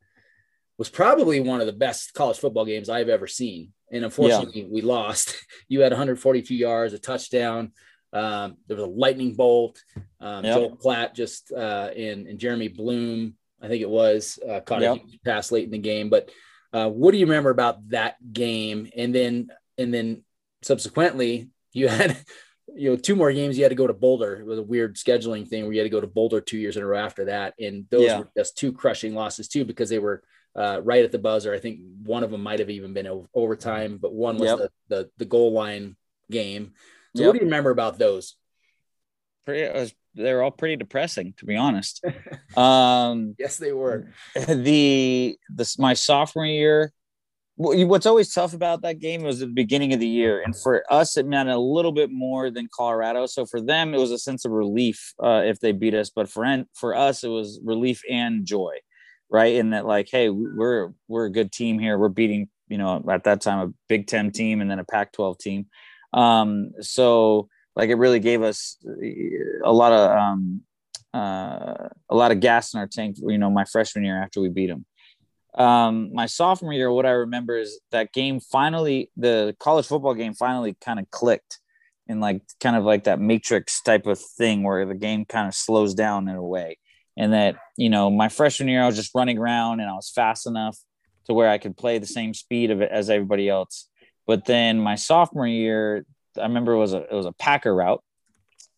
was 0.78 0.88
probably 0.88 1.40
one 1.40 1.60
of 1.60 1.66
the 1.66 1.72
best 1.72 2.14
college 2.14 2.38
football 2.38 2.64
games 2.64 2.88
I've 2.88 3.08
ever 3.08 3.26
seen. 3.26 3.72
And 3.92 4.04
unfortunately, 4.04 4.62
yeah. 4.62 4.68
we 4.70 4.80
lost. 4.80 5.36
You 5.68 5.82
had 5.82 5.92
142 5.92 6.52
yards, 6.52 6.94
a 6.94 6.98
touchdown. 6.98 7.70
Um, 8.12 8.56
there 8.66 8.76
was 8.76 8.84
a 8.84 8.90
lightning 8.90 9.34
bolt. 9.34 9.80
Um, 10.20 10.44
yep. 10.44 10.56
Joel 10.56 10.76
Klatt 10.76 11.14
just 11.14 11.52
uh, 11.52 11.90
and, 11.96 12.26
and 12.26 12.40
Jeremy 12.40 12.66
Bloom, 12.66 13.34
I 13.62 13.68
think 13.68 13.82
it 13.82 13.90
was, 13.90 14.40
uh, 14.48 14.60
caught 14.60 14.82
yep. 14.82 14.96
a 14.96 15.18
pass 15.24 15.52
late 15.52 15.64
in 15.64 15.70
the 15.70 15.78
game. 15.78 16.08
But 16.10 16.30
uh, 16.72 16.88
what 16.88 17.12
do 17.12 17.18
you 17.18 17.26
remember 17.26 17.50
about 17.50 17.88
that 17.90 18.16
game? 18.32 18.90
And 18.96 19.14
then 19.14 19.50
and 19.80 19.92
then 19.92 20.22
subsequently 20.62 21.50
you 21.72 21.88
had 21.88 22.16
you 22.74 22.90
know 22.90 22.96
two 22.96 23.16
more 23.16 23.32
games. 23.32 23.56
You 23.56 23.64
had 23.64 23.70
to 23.70 23.76
go 23.76 23.86
to 23.86 23.92
boulder. 23.92 24.36
It 24.36 24.46
was 24.46 24.58
a 24.58 24.62
weird 24.62 24.96
scheduling 24.96 25.48
thing 25.48 25.64
where 25.64 25.72
you 25.72 25.80
had 25.80 25.84
to 25.84 25.90
go 25.90 26.00
to 26.00 26.06
boulder 26.06 26.40
two 26.40 26.58
years 26.58 26.76
in 26.76 26.82
a 26.82 26.86
row 26.86 26.98
after 26.98 27.26
that. 27.26 27.54
And 27.58 27.86
those 27.90 28.04
yeah. 28.04 28.18
were 28.18 28.28
just 28.36 28.56
two 28.56 28.72
crushing 28.72 29.14
losses 29.14 29.48
too 29.48 29.64
because 29.64 29.88
they 29.88 29.98
were 29.98 30.22
uh, 30.56 30.80
right 30.82 31.04
at 31.04 31.12
the 31.12 31.18
buzzer. 31.18 31.54
I 31.54 31.58
think 31.58 31.80
one 32.02 32.24
of 32.24 32.30
them 32.30 32.42
might 32.42 32.58
have 32.58 32.70
even 32.70 32.92
been 32.92 33.26
overtime 33.34 33.98
but 34.00 34.12
one 34.12 34.36
was 34.36 34.50
yep. 34.50 34.58
the, 34.58 34.70
the, 34.88 35.10
the 35.18 35.24
goal 35.24 35.52
line 35.52 35.96
game. 36.30 36.72
So 37.16 37.22
yep. 37.22 37.28
what 37.28 37.32
do 37.34 37.38
you 37.40 37.46
remember 37.46 37.70
about 37.70 37.98
those? 37.98 38.36
Pretty, 39.44 39.72
was, 39.72 39.94
they 40.14 40.32
were 40.34 40.42
all 40.42 40.50
pretty 40.50 40.76
depressing 40.76 41.34
to 41.38 41.46
be 41.46 41.56
honest. 41.56 42.04
Um 42.56 43.36
yes 43.38 43.58
they 43.58 43.72
were. 43.72 44.08
the 44.34 45.38
this 45.48 45.78
my 45.78 45.94
sophomore 45.94 46.44
year 46.44 46.92
what's 47.60 48.06
always 48.06 48.32
tough 48.32 48.54
about 48.54 48.80
that 48.80 49.00
game 49.00 49.22
was 49.22 49.40
the 49.40 49.46
beginning 49.46 49.92
of 49.92 50.00
the 50.00 50.06
year 50.06 50.40
and 50.42 50.56
for 50.56 50.82
us 50.90 51.16
it 51.18 51.26
meant 51.26 51.48
a 51.48 51.58
little 51.58 51.92
bit 51.92 52.10
more 52.10 52.50
than 52.50 52.66
colorado 52.74 53.26
so 53.26 53.44
for 53.44 53.60
them 53.60 53.92
it 53.92 53.98
was 53.98 54.10
a 54.10 54.18
sense 54.18 54.46
of 54.46 54.50
relief 54.50 55.12
uh, 55.22 55.42
if 55.44 55.60
they 55.60 55.72
beat 55.72 55.94
us 55.94 56.10
but 56.10 56.28
for 56.28 56.64
for 56.74 56.94
us 56.94 57.22
it 57.22 57.28
was 57.28 57.60
relief 57.62 58.00
and 58.08 58.46
joy 58.46 58.72
right 59.28 59.54
in 59.54 59.70
that 59.70 59.84
like 59.84 60.08
hey 60.10 60.30
we're 60.30 60.90
we're 61.06 61.26
a 61.26 61.32
good 61.32 61.52
team 61.52 61.78
here 61.78 61.98
we're 61.98 62.08
beating 62.08 62.48
you 62.68 62.78
know 62.78 63.04
at 63.10 63.24
that 63.24 63.42
time 63.42 63.68
a 63.68 63.72
big 63.88 64.06
10 64.06 64.30
team 64.30 64.62
and 64.62 64.70
then 64.70 64.78
a 64.78 64.84
pac 64.84 65.12
12 65.12 65.38
team 65.38 65.66
um, 66.12 66.72
so 66.80 67.48
like 67.76 67.90
it 67.90 67.96
really 67.96 68.20
gave 68.20 68.42
us 68.42 68.78
a 69.64 69.72
lot 69.72 69.92
of 69.92 70.10
um, 70.10 70.62
uh, 71.12 71.88
a 72.08 72.14
lot 72.14 72.30
of 72.30 72.40
gas 72.40 72.74
in 72.74 72.80
our 72.80 72.86
tank. 72.86 73.16
You 73.18 73.38
know, 73.38 73.50
my 73.50 73.64
freshman 73.64 74.04
year 74.04 74.22
after 74.22 74.40
we 74.40 74.48
beat 74.48 74.68
them. 74.68 74.84
Um, 75.54 76.12
my 76.12 76.26
sophomore 76.26 76.72
year, 76.72 76.92
what 76.92 77.06
I 77.06 77.10
remember 77.10 77.56
is 77.58 77.80
that 77.90 78.12
game 78.12 78.40
finally, 78.40 79.10
the 79.16 79.56
college 79.58 79.86
football 79.86 80.14
game 80.14 80.34
finally 80.34 80.76
kind 80.80 81.00
of 81.00 81.10
clicked 81.10 81.58
in 82.06 82.20
like 82.20 82.42
kind 82.60 82.76
of 82.76 82.84
like 82.84 83.04
that 83.04 83.20
matrix 83.20 83.80
type 83.82 84.06
of 84.06 84.18
thing 84.18 84.62
where 84.62 84.86
the 84.86 84.94
game 84.94 85.24
kind 85.24 85.48
of 85.48 85.54
slows 85.54 85.94
down 85.94 86.28
in 86.28 86.36
a 86.36 86.42
way. 86.42 86.78
And 87.16 87.32
that, 87.32 87.56
you 87.76 87.90
know, 87.90 88.10
my 88.10 88.28
freshman 88.28 88.68
year, 88.68 88.82
I 88.82 88.86
was 88.86 88.96
just 88.96 89.14
running 89.14 89.38
around 89.38 89.80
and 89.80 89.90
I 89.90 89.92
was 89.92 90.10
fast 90.10 90.46
enough 90.46 90.78
to 91.26 91.34
where 91.34 91.48
I 91.48 91.58
could 91.58 91.76
play 91.76 91.98
the 91.98 92.06
same 92.06 92.34
speed 92.34 92.70
of 92.70 92.80
it 92.80 92.90
as 92.90 93.10
everybody 93.10 93.48
else. 93.48 93.88
But 94.26 94.44
then 94.44 94.80
my 94.80 94.94
sophomore 94.94 95.46
year, 95.46 96.04
I 96.38 96.42
remember 96.42 96.72
it 96.72 96.78
was 96.78 96.92
a 96.92 97.02
it 97.02 97.12
was 97.12 97.26
a 97.26 97.32
Packer 97.32 97.74
route, 97.74 98.02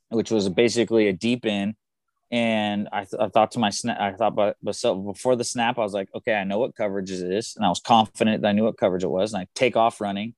which 0.09 0.31
was 0.31 0.49
basically 0.49 1.09
a 1.09 1.13
deep 1.13 1.45
in. 1.45 1.75
And 2.33 2.89
I, 2.91 3.05
th- 3.05 3.21
I 3.21 3.29
thought 3.29 3.51
to 3.53 3.59
my 3.59 3.69
snap, 3.69 4.01
I 4.01 4.13
thought 4.13 4.35
but 4.35 4.57
myself 4.63 5.05
before 5.05 5.37
the 5.37 5.45
snap, 5.45 5.79
I 5.79 5.83
was 5.83 5.93
like, 5.93 6.09
okay, 6.15 6.33
I 6.33 6.45
know 6.45 6.59
what 6.59 6.75
coverage 6.75 7.11
it 7.11 7.31
is, 7.31 7.55
and 7.57 7.65
I 7.65 7.69
was 7.69 7.81
confident 7.81 8.41
that 8.41 8.49
I 8.49 8.53
knew 8.53 8.65
what 8.65 8.79
coverage 8.79 9.05
it 9.05 9.11
was. 9.11 9.35
And 9.35 9.43
I 9.43 9.49
take 9.55 9.77
off 9.77 10.01
running, 10.01 10.35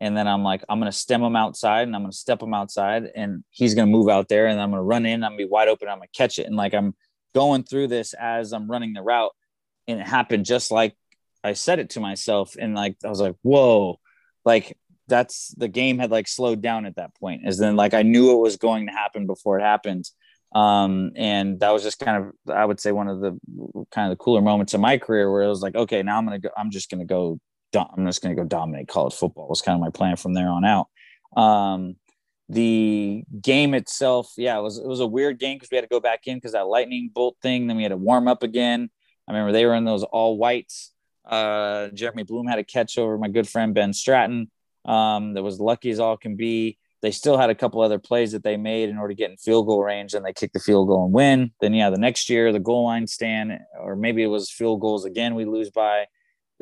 and 0.00 0.16
then 0.16 0.26
I'm 0.26 0.42
like, 0.42 0.64
I'm 0.68 0.80
gonna 0.80 0.90
stem 0.90 1.22
him 1.22 1.36
outside, 1.36 1.86
and 1.86 1.94
I'm 1.94 2.02
gonna 2.02 2.12
step 2.12 2.42
him 2.42 2.52
outside, 2.52 3.12
and 3.14 3.44
he's 3.50 3.76
gonna 3.76 3.86
move 3.86 4.08
out 4.08 4.28
there, 4.28 4.48
and 4.48 4.60
I'm 4.60 4.70
gonna 4.70 4.82
run 4.82 5.06
in, 5.06 5.22
I'm 5.22 5.32
gonna 5.32 5.38
be 5.38 5.44
wide 5.44 5.68
open, 5.68 5.88
I'm 5.88 5.98
gonna 5.98 6.08
catch 6.12 6.40
it, 6.40 6.46
and 6.46 6.56
like 6.56 6.74
I'm 6.74 6.96
going 7.32 7.62
through 7.62 7.88
this 7.88 8.12
as 8.12 8.52
I'm 8.52 8.68
running 8.68 8.92
the 8.92 9.02
route, 9.02 9.34
and 9.86 10.00
it 10.00 10.06
happened 10.06 10.46
just 10.46 10.72
like 10.72 10.96
I 11.44 11.52
said 11.52 11.78
it 11.78 11.90
to 11.90 12.00
myself, 12.00 12.56
and 12.58 12.74
like 12.74 12.96
I 13.04 13.08
was 13.08 13.20
like, 13.20 13.36
whoa, 13.42 14.00
like 14.44 14.76
that's 15.06 15.54
the 15.56 15.68
game 15.68 16.00
had 16.00 16.10
like 16.10 16.26
slowed 16.26 16.60
down 16.60 16.86
at 16.86 16.96
that 16.96 17.14
point 17.14 17.42
is 17.46 17.58
then 17.58 17.76
like 17.76 17.94
i 17.94 18.02
knew 18.02 18.32
it 18.32 18.42
was 18.42 18.56
going 18.56 18.86
to 18.86 18.92
happen 18.92 19.24
before 19.24 19.56
it 19.56 19.62
happened 19.62 20.10
um, 20.54 21.12
and 21.16 21.60
that 21.60 21.70
was 21.70 21.82
just 21.82 21.98
kind 21.98 22.24
of 22.24 22.54
i 22.54 22.64
would 22.64 22.80
say 22.80 22.92
one 22.92 23.08
of 23.08 23.20
the 23.20 23.38
kind 23.90 24.10
of 24.10 24.16
the 24.16 24.22
cooler 24.22 24.40
moments 24.40 24.74
of 24.74 24.80
my 24.80 24.98
career 24.98 25.30
where 25.30 25.42
it 25.42 25.48
was 25.48 25.62
like 25.62 25.74
okay 25.74 26.02
now 26.02 26.18
i'm 26.18 26.24
gonna 26.24 26.38
go 26.38 26.50
i'm 26.56 26.70
just 26.70 26.90
gonna 26.90 27.04
go 27.04 27.38
i'm 27.74 28.06
just 28.06 28.22
gonna 28.22 28.34
go 28.34 28.44
dominate 28.44 28.88
college 28.88 29.14
football 29.14 29.48
was 29.48 29.62
kind 29.62 29.74
of 29.74 29.80
my 29.80 29.90
plan 29.90 30.16
from 30.16 30.34
there 30.34 30.48
on 30.48 30.64
out. 30.64 30.88
Um, 31.36 31.96
the 32.48 33.24
game 33.42 33.74
itself 33.74 34.32
yeah 34.36 34.56
it 34.56 34.62
was 34.62 34.78
it 34.78 34.86
was 34.86 35.00
a 35.00 35.06
weird 35.06 35.40
game 35.40 35.56
because 35.56 35.68
we 35.70 35.76
had 35.76 35.82
to 35.82 35.88
go 35.88 35.98
back 35.98 36.20
in 36.26 36.36
because 36.36 36.52
that 36.52 36.68
lightning 36.68 37.10
bolt 37.12 37.36
thing 37.42 37.66
then 37.66 37.76
we 37.76 37.82
had 37.82 37.90
to 37.90 37.96
warm 37.96 38.28
up 38.28 38.42
again. 38.42 38.88
I 39.28 39.32
remember 39.32 39.52
they 39.52 39.66
were 39.66 39.74
in 39.74 39.84
those 39.84 40.04
all 40.04 40.38
whites. 40.38 40.92
Uh, 41.24 41.88
jeremy 41.88 42.22
bloom 42.22 42.46
had 42.46 42.60
a 42.60 42.64
catch 42.64 42.98
over 42.98 43.18
my 43.18 43.28
good 43.28 43.48
friend 43.48 43.74
ben 43.74 43.92
stratton 43.92 44.48
um, 44.86 45.34
that 45.34 45.42
was 45.42 45.60
lucky 45.60 45.90
as 45.90 45.98
all 45.98 46.16
can 46.16 46.36
be. 46.36 46.78
They 47.02 47.10
still 47.10 47.36
had 47.36 47.50
a 47.50 47.54
couple 47.54 47.80
other 47.82 47.98
plays 47.98 48.32
that 48.32 48.42
they 48.42 48.56
made 48.56 48.88
in 48.88 48.96
order 48.96 49.12
to 49.12 49.14
get 49.14 49.30
in 49.30 49.36
field 49.36 49.66
goal 49.66 49.82
range, 49.82 50.14
and 50.14 50.24
they 50.24 50.32
kicked 50.32 50.54
the 50.54 50.60
field 50.60 50.88
goal 50.88 51.04
and 51.04 51.12
win. 51.12 51.52
Then, 51.60 51.74
yeah, 51.74 51.90
the 51.90 51.98
next 51.98 52.30
year, 52.30 52.52
the 52.52 52.60
goal 52.60 52.84
line 52.84 53.06
stand, 53.06 53.52
or 53.80 53.96
maybe 53.96 54.22
it 54.22 54.28
was 54.28 54.50
field 54.50 54.80
goals 54.80 55.04
again, 55.04 55.34
we 55.34 55.44
lose 55.44 55.70
by. 55.70 56.06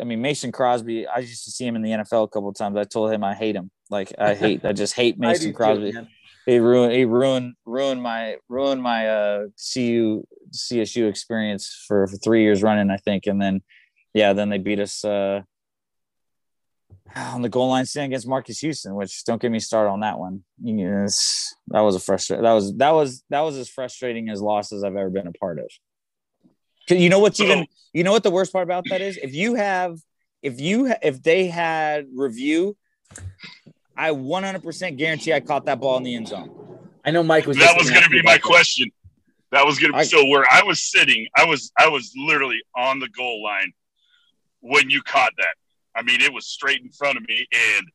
I 0.00 0.04
mean, 0.04 0.20
Mason 0.20 0.50
Crosby, 0.50 1.06
I 1.06 1.20
used 1.20 1.44
to 1.44 1.52
see 1.52 1.64
him 1.66 1.76
in 1.76 1.82
the 1.82 1.90
NFL 1.90 2.24
a 2.24 2.28
couple 2.28 2.48
of 2.48 2.56
times. 2.56 2.76
I 2.76 2.82
told 2.84 3.12
him 3.12 3.22
I 3.22 3.34
hate 3.34 3.54
him. 3.54 3.70
Like, 3.90 4.12
I 4.18 4.34
hate, 4.34 4.64
I 4.64 4.72
just 4.72 4.94
hate 4.94 5.18
Mason 5.20 5.52
Crosby. 5.52 5.92
Too, 5.92 6.06
he 6.46 6.58
ruined, 6.58 6.92
he 6.92 7.04
ruined, 7.04 7.54
ruined 7.64 8.02
my, 8.02 8.36
ruined 8.48 8.82
my 8.82 9.08
uh, 9.08 9.42
CU, 9.72 10.24
CSU 10.50 11.08
experience 11.08 11.84
for, 11.86 12.08
for 12.08 12.16
three 12.16 12.42
years 12.42 12.62
running, 12.62 12.90
I 12.90 12.96
think. 12.96 13.26
And 13.26 13.40
then, 13.40 13.62
yeah, 14.14 14.32
then 14.32 14.48
they 14.48 14.58
beat 14.58 14.80
us. 14.80 15.04
Uh, 15.04 15.42
on 17.14 17.42
the 17.42 17.48
goal 17.48 17.68
line 17.68 17.86
stand 17.86 18.06
against 18.06 18.26
Marcus 18.26 18.58
Houston, 18.60 18.94
which 18.94 19.24
don't 19.24 19.40
get 19.40 19.50
me 19.50 19.58
started 19.58 19.90
on 19.90 20.00
that 20.00 20.18
one. 20.18 20.42
Yes, 20.62 21.54
that 21.68 21.80
was 21.80 21.94
a 21.94 22.00
frustrating. 22.00 22.44
That 22.44 22.52
was 22.52 22.76
that 22.76 22.90
was 22.90 23.24
that 23.30 23.40
was 23.40 23.56
as 23.56 23.68
frustrating 23.68 24.28
as 24.30 24.40
losses 24.40 24.82
I've 24.82 24.96
ever 24.96 25.10
been 25.10 25.26
a 25.26 25.32
part 25.32 25.58
of. 25.58 25.66
You 26.88 27.08
know 27.08 27.18
what's 27.18 27.40
even 27.40 27.60
oh. 27.60 27.66
you 27.92 28.04
know 28.04 28.12
what 28.12 28.22
the 28.22 28.30
worst 28.30 28.52
part 28.52 28.64
about 28.64 28.84
that 28.90 29.00
is? 29.00 29.16
If 29.16 29.34
you 29.34 29.54
have 29.54 29.98
if 30.42 30.60
you 30.60 30.92
if 31.02 31.22
they 31.22 31.46
had 31.46 32.06
review, 32.14 32.76
I 33.96 34.10
100% 34.10 34.96
guarantee 34.98 35.32
I 35.32 35.40
caught 35.40 35.66
that 35.66 35.80
ball 35.80 35.96
in 35.96 36.02
the 36.02 36.14
end 36.14 36.28
zone. 36.28 36.50
I 37.04 37.10
know 37.10 37.22
Mike 37.22 37.46
was. 37.46 37.58
That 37.58 37.76
was 37.76 37.90
going 37.90 38.02
to 38.02 38.10
be 38.10 38.22
my 38.22 38.38
question. 38.38 38.90
That 39.52 39.64
was 39.64 39.78
going 39.78 39.92
to 39.92 39.98
be 39.98 40.04
so 40.04 40.26
where 40.26 40.44
I 40.50 40.62
was 40.62 40.80
sitting. 40.80 41.26
I 41.36 41.44
was 41.44 41.70
I 41.78 41.88
was 41.88 42.12
literally 42.16 42.60
on 42.76 42.98
the 42.98 43.08
goal 43.08 43.42
line 43.42 43.72
when 44.60 44.90
you 44.90 45.02
caught 45.02 45.32
that. 45.36 45.54
I 45.96 46.02
mean, 46.02 46.20
it 46.20 46.32
was 46.32 46.46
straight 46.46 46.82
in 46.82 46.90
front 46.90 47.16
of 47.16 47.24
me. 47.28 47.46
And 47.52 47.86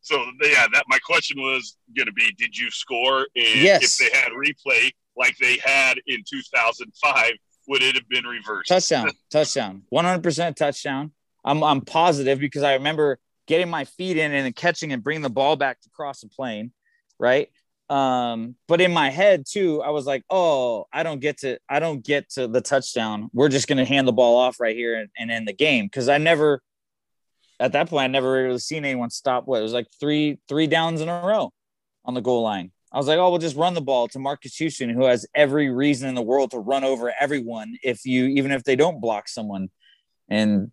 so, 0.00 0.24
yeah, 0.42 0.66
that 0.72 0.84
my 0.88 0.98
question 0.98 1.40
was 1.40 1.76
going 1.96 2.06
to 2.06 2.12
be, 2.12 2.32
did 2.38 2.56
you 2.56 2.70
score? 2.70 3.26
And 3.36 3.60
yes. 3.60 4.00
if 4.00 4.10
they 4.10 4.18
had 4.18 4.32
replay 4.32 4.90
like 5.16 5.36
they 5.38 5.58
had 5.62 5.94
in 6.06 6.22
2005, 6.28 7.32
would 7.68 7.82
it 7.82 7.94
have 7.94 8.08
been 8.08 8.24
reversed? 8.24 8.68
Touchdown, 8.68 9.10
touchdown, 9.30 9.82
100% 9.92 10.56
touchdown. 10.56 11.12
I'm, 11.44 11.62
I'm 11.62 11.80
positive 11.82 12.38
because 12.38 12.62
I 12.62 12.74
remember 12.74 13.18
getting 13.46 13.68
my 13.68 13.84
feet 13.84 14.16
in 14.16 14.32
and 14.32 14.54
catching 14.54 14.92
and 14.92 15.02
bringing 15.02 15.22
the 15.22 15.30
ball 15.30 15.56
back 15.56 15.80
to 15.80 15.90
cross 15.90 16.20
the 16.20 16.28
plane. 16.28 16.72
Right. 17.18 17.50
Um, 17.90 18.54
but 18.68 18.80
in 18.80 18.92
my 18.92 19.10
head 19.10 19.44
too, 19.48 19.82
I 19.82 19.90
was 19.90 20.06
like, 20.06 20.22
oh, 20.30 20.86
I 20.92 21.02
don't 21.02 21.20
get 21.20 21.38
to, 21.38 21.58
I 21.68 21.80
don't 21.80 22.04
get 22.04 22.30
to 22.30 22.46
the 22.46 22.60
touchdown. 22.60 23.30
We're 23.32 23.48
just 23.48 23.66
going 23.66 23.78
to 23.78 23.84
hand 23.84 24.06
the 24.06 24.12
ball 24.12 24.36
off 24.36 24.60
right 24.60 24.76
here 24.76 24.94
and, 24.94 25.08
and 25.18 25.30
end 25.30 25.48
the 25.48 25.52
game. 25.52 25.88
Cause 25.88 26.08
I 26.08 26.18
never, 26.18 26.62
at 27.60 27.72
that 27.72 27.88
point, 27.90 28.04
I 28.04 28.06
never 28.06 28.32
really 28.32 28.58
seen 28.58 28.84
anyone 28.84 29.10
stop. 29.10 29.46
What 29.46 29.60
it 29.60 29.62
was 29.62 29.74
like 29.74 29.86
three 30.00 30.38
three 30.48 30.66
downs 30.66 31.00
in 31.00 31.08
a 31.08 31.20
row 31.20 31.52
on 32.04 32.14
the 32.14 32.22
goal 32.22 32.42
line. 32.42 32.72
I 32.90 32.96
was 32.96 33.06
like, 33.06 33.18
oh, 33.18 33.30
we'll 33.30 33.38
just 33.38 33.56
run 33.56 33.74
the 33.74 33.80
ball 33.80 34.08
to 34.08 34.18
Marcus 34.18 34.56
Houston, 34.56 34.90
who 34.90 35.04
has 35.04 35.24
every 35.34 35.70
reason 35.70 36.08
in 36.08 36.16
the 36.16 36.22
world 36.22 36.50
to 36.50 36.58
run 36.58 36.82
over 36.82 37.12
everyone 37.20 37.76
if 37.84 38.04
you 38.04 38.26
even 38.26 38.50
if 38.50 38.64
they 38.64 38.74
don't 38.74 39.00
block 39.00 39.28
someone, 39.28 39.68
and 40.28 40.72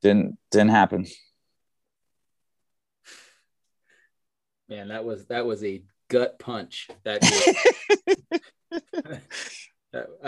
didn't 0.00 0.38
didn't 0.50 0.70
happen. 0.70 1.06
Man, 4.68 4.88
that 4.88 5.04
was 5.04 5.26
that 5.26 5.44
was 5.44 5.62
a 5.64 5.82
gut 6.08 6.38
punch. 6.38 6.88
That 7.04 7.22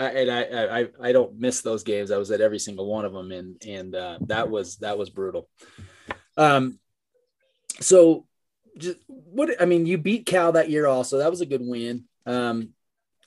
and 0.03 0.31
I, 0.31 0.79
I 0.79 0.87
I 1.01 1.11
don't 1.11 1.39
miss 1.39 1.61
those 1.61 1.83
games. 1.83 2.11
I 2.11 2.17
was 2.17 2.31
at 2.31 2.41
every 2.41 2.59
single 2.59 2.85
one 2.85 3.05
of 3.05 3.13
them, 3.13 3.31
and 3.31 3.61
and 3.67 3.95
uh, 3.95 4.19
that 4.21 4.49
was 4.49 4.77
that 4.77 4.97
was 4.97 5.09
brutal. 5.09 5.49
Um, 6.37 6.79
so 7.81 8.25
just 8.77 8.97
what 9.07 9.61
I 9.61 9.65
mean, 9.65 9.85
you 9.85 9.97
beat 9.97 10.25
Cal 10.25 10.53
that 10.53 10.69
year 10.69 10.87
also. 10.87 11.17
That 11.17 11.31
was 11.31 11.41
a 11.41 11.45
good 11.45 11.61
win. 11.61 12.05
Um, 12.25 12.73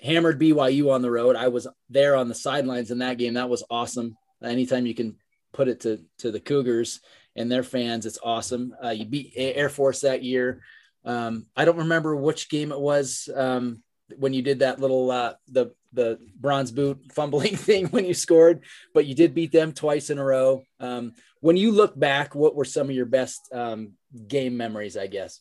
hammered 0.01 0.41
BYU 0.41 0.93
on 0.93 1.03
the 1.03 1.11
road. 1.11 1.37
I 1.37 1.49
was 1.49 1.67
there 1.91 2.17
on 2.17 2.29
the 2.29 2.35
sidelines 2.35 2.91
in 2.91 2.99
that 2.99 3.19
game. 3.19 3.35
That 3.35 3.51
was 3.51 3.65
awesome. 3.71 4.17
Anytime 4.43 4.87
you 4.87 4.95
can 4.95 5.17
put 5.53 5.69
it 5.69 5.81
to 5.81 6.03
to 6.19 6.31
the 6.31 6.41
Cougars 6.41 7.01
and 7.37 7.51
their 7.51 7.63
fans, 7.63 8.07
it's 8.07 8.19
awesome. 8.23 8.75
Uh, 8.83 8.91
you 8.91 9.05
beat 9.05 9.35
Air 9.37 9.69
Force 9.69 10.01
that 10.01 10.23
year. 10.23 10.63
Um, 11.05 11.47
I 11.57 11.65
don't 11.65 11.79
remember 11.79 12.17
which 12.17 12.49
game 12.49 12.73
it 12.73 12.81
was 12.81 13.29
um, 13.35 13.83
when 14.17 14.33
you 14.33 14.43
did 14.43 14.61
that 14.61 14.81
little 14.81 15.11
uh, 15.11 15.35
the 15.49 15.75
the 15.93 16.19
bronze 16.39 16.71
boot 16.71 17.01
fumbling 17.13 17.57
thing 17.57 17.87
when 17.87 18.05
you 18.05 18.15
scored, 18.15 18.65
but 18.95 19.07
you 19.07 19.15
did 19.15 19.35
beat 19.35 19.53
them 19.53 19.73
twice 19.73 20.11
in 20.11 20.19
a 20.19 20.25
row. 20.25 20.63
Um, 20.81 21.15
when 21.41 21.57
you 21.57 21.73
look 21.73 21.99
back, 21.99 22.35
what 22.35 22.55
were 22.55 22.65
some 22.65 22.89
of 22.89 22.95
your 22.95 23.07
best 23.07 23.49
um, 23.53 23.93
game 24.29 24.57
memories? 24.57 24.97
I 24.97 25.07
guess. 25.07 25.41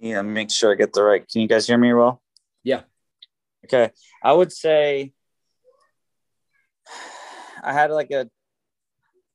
Yeah, 0.00 0.22
make 0.22 0.50
sure 0.50 0.72
I 0.72 0.74
get 0.74 0.92
the 0.92 1.02
right. 1.02 1.26
Can 1.26 1.40
you 1.40 1.48
guys 1.48 1.66
hear 1.66 1.78
me 1.78 1.92
well? 1.92 2.20
Yeah. 2.62 2.82
Okay, 3.64 3.90
I 4.22 4.32
would 4.32 4.52
say 4.52 5.12
I 7.62 7.72
had 7.72 7.90
like 7.90 8.10
a. 8.10 8.28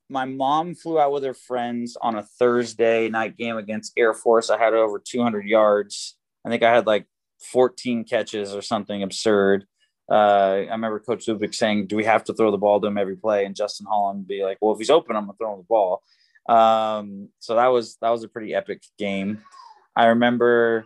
My 0.08 0.24
mom 0.24 0.74
flew 0.74 0.98
out 0.98 1.12
with 1.12 1.22
her 1.22 1.34
friends 1.34 1.96
on 2.00 2.16
a 2.16 2.22
Thursday 2.22 3.08
night 3.08 3.36
game 3.36 3.56
against 3.56 3.92
Air 3.96 4.12
Force. 4.12 4.50
I 4.50 4.58
had 4.58 4.74
over 4.74 4.98
200 4.98 5.46
yards. 5.46 6.16
I 6.44 6.48
think 6.48 6.64
I 6.64 6.74
had 6.74 6.86
like 6.86 7.06
14 7.40 8.04
catches 8.04 8.54
or 8.54 8.62
something 8.62 9.02
absurd. 9.02 9.66
Uh, 10.10 10.66
I 10.68 10.72
remember 10.72 10.98
Coach 10.98 11.26
Lubick 11.26 11.54
saying, 11.54 11.86
"Do 11.86 11.96
we 11.96 12.04
have 12.04 12.24
to 12.24 12.34
throw 12.34 12.50
the 12.50 12.58
ball 12.58 12.80
to 12.80 12.88
him 12.88 12.98
every 12.98 13.16
play?" 13.16 13.44
And 13.44 13.54
Justin 13.54 13.86
Holland 13.86 14.26
be 14.26 14.42
like, 14.42 14.58
"Well, 14.60 14.72
if 14.72 14.78
he's 14.78 14.90
open, 14.90 15.16
I'm 15.16 15.26
gonna 15.26 15.38
throw 15.38 15.52
him 15.52 15.60
the 15.60 15.64
ball." 15.64 16.02
Um, 16.48 17.28
so 17.38 17.54
that 17.54 17.68
was 17.68 17.96
that 18.00 18.10
was 18.10 18.24
a 18.24 18.28
pretty 18.28 18.54
epic 18.54 18.82
game. 18.98 19.42
I 19.94 20.06
remember 20.06 20.84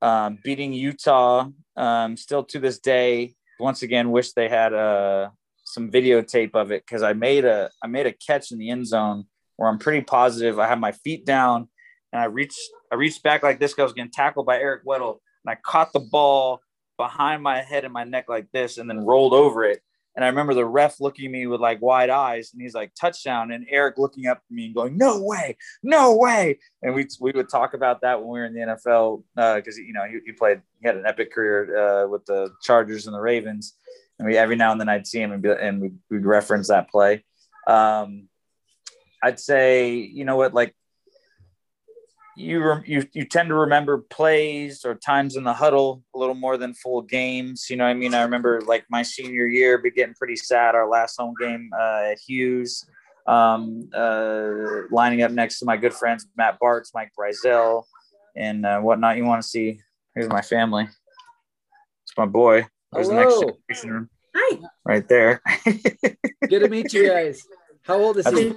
um, 0.00 0.38
beating 0.44 0.72
Utah. 0.72 1.48
Um, 1.76 2.16
still 2.16 2.44
to 2.44 2.60
this 2.60 2.78
day, 2.78 3.34
once 3.58 3.82
again, 3.82 4.12
wish 4.12 4.32
they 4.32 4.48
had 4.48 4.72
uh, 4.72 5.30
some 5.64 5.90
videotape 5.90 6.54
of 6.54 6.70
it 6.70 6.84
because 6.86 7.02
I 7.02 7.14
made 7.14 7.44
a 7.44 7.70
I 7.82 7.88
made 7.88 8.06
a 8.06 8.12
catch 8.12 8.52
in 8.52 8.58
the 8.58 8.70
end 8.70 8.86
zone 8.86 9.24
where 9.56 9.68
I'm 9.68 9.78
pretty 9.78 10.02
positive 10.02 10.58
I 10.58 10.68
had 10.68 10.80
my 10.80 10.92
feet 10.92 11.24
down 11.24 11.68
and 12.12 12.22
I 12.22 12.26
reached 12.26 12.60
I 12.92 12.96
reached 12.96 13.22
back 13.22 13.42
like 13.42 13.58
this. 13.58 13.74
guy 13.74 13.82
was 13.82 13.92
getting 13.92 14.10
tackled 14.10 14.46
by 14.46 14.58
Eric 14.58 14.84
Weddle 14.86 15.18
and 15.44 15.52
I 15.52 15.56
caught 15.56 15.92
the 15.92 16.00
ball 16.00 16.60
behind 16.96 17.42
my 17.42 17.60
head 17.60 17.84
and 17.84 17.92
my 17.92 18.04
neck 18.04 18.28
like 18.28 18.50
this 18.52 18.78
and 18.78 18.88
then 18.88 19.04
rolled 19.04 19.32
over 19.32 19.64
it. 19.64 19.82
And 20.16 20.24
I 20.24 20.28
remember 20.28 20.54
the 20.54 20.64
ref 20.64 21.00
looking 21.00 21.26
at 21.26 21.32
me 21.32 21.46
with 21.48 21.60
like 21.60 21.82
wide 21.82 22.08
eyes, 22.08 22.52
and 22.52 22.62
he's 22.62 22.74
like 22.74 22.92
touchdown, 22.94 23.50
and 23.50 23.66
Eric 23.68 23.98
looking 23.98 24.26
up 24.26 24.38
at 24.38 24.54
me 24.54 24.66
and 24.66 24.74
going, 24.74 24.96
"No 24.96 25.20
way, 25.20 25.56
no 25.82 26.14
way!" 26.14 26.60
And 26.82 26.94
we 26.94 27.08
we 27.18 27.32
would 27.32 27.48
talk 27.48 27.74
about 27.74 28.02
that 28.02 28.20
when 28.20 28.28
we 28.28 28.38
were 28.38 28.46
in 28.46 28.54
the 28.54 28.60
NFL 28.60 29.24
because 29.34 29.76
uh, 29.76 29.82
you 29.82 29.92
know 29.92 30.04
he, 30.04 30.20
he, 30.24 30.30
played 30.30 30.62
he 30.80 30.86
had 30.86 30.96
an 30.96 31.04
epic 31.04 31.32
career 31.32 32.04
uh, 32.04 32.06
with 32.06 32.24
the 32.26 32.50
Chargers 32.62 33.08
and 33.08 33.14
the 33.16 33.20
Ravens, 33.20 33.74
and 34.20 34.28
we 34.28 34.36
every 34.36 34.54
now 34.54 34.70
and 34.70 34.80
then 34.80 34.88
I'd 34.88 35.04
see 35.04 35.20
him 35.20 35.32
and, 35.32 35.42
be, 35.42 35.50
and 35.50 35.80
we 35.80 35.90
would 36.10 36.26
reference 36.26 36.68
that 36.68 36.90
play. 36.90 37.24
Um, 37.66 38.28
I'd 39.20 39.40
say 39.40 39.94
you 39.94 40.24
know 40.24 40.36
what 40.36 40.54
like 40.54 40.76
you 42.36 42.82
you 42.84 43.06
you 43.12 43.24
tend 43.24 43.48
to 43.48 43.54
remember 43.54 43.98
plays 43.98 44.84
or 44.84 44.94
times 44.94 45.36
in 45.36 45.44
the 45.44 45.52
huddle 45.52 46.02
a 46.14 46.18
little 46.18 46.34
more 46.34 46.56
than 46.56 46.74
full 46.74 47.02
games. 47.02 47.66
You 47.70 47.76
know, 47.76 47.84
I 47.84 47.94
mean, 47.94 48.14
I 48.14 48.22
remember 48.22 48.60
like 48.62 48.84
my 48.90 49.02
senior 49.02 49.46
year, 49.46 49.78
be 49.78 49.90
getting 49.90 50.14
pretty 50.14 50.36
sad. 50.36 50.74
Our 50.74 50.88
last 50.88 51.16
home 51.16 51.34
game 51.40 51.70
uh, 51.78 52.10
at 52.12 52.18
Hughes, 52.18 52.84
um, 53.26 53.88
uh, 53.94 54.82
lining 54.90 55.22
up 55.22 55.30
next 55.30 55.58
to 55.60 55.64
my 55.64 55.76
good 55.76 55.94
friends 55.94 56.26
Matt 56.36 56.58
Bartz, 56.60 56.90
Mike 56.94 57.12
Brisiel, 57.18 57.84
and 58.36 58.66
uh, 58.66 58.80
whatnot. 58.80 59.16
You 59.16 59.24
want 59.24 59.42
to 59.42 59.48
see? 59.48 59.80
Here's 60.14 60.28
my 60.28 60.42
family. 60.42 60.84
It's 60.84 62.16
my 62.16 62.26
boy. 62.26 62.66
There's 62.92 63.08
Hello. 63.08 63.40
the 63.40 63.56
next 63.68 63.82
generation. 63.82 64.10
Hi. 64.36 64.58
Right 64.84 65.08
there. 65.08 65.40
Good 65.64 66.60
to 66.60 66.68
meet 66.68 66.92
you 66.92 67.08
guys. 67.08 67.42
How 67.82 67.98
old 68.00 68.18
is 68.18 68.24
that's, 68.24 68.38
he? 68.38 68.52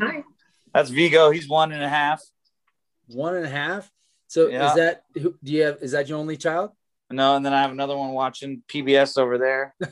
That's 0.74 0.90
Vigo. 0.90 1.32
He's 1.32 1.48
one 1.48 1.72
and 1.72 1.84
a 1.84 1.90
half. 1.90 2.22
One 3.08 3.36
and 3.36 3.46
a 3.46 3.50
half. 3.50 3.92
So 4.28 4.48
yeah. 4.48 4.70
is 4.70 4.76
that 4.76 5.04
do 5.14 5.34
you 5.44 5.64
have? 5.64 5.78
Is 5.82 5.92
that 5.92 6.10
your 6.10 6.18
only 6.18 6.38
child? 6.38 6.72
No, 7.10 7.36
and 7.36 7.46
then 7.46 7.54
I 7.54 7.62
have 7.62 7.72
another 7.72 7.96
one 7.96 8.12
watching 8.12 8.62
PBS 8.68 9.18
over 9.18 9.38
there. 9.38 9.74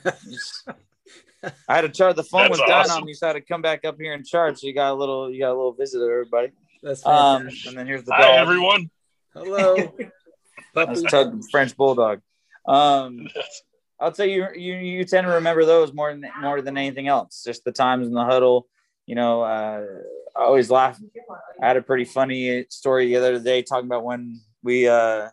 I 1.67 1.75
had 1.75 1.81
to 1.81 1.89
charge 1.89 2.15
the 2.15 2.23
phone 2.23 2.49
That's 2.49 2.59
was 2.59 2.59
awesome. 2.61 2.89
down 2.89 3.01
on 3.01 3.05
me, 3.05 3.13
so 3.13 3.27
I 3.27 3.29
had 3.29 3.33
to 3.33 3.41
come 3.41 3.61
back 3.61 3.85
up 3.85 3.97
here 3.99 4.13
and 4.13 4.25
charge. 4.25 4.59
So 4.59 4.67
you 4.67 4.73
got 4.73 4.91
a 4.91 4.95
little, 4.95 5.31
you 5.31 5.39
got 5.39 5.49
a 5.49 5.55
little 5.55 5.73
visitor, 5.73 6.11
everybody. 6.11 6.51
That's 6.83 7.05
um, 7.05 7.47
and 7.67 7.77
then 7.77 7.87
here's 7.87 8.03
the 8.03 8.11
dog. 8.11 8.21
Hi, 8.21 8.37
everyone. 8.37 8.89
Hello. 9.33 9.75
That's 10.75 11.01
Tug, 11.03 11.41
French 11.49 11.75
bulldog. 11.77 12.21
Um, 12.67 13.27
I'll 13.99 14.11
tell 14.11 14.25
you, 14.25 14.47
you 14.55 14.75
you 14.75 15.05
tend 15.05 15.25
to 15.25 15.33
remember 15.33 15.65
those 15.65 15.93
more 15.93 16.11
than 16.11 16.29
more 16.41 16.61
than 16.61 16.77
anything 16.77 17.07
else. 17.07 17.43
Just 17.45 17.63
the 17.63 17.71
times 17.71 18.07
in 18.07 18.13
the 18.13 18.25
huddle, 18.25 18.67
you 19.05 19.15
know, 19.15 19.41
uh, 19.41 19.85
I 20.35 20.43
always 20.43 20.69
laugh. 20.69 20.99
I 21.61 21.67
had 21.67 21.77
a 21.77 21.81
pretty 21.81 22.05
funny 22.05 22.65
story 22.69 23.07
the 23.07 23.15
other 23.15 23.39
day 23.39 23.61
talking 23.61 23.85
about 23.85 24.03
when 24.03 24.41
we, 24.63 24.87
uh, 24.87 25.29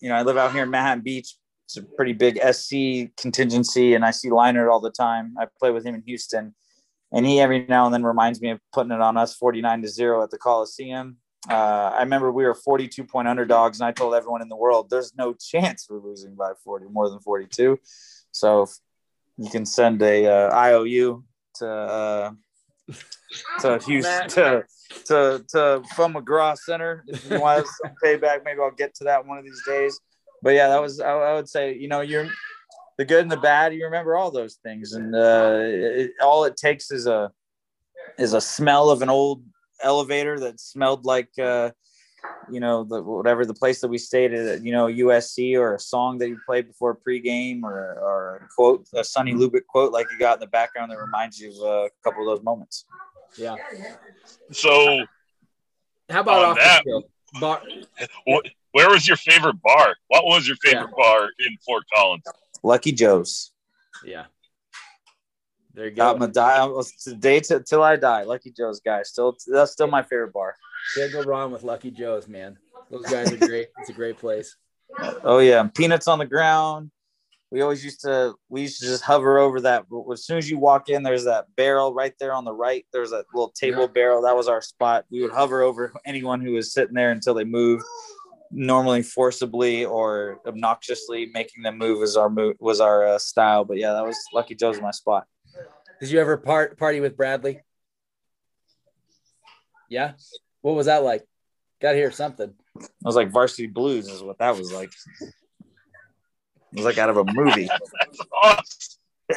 you 0.00 0.08
know, 0.08 0.14
I 0.14 0.22
live 0.22 0.36
out 0.36 0.52
here 0.52 0.64
in 0.64 0.70
Manhattan 0.70 1.02
Beach. 1.02 1.36
It's 1.66 1.76
a 1.78 1.82
pretty 1.82 2.12
big 2.12 2.38
SC 2.38 3.16
contingency, 3.16 3.94
and 3.94 4.04
I 4.04 4.10
see 4.10 4.28
Leinart 4.28 4.70
all 4.70 4.80
the 4.80 4.90
time. 4.90 5.34
I 5.40 5.46
play 5.58 5.70
with 5.70 5.86
him 5.86 5.94
in 5.94 6.02
Houston, 6.02 6.54
and 7.12 7.24
he 7.24 7.40
every 7.40 7.64
now 7.66 7.86
and 7.86 7.94
then 7.94 8.02
reminds 8.02 8.42
me 8.42 8.50
of 8.50 8.60
putting 8.74 8.92
it 8.92 9.00
on 9.00 9.16
us 9.16 9.34
49 9.36 9.82
to 9.82 9.88
zero 9.88 10.22
at 10.22 10.30
the 10.30 10.38
Coliseum. 10.38 11.16
Uh, 11.48 11.92
I 11.94 12.00
remember 12.00 12.30
we 12.30 12.44
were 12.44 12.54
42 12.54 13.04
point 13.04 13.26
underdogs, 13.26 13.80
and 13.80 13.86
I 13.86 13.92
told 13.92 14.14
everyone 14.14 14.42
in 14.42 14.48
the 14.48 14.56
world, 14.56 14.90
"There's 14.90 15.14
no 15.16 15.32
chance 15.32 15.86
we're 15.88 15.98
losing 15.98 16.34
by 16.34 16.52
40, 16.62 16.86
more 16.90 17.08
than 17.08 17.20
42." 17.20 17.78
So 18.32 18.66
you 19.38 19.48
can 19.48 19.64
send 19.64 20.02
a 20.02 20.26
uh, 20.26 20.54
IOU 20.54 21.24
to 21.54 21.68
uh, 21.68 22.30
to 23.60 23.78
Houston 23.86 24.28
to 24.28 24.64
to 25.06 25.44
to 25.48 25.82
from 25.94 26.14
McGraw 26.14 26.56
Center. 26.56 27.04
If 27.06 27.30
you 27.30 27.40
want 27.40 27.66
some 27.82 27.94
payback, 28.02 28.44
maybe 28.44 28.60
I'll 28.60 28.70
get 28.70 28.94
to 28.96 29.04
that 29.04 29.26
one 29.26 29.38
of 29.38 29.44
these 29.44 29.62
days. 29.66 29.98
But 30.42 30.54
yeah, 30.54 30.68
that 30.68 30.80
was 30.80 31.00
I, 31.00 31.12
I 31.12 31.34
would 31.34 31.48
say 31.48 31.74
you 31.74 31.88
know 31.88 32.00
you're 32.00 32.28
the 32.98 33.04
good 33.04 33.22
and 33.22 33.30
the 33.30 33.36
bad. 33.36 33.74
You 33.74 33.84
remember 33.84 34.16
all 34.16 34.30
those 34.30 34.56
things, 34.62 34.92
and 34.92 35.14
uh, 35.14 35.58
it, 35.62 36.12
all 36.20 36.44
it 36.44 36.56
takes 36.56 36.90
is 36.90 37.06
a 37.06 37.30
is 38.18 38.34
a 38.34 38.40
smell 38.40 38.90
of 38.90 39.02
an 39.02 39.08
old 39.08 39.42
elevator 39.82 40.38
that 40.40 40.60
smelled 40.60 41.04
like 41.04 41.30
uh, 41.38 41.70
you 42.52 42.60
know 42.60 42.84
the 42.84 43.02
whatever 43.02 43.44
the 43.46 43.54
place 43.54 43.80
that 43.80 43.88
we 43.88 43.98
stayed 43.98 44.32
at, 44.32 44.62
you 44.62 44.72
know 44.72 44.86
USC, 44.86 45.58
or 45.58 45.74
a 45.74 45.80
song 45.80 46.18
that 46.18 46.28
you 46.28 46.38
played 46.46 46.68
before 46.68 46.96
pregame, 46.96 47.62
or 47.62 47.98
or 48.00 48.36
a 48.36 48.54
quote, 48.54 48.86
a 48.94 49.02
Sonny 49.02 49.32
Lubick 49.32 49.66
quote 49.66 49.92
like 49.92 50.06
you 50.12 50.18
got 50.18 50.34
in 50.34 50.40
the 50.40 50.46
background 50.46 50.92
that 50.92 50.98
reminds 50.98 51.40
you 51.40 51.50
of 51.50 51.62
uh, 51.62 51.86
a 51.86 51.90
couple 52.04 52.22
of 52.22 52.36
those 52.36 52.44
moments. 52.44 52.84
Yeah. 53.36 53.56
So, 54.50 55.04
how 56.10 56.20
about 56.20 56.44
off 56.44 56.56
that? 56.58 56.84
Bar- 57.40 57.62
where 58.72 58.90
was 58.90 59.06
your 59.06 59.16
favorite 59.16 59.60
bar? 59.62 59.94
What 60.08 60.24
was 60.24 60.46
your 60.46 60.56
favorite 60.56 60.90
yeah. 60.96 61.04
bar 61.04 61.28
in 61.38 61.56
Fort 61.64 61.84
Collins? 61.94 62.24
Lucky 62.62 62.92
Joe's. 62.92 63.52
Yeah. 64.04 64.24
There 65.74 65.86
you 65.86 65.92
go. 65.92 66.10
I'm 66.10 66.18
gonna 66.18 66.32
die 66.32 66.68
today 67.02 67.40
till, 67.40 67.62
till 67.62 67.82
I 67.82 67.96
die. 67.96 68.24
Lucky 68.24 68.50
Joe's 68.50 68.80
guy. 68.80 69.02
Still, 69.04 69.36
that's 69.46 69.72
still 69.72 69.86
my 69.86 70.02
favorite 70.02 70.32
bar. 70.32 70.54
Can't 70.96 71.12
go 71.12 71.22
wrong 71.22 71.52
with 71.52 71.62
Lucky 71.62 71.90
Joe's, 71.90 72.28
man. 72.28 72.58
Those 72.90 73.06
guys 73.06 73.32
are 73.32 73.38
great. 73.38 73.68
it's 73.78 73.90
a 73.90 73.94
great 73.94 74.18
place. 74.18 74.56
Oh 75.24 75.38
yeah, 75.38 75.66
peanuts 75.74 76.08
on 76.08 76.18
the 76.18 76.26
ground. 76.26 76.90
We 77.50 77.60
always 77.60 77.84
used 77.84 78.00
to 78.02 78.34
we 78.48 78.62
used 78.62 78.80
to 78.80 78.86
just 78.86 79.02
hover 79.02 79.38
over 79.38 79.60
that. 79.62 79.86
As 80.12 80.24
soon 80.24 80.38
as 80.38 80.50
you 80.50 80.58
walk 80.58 80.88
in 80.88 81.02
there's 81.02 81.24
that 81.24 81.46
barrel 81.56 81.94
right 81.94 82.14
there 82.18 82.32
on 82.32 82.44
the 82.44 82.52
right. 82.52 82.86
There's 82.92 83.10
that 83.10 83.26
little 83.34 83.50
table 83.50 83.82
yeah. 83.82 83.88
barrel. 83.88 84.22
That 84.22 84.36
was 84.36 84.48
our 84.48 84.60
spot. 84.60 85.04
We 85.10 85.22
would 85.22 85.32
hover 85.32 85.62
over 85.62 85.92
anyone 86.04 86.40
who 86.40 86.52
was 86.52 86.72
sitting 86.72 86.94
there 86.94 87.10
until 87.10 87.34
they 87.34 87.44
moved 87.44 87.84
normally 88.50 89.02
forcibly 89.02 89.84
or 89.84 90.40
obnoxiously 90.46 91.30
making 91.32 91.62
them 91.62 91.78
move 91.78 92.00
was 92.00 92.18
our 92.18 92.28
move 92.28 92.56
was 92.58 92.80
our 92.80 93.06
uh, 93.06 93.18
style. 93.18 93.64
But 93.64 93.78
yeah 93.78 93.92
that 93.92 94.04
was 94.04 94.16
lucky 94.34 94.54
joe's 94.54 94.80
my 94.80 94.90
spot. 94.90 95.26
Did 96.00 96.10
you 96.10 96.20
ever 96.20 96.36
part 96.36 96.78
party 96.78 97.00
with 97.00 97.16
bradley? 97.16 97.60
Yeah 99.88 100.12
what 100.62 100.74
was 100.74 100.86
that 100.86 101.02
like 101.02 101.24
got 101.80 101.92
to 101.92 101.98
hear 101.98 102.10
something 102.10 102.52
I 102.78 102.86
was 103.02 103.16
like 103.16 103.30
varsity 103.30 103.66
blues 103.66 104.08
is 104.08 104.22
what 104.22 104.38
that 104.38 104.56
was 104.56 104.72
like 104.72 104.92
it 106.72 106.76
was 106.76 106.86
like 106.86 106.96
out 106.96 107.10
of 107.10 107.18
a 107.18 107.24
movie. 107.24 107.68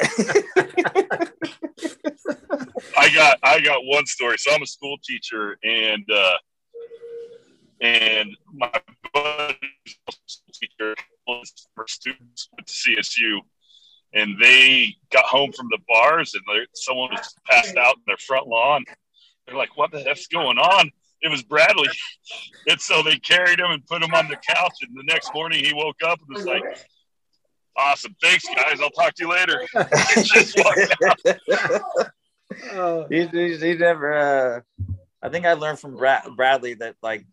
I 2.96 3.10
got 3.14 3.38
I 3.42 3.60
got 3.60 3.84
one 3.84 4.06
story. 4.06 4.38
So 4.38 4.54
I'm 4.54 4.62
a 4.62 4.66
school 4.66 4.96
teacher, 5.04 5.58
and 5.62 6.04
uh, 6.10 6.36
and 7.82 8.30
my 8.54 8.70
teacher 10.50 10.94
for 11.74 11.86
students 11.86 12.48
went 12.56 12.66
to 12.66 12.72
CSU, 12.72 13.40
and 14.14 14.36
they 14.40 14.96
got 15.12 15.26
home 15.26 15.52
from 15.52 15.68
the 15.70 15.78
bars, 15.86 16.34
and 16.34 16.42
someone 16.72 17.10
was 17.10 17.34
passed 17.44 17.76
out 17.76 17.96
in 17.96 18.02
their 18.06 18.16
front 18.16 18.46
lawn. 18.46 18.82
They're 19.46 19.56
like, 19.56 19.76
"What 19.76 19.92
the 19.92 20.00
heck's 20.00 20.26
going 20.26 20.56
on?" 20.56 20.90
It 21.22 21.30
was 21.30 21.42
Bradley, 21.42 21.88
and 22.68 22.80
so 22.80 23.02
they 23.02 23.16
carried 23.16 23.58
him 23.58 23.70
and 23.70 23.84
put 23.86 24.02
him 24.02 24.14
on 24.14 24.28
the 24.28 24.36
couch. 24.36 24.74
And 24.82 24.94
the 24.94 25.02
next 25.04 25.32
morning, 25.34 25.64
he 25.64 25.72
woke 25.72 25.96
up 26.04 26.20
and 26.20 26.36
was 26.36 26.44
like, 26.44 26.62
Awesome. 27.76 28.16
Thanks, 28.22 28.44
guys. 28.54 28.80
I'll 28.80 28.90
talk 28.90 29.14
to 29.14 29.24
you 29.24 29.30
later. 29.30 29.60
oh. 32.72 33.06
he's, 33.10 33.30
he's, 33.30 33.60
he's 33.60 33.78
never. 33.78 34.14
Uh, 34.14 34.60
I 35.22 35.28
think 35.28 35.44
I 35.44 35.52
learned 35.54 35.78
from 35.78 35.96
Brad, 35.96 36.22
Bradley 36.36 36.74
that 36.74 36.94
like 37.02 37.26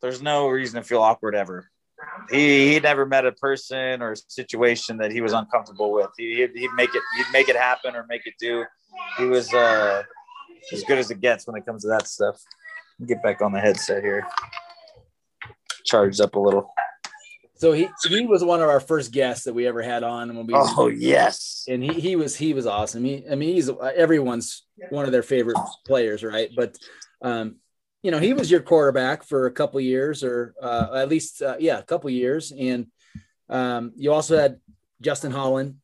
there's 0.00 0.22
no 0.22 0.48
reason 0.48 0.80
to 0.80 0.86
feel 0.86 1.02
awkward 1.02 1.34
ever. 1.34 1.68
He 2.30 2.74
he 2.74 2.80
never 2.80 3.06
met 3.06 3.26
a 3.26 3.32
person 3.32 4.02
or 4.02 4.12
a 4.12 4.16
situation 4.28 4.98
that 4.98 5.10
he 5.10 5.20
was 5.20 5.32
uncomfortable 5.32 5.92
with. 5.92 6.10
He 6.16 6.36
he'd, 6.36 6.50
he'd 6.54 6.72
make 6.74 6.94
it 6.94 7.02
he'd 7.16 7.32
make 7.32 7.48
it 7.48 7.56
happen 7.56 7.96
or 7.96 8.06
make 8.08 8.26
it 8.26 8.34
do. 8.38 8.64
He 9.16 9.24
was 9.24 9.52
uh, 9.52 10.02
as 10.72 10.84
good 10.84 10.98
as 10.98 11.10
it 11.10 11.20
gets 11.20 11.46
when 11.46 11.56
it 11.56 11.66
comes 11.66 11.82
to 11.82 11.88
that 11.88 12.06
stuff. 12.06 12.40
Get 13.04 13.22
back 13.22 13.42
on 13.42 13.52
the 13.52 13.60
headset 13.60 14.02
here. 14.02 14.26
Charged 15.84 16.20
up 16.20 16.34
a 16.34 16.38
little. 16.38 16.70
So 17.56 17.72
he 17.72 17.88
he 18.08 18.26
was 18.26 18.44
one 18.44 18.60
of 18.60 18.68
our 18.68 18.80
first 18.80 19.12
guests 19.12 19.44
that 19.44 19.54
we 19.54 19.66
ever 19.66 19.80
had 19.80 20.02
on 20.02 20.36
when 20.36 20.46
we 20.46 20.54
Oh 20.54 20.88
yes. 20.88 21.64
And 21.68 21.82
he 21.82 22.00
he 22.00 22.16
was 22.16 22.36
he 22.36 22.52
was 22.52 22.66
awesome. 22.66 23.04
He 23.04 23.24
I 23.30 23.36
mean 23.36 23.54
he's 23.54 23.70
everyone's 23.96 24.66
one 24.90 25.06
of 25.06 25.12
their 25.12 25.22
favorite 25.22 25.56
players, 25.86 26.22
right? 26.22 26.50
But 26.54 26.76
um 27.22 27.56
you 28.02 28.10
know, 28.10 28.18
he 28.18 28.34
was 28.34 28.50
your 28.50 28.60
quarterback 28.60 29.22
for 29.24 29.46
a 29.46 29.50
couple 29.50 29.80
years 29.80 30.22
or 30.22 30.54
uh, 30.60 30.90
at 30.94 31.08
least 31.08 31.40
uh, 31.40 31.56
yeah, 31.58 31.78
a 31.78 31.82
couple 31.82 32.10
years 32.10 32.52
and 32.52 32.88
um 33.48 33.92
you 33.96 34.12
also 34.12 34.36
had 34.36 34.60
Justin 35.00 35.32
Holland. 35.32 35.76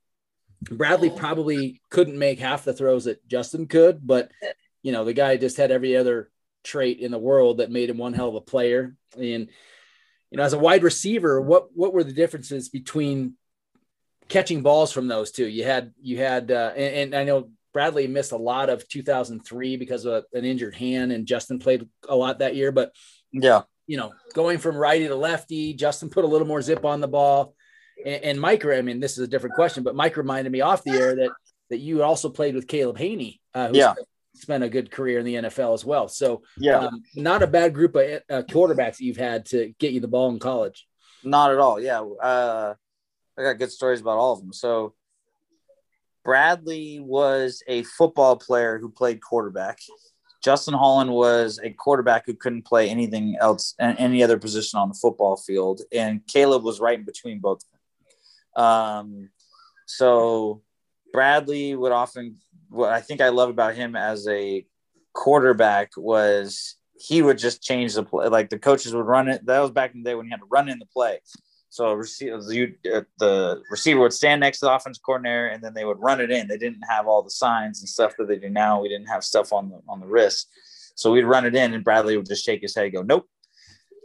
Bradley 0.62 1.08
probably 1.08 1.80
couldn't 1.88 2.18
make 2.18 2.40
half 2.40 2.64
the 2.64 2.74
throws 2.74 3.04
that 3.04 3.26
Justin 3.26 3.66
could, 3.66 4.06
but 4.06 4.30
you 4.82 4.92
know, 4.92 5.04
the 5.04 5.14
guy 5.14 5.36
just 5.36 5.56
had 5.56 5.70
every 5.70 5.96
other 5.96 6.30
trait 6.62 6.98
in 7.00 7.10
the 7.10 7.18
world 7.18 7.58
that 7.58 7.70
made 7.70 7.90
him 7.90 7.98
one 7.98 8.14
hell 8.14 8.28
of 8.28 8.34
a 8.34 8.40
player 8.40 8.94
and 9.16 9.48
you 10.30 10.36
know, 10.36 10.44
as 10.44 10.52
a 10.52 10.58
wide 10.58 10.82
receiver, 10.82 11.40
what 11.40 11.68
what 11.74 11.92
were 11.92 12.04
the 12.04 12.12
differences 12.12 12.68
between 12.68 13.34
catching 14.28 14.62
balls 14.62 14.92
from 14.92 15.08
those 15.08 15.32
two? 15.32 15.46
You 15.46 15.64
had 15.64 15.92
you 16.00 16.18
had, 16.18 16.50
uh, 16.50 16.72
and, 16.76 16.94
and, 16.94 17.14
I 17.16 17.24
know 17.24 17.50
Bradley 17.72 18.06
missed 18.06 18.32
a 18.32 18.36
lot 18.36 18.70
of 18.70 18.88
2003 18.88 19.76
because 19.76 20.04
of 20.04 20.24
an 20.32 20.44
injured 20.44 20.76
hand, 20.76 21.10
and 21.10 21.26
Justin 21.26 21.58
played 21.58 21.88
a 22.08 22.14
lot 22.14 22.38
that 22.38 22.54
year. 22.54 22.70
But 22.70 22.92
yeah, 23.32 23.62
you 23.88 23.96
know, 23.96 24.12
going 24.32 24.58
from 24.58 24.76
righty 24.76 25.08
to 25.08 25.16
lefty, 25.16 25.74
Justin 25.74 26.10
put 26.10 26.24
a 26.24 26.28
little 26.28 26.46
more 26.46 26.62
zip 26.62 26.84
on 26.84 27.00
the 27.00 27.08
ball. 27.08 27.54
And, 28.04 28.24
and 28.24 28.40
Mike, 28.40 28.64
I 28.64 28.82
mean, 28.82 29.00
this 29.00 29.18
is 29.18 29.24
a 29.24 29.28
different 29.28 29.56
question, 29.56 29.82
but 29.82 29.96
Mike 29.96 30.16
reminded 30.16 30.52
me 30.52 30.60
off 30.60 30.84
the 30.84 30.92
air 30.92 31.16
that 31.16 31.30
that 31.70 31.78
you 31.78 32.04
also 32.04 32.28
played 32.28 32.54
with 32.54 32.68
Caleb 32.68 32.98
Hanie, 32.98 33.40
uh, 33.52 33.68
who's 33.68 33.78
Yeah. 33.78 33.94
Spent 34.40 34.64
a 34.64 34.68
good 34.68 34.90
career 34.90 35.18
in 35.18 35.24
the 35.24 35.34
NFL 35.34 35.74
as 35.74 35.84
well. 35.84 36.08
So 36.08 36.42
Yeah, 36.56 36.78
um, 36.78 37.02
not 37.14 37.42
a 37.42 37.46
bad 37.46 37.74
group 37.74 37.94
of 37.96 38.22
uh, 38.30 38.42
quarterbacks 38.42 38.98
that 38.98 39.00
you've 39.00 39.16
had 39.16 39.46
to 39.46 39.74
get 39.78 39.92
you 39.92 40.00
the 40.00 40.08
ball 40.08 40.30
in 40.30 40.38
college. 40.38 40.86
not 41.22 41.50
at 41.50 41.58
all. 41.58 41.80
Yeah, 41.80 42.00
uh, 42.00 42.74
I 43.38 43.42
got 43.42 43.58
good 43.58 43.72
stories 43.72 44.00
about 44.00 44.18
all 44.18 44.32
of 44.32 44.40
them. 44.40 44.52
So 44.52 44.94
Bradley 46.24 47.00
was 47.00 47.62
a 47.66 47.82
football 47.82 48.36
player 48.36 48.78
who 48.78 48.90
played 48.90 49.22
quarterback. 49.22 49.78
Justin 50.42 50.74
Holland 50.74 51.10
was 51.10 51.60
a 51.62 51.70
quarterback 51.70 52.24
who 52.26 52.34
couldn't 52.34 52.64
play 52.64 52.88
anything 52.88 53.36
else, 53.40 53.74
any 53.78 54.22
other 54.22 54.38
position 54.38 54.78
on 54.78 54.88
the 54.88 54.94
football 54.94 55.36
field, 55.36 55.82
and 55.92 56.26
Caleb 56.26 56.62
was 56.62 56.80
right 56.80 56.98
in 56.98 57.04
between 57.04 57.40
both. 57.40 57.62
of 57.62 57.70
them. 58.56 58.64
Um, 58.64 59.28
so 59.86 60.62
Bradley 61.12 61.74
would 61.74 61.92
often. 61.92 62.36
What 62.70 62.90
I 62.90 63.00
think 63.00 63.20
I 63.20 63.28
love 63.28 63.50
about 63.50 63.74
him 63.74 63.94
as 63.94 64.26
a 64.28 64.64
quarterback 65.12 65.90
was 65.96 66.76
he 66.98 67.22
would 67.22 67.38
just 67.38 67.62
change 67.62 67.94
the 67.94 68.04
play. 68.04 68.28
Like 68.28 68.50
the 68.50 68.58
coaches 68.58 68.94
would 68.94 69.06
run 69.06 69.28
it. 69.28 69.44
That 69.46 69.60
was 69.60 69.70
back 69.70 69.94
in 69.94 70.02
the 70.02 70.10
day 70.10 70.14
when 70.14 70.26
you 70.26 70.30
had 70.30 70.40
to 70.40 70.46
run 70.50 70.68
in 70.68 70.78
the 70.78 70.86
play. 70.86 71.20
So 71.70 71.92
uh, 71.92 71.96
the 73.18 73.62
receiver 73.70 74.00
would 74.00 74.12
stand 74.12 74.40
next 74.40 74.58
to 74.58 74.66
the 74.66 74.72
offense 74.72 74.98
coordinator, 74.98 75.46
and 75.46 75.62
then 75.62 75.72
they 75.72 75.84
would 75.84 76.00
run 76.00 76.20
it 76.20 76.30
in. 76.30 76.48
They 76.48 76.58
didn't 76.58 76.82
have 76.88 77.06
all 77.06 77.22
the 77.22 77.30
signs 77.30 77.80
and 77.80 77.88
stuff 77.88 78.14
that 78.18 78.26
they 78.26 78.38
do 78.38 78.50
now. 78.50 78.82
We 78.82 78.88
didn't 78.88 79.06
have 79.06 79.22
stuff 79.22 79.52
on 79.52 79.70
the 79.70 79.80
on 79.88 80.00
the 80.00 80.06
wrist, 80.06 80.48
so 80.96 81.12
we'd 81.12 81.22
run 81.22 81.46
it 81.46 81.54
in, 81.54 81.72
and 81.72 81.84
Bradley 81.84 82.16
would 82.16 82.26
just 82.26 82.44
shake 82.44 82.62
his 82.62 82.74
head, 82.74 82.86
and 82.86 82.92
go 82.92 83.02
nope, 83.02 83.28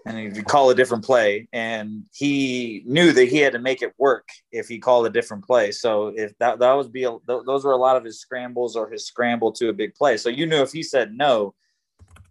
and 0.06 0.18
he'd 0.18 0.46
call 0.46 0.70
a 0.70 0.76
different 0.76 1.04
play. 1.04 1.48
And 1.52 2.04
he 2.14 2.84
knew 2.86 3.12
that 3.12 3.26
he 3.26 3.38
had 3.38 3.54
to 3.54 3.60
make 3.60 3.82
it 3.82 3.94
work 3.98 4.28
if 4.52 4.68
he 4.68 4.78
called 4.78 5.08
a 5.08 5.10
different 5.10 5.46
play. 5.46 5.72
So 5.72 6.08
if 6.16 6.38
that 6.38 6.60
that 6.60 6.74
would 6.74 6.92
be 6.92 7.04
a, 7.04 7.12
th- 7.12 7.44
those 7.46 7.66
were 7.66 7.72
a 7.72 7.78
lot 7.78 7.98
of 7.98 8.04
his 8.04 8.20
scrambles 8.20 8.76
or 8.76 8.90
his 8.90 9.08
scramble 9.08 9.52
to 9.54 9.70
a 9.70 9.74
big 9.74 9.96
play. 9.96 10.18
So 10.18 10.30
you 10.30 10.46
knew 10.46 10.62
if 10.62 10.72
he 10.72 10.84
said 10.84 11.14
no, 11.14 11.56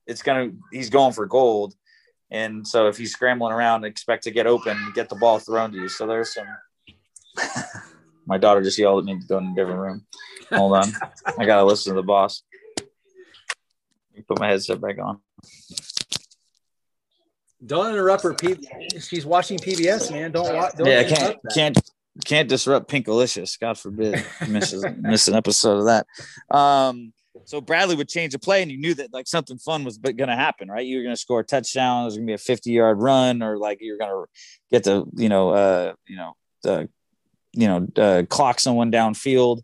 it's 0.06 0.22
gonna 0.22 0.52
he's 0.72 0.90
going 0.90 1.12
for 1.12 1.26
gold. 1.26 1.74
And 2.30 2.66
so 2.66 2.88
if 2.88 2.96
he's 2.96 3.12
scrambling 3.12 3.52
around, 3.52 3.84
expect 3.84 4.24
to 4.24 4.30
get 4.30 4.46
open, 4.46 4.76
get 4.94 5.08
the 5.08 5.14
ball 5.16 5.38
thrown 5.38 5.72
to 5.72 5.78
you. 5.78 5.88
So 5.88 6.06
there's 6.06 6.34
some. 6.34 6.46
My 8.26 8.38
daughter 8.38 8.62
just 8.62 8.78
yelled 8.78 9.00
at 9.00 9.04
me 9.04 9.20
to 9.20 9.26
go 9.26 9.38
in 9.38 9.48
a 9.48 9.54
different 9.54 9.80
room. 9.80 10.06
Hold 10.50 10.76
on, 10.76 10.92
I 11.38 11.44
gotta 11.44 11.64
listen 11.64 11.92
to 11.92 12.00
the 12.00 12.06
boss. 12.06 12.42
Put 14.26 14.38
my 14.38 14.48
headset 14.48 14.80
back 14.80 14.98
on. 14.98 15.20
Don't 17.66 17.90
interrupt 17.90 18.22
her. 18.24 18.34
P- 18.34 18.56
she's 19.00 19.24
watching 19.24 19.58
PBS, 19.58 20.10
man. 20.10 20.32
Don't 20.32 20.54
watch. 20.54 20.74
Don't 20.76 20.86
yeah, 20.86 21.00
I 21.00 21.04
can't 21.04 21.38
can't 21.54 21.78
can't 22.24 22.48
disrupt 22.48 22.90
Pinkalicious. 22.90 23.58
God 23.58 23.78
forbid 23.78 24.24
miss 24.48 24.74
miss 24.98 25.28
an 25.28 25.34
episode 25.34 25.78
of 25.78 25.84
that. 25.86 26.06
Um, 26.54 27.12
so 27.44 27.60
Bradley 27.60 27.96
would 27.96 28.08
change 28.08 28.32
the 28.32 28.38
play, 28.38 28.62
and 28.62 28.70
you 28.70 28.78
knew 28.78 28.94
that 28.94 29.12
like 29.12 29.26
something 29.26 29.58
fun 29.58 29.84
was 29.84 29.98
going 29.98 30.16
to 30.16 30.36
happen, 30.36 30.68
right? 30.68 30.86
You 30.86 30.98
were 30.98 31.02
going 31.02 31.14
to 31.14 31.20
score 31.20 31.40
a 31.40 31.44
touchdown. 31.44 32.04
There's 32.04 32.14
going 32.16 32.26
to 32.26 32.30
be 32.30 32.34
a 32.34 32.38
50 32.38 32.70
yard 32.70 33.00
run, 33.00 33.42
or 33.42 33.58
like 33.58 33.78
you're 33.80 33.98
going 33.98 34.10
to 34.10 34.26
get 34.70 34.84
to 34.84 35.06
you 35.14 35.28
know 35.28 35.50
uh, 35.50 35.92
you 36.06 36.16
know 36.16 36.36
uh, 36.66 36.84
you 37.52 37.66
know 37.66 37.86
uh, 37.96 38.22
clock 38.28 38.60
someone 38.60 38.92
downfield. 38.92 39.62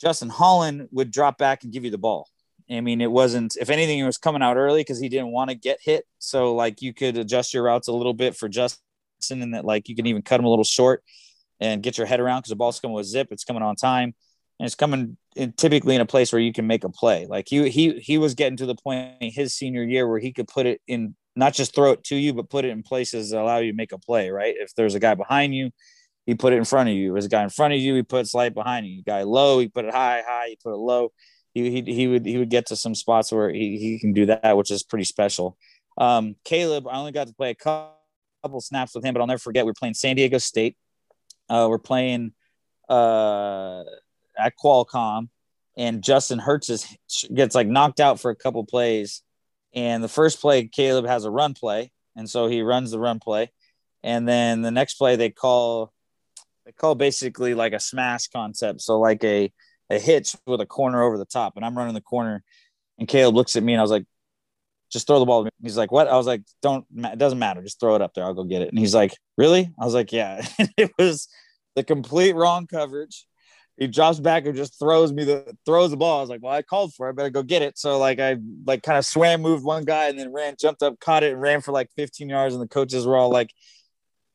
Justin 0.00 0.28
Holland 0.28 0.88
would 0.92 1.10
drop 1.10 1.38
back 1.38 1.64
and 1.64 1.72
give 1.72 1.84
you 1.84 1.90
the 1.90 1.98
ball. 1.98 2.28
I 2.70 2.80
mean, 2.80 3.00
it 3.00 3.10
wasn't. 3.10 3.56
If 3.56 3.70
anything, 3.70 3.98
it 3.98 4.04
was 4.04 4.18
coming 4.18 4.42
out 4.42 4.56
early 4.56 4.80
because 4.80 5.00
he 5.00 5.08
didn't 5.08 5.32
want 5.32 5.50
to 5.50 5.56
get 5.56 5.78
hit. 5.82 6.04
So 6.18 6.54
like 6.54 6.82
you 6.82 6.92
could 6.92 7.16
adjust 7.16 7.54
your 7.54 7.62
routes 7.62 7.88
a 7.88 7.92
little 7.92 8.14
bit 8.14 8.36
for 8.36 8.48
Justin, 8.48 8.80
and 9.30 9.54
that 9.54 9.64
like 9.64 9.88
you 9.88 9.96
can 9.96 10.06
even 10.06 10.22
cut 10.22 10.38
him 10.38 10.46
a 10.46 10.50
little 10.50 10.64
short 10.64 11.02
and 11.60 11.82
get 11.82 11.98
your 11.98 12.06
head 12.06 12.20
around 12.20 12.40
because 12.40 12.50
the 12.50 12.56
ball's 12.56 12.80
coming 12.80 12.94
with 12.94 13.06
zip. 13.06 13.28
It's 13.30 13.44
coming 13.44 13.62
on 13.62 13.76
time, 13.76 14.14
and 14.58 14.66
it's 14.66 14.74
coming 14.74 15.16
in, 15.34 15.52
typically 15.52 15.94
in 15.94 16.00
a 16.00 16.06
place 16.06 16.32
where 16.32 16.42
you 16.42 16.52
can 16.52 16.66
make 16.66 16.84
a 16.84 16.90
play. 16.90 17.26
Like 17.26 17.48
he 17.48 17.68
he 17.70 17.98
he 17.98 18.18
was 18.18 18.34
getting 18.34 18.58
to 18.58 18.66
the 18.66 18.74
point 18.74 19.14
in 19.20 19.30
his 19.30 19.54
senior 19.54 19.82
year 19.82 20.06
where 20.06 20.18
he 20.18 20.32
could 20.32 20.48
put 20.48 20.66
it 20.66 20.82
in, 20.86 21.16
not 21.36 21.54
just 21.54 21.74
throw 21.74 21.92
it 21.92 22.04
to 22.04 22.16
you, 22.16 22.34
but 22.34 22.50
put 22.50 22.66
it 22.66 22.70
in 22.70 22.82
places 22.82 23.30
that 23.30 23.40
allow 23.40 23.58
you 23.58 23.72
to 23.72 23.76
make 23.76 23.92
a 23.92 23.98
play. 23.98 24.30
Right? 24.30 24.54
If 24.58 24.74
there's 24.74 24.94
a 24.94 25.00
guy 25.00 25.14
behind 25.14 25.54
you, 25.54 25.70
he 26.26 26.34
put 26.34 26.52
it 26.52 26.56
in 26.56 26.64
front 26.66 26.90
of 26.90 26.94
you. 26.94 27.10
If 27.10 27.14
there's 27.14 27.24
a 27.24 27.30
guy 27.30 27.42
in 27.42 27.50
front 27.50 27.72
of 27.72 27.80
you, 27.80 27.94
he 27.94 28.02
put 28.02 28.20
it 28.20 28.28
slight 28.28 28.52
behind 28.52 28.86
you. 28.86 29.02
Guy 29.02 29.22
low, 29.22 29.58
he 29.58 29.68
put 29.68 29.86
it 29.86 29.94
high, 29.94 30.22
high, 30.26 30.48
he 30.48 30.58
put 30.62 30.74
it 30.74 30.78
low. 30.78 31.12
He, 31.54 31.70
he, 31.70 31.82
he 31.92 32.06
would 32.06 32.26
he 32.26 32.38
would 32.38 32.50
get 32.50 32.66
to 32.66 32.76
some 32.76 32.94
spots 32.94 33.32
where 33.32 33.50
he, 33.50 33.78
he 33.78 33.98
can 33.98 34.12
do 34.12 34.26
that, 34.26 34.56
which 34.56 34.70
is 34.70 34.82
pretty 34.82 35.04
special. 35.04 35.56
Um, 35.96 36.36
Caleb, 36.44 36.86
I 36.86 36.96
only 36.96 37.12
got 37.12 37.26
to 37.26 37.34
play 37.34 37.50
a 37.50 37.54
couple, 37.54 38.60
snaps 38.60 38.94
with 38.94 39.04
him, 39.04 39.14
but 39.14 39.20
I'll 39.20 39.26
never 39.26 39.38
forget. 39.38 39.64
We 39.64 39.72
are 39.72 39.74
playing 39.74 39.94
San 39.94 40.16
Diego 40.16 40.38
State. 40.38 40.76
Uh, 41.48 41.66
we're 41.68 41.78
playing 41.78 42.32
uh, 42.88 43.82
at 44.38 44.54
Qualcomm, 44.62 45.28
and 45.76 46.02
Justin 46.02 46.38
Hurts 46.38 46.70
is, 46.70 46.86
gets 47.34 47.54
like 47.54 47.66
knocked 47.66 48.00
out 48.00 48.20
for 48.20 48.30
a 48.30 48.36
couple 48.36 48.64
plays. 48.64 49.22
And 49.74 50.02
the 50.02 50.08
first 50.08 50.40
play, 50.40 50.66
Caleb 50.66 51.06
has 51.06 51.24
a 51.24 51.30
run 51.30 51.54
play, 51.54 51.90
and 52.16 52.28
so 52.30 52.46
he 52.46 52.62
runs 52.62 52.90
the 52.90 52.98
run 52.98 53.18
play. 53.18 53.50
And 54.02 54.26
then 54.26 54.62
the 54.62 54.70
next 54.70 54.94
play, 54.94 55.16
they 55.16 55.30
call 55.30 55.92
they 56.64 56.72
call 56.72 56.94
basically 56.94 57.54
like 57.54 57.72
a 57.72 57.80
smash 57.80 58.28
concept, 58.28 58.82
so 58.82 59.00
like 59.00 59.24
a 59.24 59.50
a 59.90 59.98
hitch 59.98 60.36
with 60.46 60.60
a 60.60 60.66
corner 60.66 61.02
over 61.02 61.18
the 61.18 61.24
top. 61.24 61.54
And 61.56 61.64
I'm 61.64 61.76
running 61.76 61.94
the 61.94 62.00
corner, 62.00 62.42
and 62.98 63.08
Caleb 63.08 63.34
looks 63.34 63.56
at 63.56 63.62
me, 63.62 63.72
and 63.72 63.80
I 63.80 63.82
was 63.82 63.90
like, 63.90 64.04
"Just 64.90 65.06
throw 65.06 65.18
the 65.18 65.26
ball." 65.26 65.42
to 65.42 65.44
me." 65.46 65.50
He's 65.62 65.76
like, 65.76 65.92
"What?" 65.92 66.08
I 66.08 66.16
was 66.16 66.26
like, 66.26 66.42
"Don't. 66.62 66.84
It 66.96 67.18
doesn't 67.18 67.38
matter. 67.38 67.62
Just 67.62 67.80
throw 67.80 67.94
it 67.94 68.02
up 68.02 68.14
there. 68.14 68.24
I'll 68.24 68.34
go 68.34 68.44
get 68.44 68.62
it." 68.62 68.68
And 68.68 68.78
he's 68.78 68.94
like, 68.94 69.16
"Really?" 69.36 69.70
I 69.80 69.84
was 69.84 69.94
like, 69.94 70.12
"Yeah." 70.12 70.46
it 70.76 70.92
was 70.98 71.28
the 71.76 71.84
complete 71.84 72.34
wrong 72.34 72.66
coverage. 72.66 73.26
He 73.78 73.86
drops 73.86 74.18
back 74.18 74.44
and 74.44 74.56
just 74.56 74.76
throws 74.76 75.12
me 75.12 75.22
the 75.22 75.56
throws 75.64 75.90
the 75.92 75.96
ball. 75.96 76.18
I 76.18 76.20
was 76.20 76.30
like, 76.30 76.42
"Well, 76.42 76.52
I 76.52 76.62
called 76.62 76.94
for 76.94 77.06
it. 77.06 77.10
I 77.10 77.12
better 77.12 77.30
go 77.30 77.44
get 77.44 77.62
it." 77.62 77.78
So 77.78 77.98
like 77.98 78.18
I 78.18 78.36
like 78.66 78.82
kind 78.82 78.98
of 78.98 79.06
swam, 79.06 79.40
moved 79.40 79.64
one 79.64 79.84
guy, 79.84 80.08
and 80.08 80.18
then 80.18 80.32
ran, 80.32 80.56
jumped 80.58 80.82
up, 80.82 80.98
caught 80.98 81.22
it, 81.22 81.32
and 81.32 81.40
ran 81.40 81.60
for 81.60 81.70
like 81.70 81.88
15 81.94 82.28
yards. 82.28 82.54
And 82.54 82.62
the 82.62 82.68
coaches 82.68 83.06
were 83.06 83.16
all 83.16 83.30
like, 83.30 83.52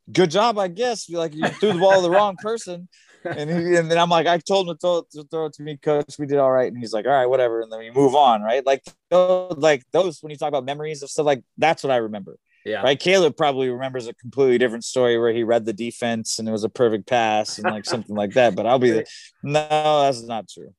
"Good 0.10 0.32
job, 0.32 0.58
I 0.58 0.70
guess." 0.70 1.10
You 1.10 1.18
Like 1.18 1.36
you 1.36 1.46
threw 1.50 1.74
the 1.74 1.80
ball 1.80 1.98
to 1.98 2.02
the 2.02 2.10
wrong 2.10 2.38
person. 2.38 2.88
And, 3.26 3.50
he, 3.50 3.76
and 3.76 3.90
then 3.90 3.98
I'm 3.98 4.10
like, 4.10 4.28
I 4.28 4.38
told 4.38 4.68
him 4.68 4.76
to 4.76 4.80
throw, 4.80 5.06
to 5.12 5.28
throw 5.30 5.46
it 5.46 5.54
to 5.54 5.64
me, 5.64 5.78
coach. 5.78 6.16
We 6.20 6.26
did 6.26 6.38
all 6.38 6.52
right. 6.52 6.68
And 6.68 6.78
he's 6.78 6.94
like, 6.94 7.06
all 7.06 7.12
right, 7.12 7.26
whatever. 7.26 7.62
And 7.62 7.72
then 7.72 7.80
we 7.80 7.92
move 7.92 8.16
on, 8.16 8.42
right? 8.42 8.66
Like, 8.66 8.84
those, 9.10 9.56
like 9.58 9.84
those, 9.92 10.22
when 10.22 10.32
you 10.32 10.38
talk 10.38 10.50
about 10.50 10.66
memories 10.66 11.04
of 11.04 11.10
stuff, 11.10 11.26
like 11.26 11.44
that's 11.58 11.84
what 11.84 11.92
I 11.92 11.98
remember. 11.98 12.38
Yeah. 12.66 12.82
Right. 12.82 13.00
Caleb 13.00 13.36
probably 13.36 13.70
remembers 13.70 14.08
a 14.08 14.14
completely 14.14 14.58
different 14.58 14.86
story 14.86 15.18
where 15.18 15.34
he 15.34 15.44
read 15.44 15.66
the 15.66 15.74
defense 15.74 16.40
and 16.40 16.48
it 16.48 16.52
was 16.52 16.64
a 16.64 16.70
perfect 16.70 17.08
pass 17.08 17.58
and 17.58 17.70
like 17.70 17.86
something 17.86 18.16
like 18.16 18.34
that. 18.34 18.56
But 18.56 18.66
I'll 18.66 18.80
be 18.80 18.92
the, 18.92 19.06
no, 19.44 20.04
that's 20.04 20.24
not 20.24 20.48
true. 20.48 20.74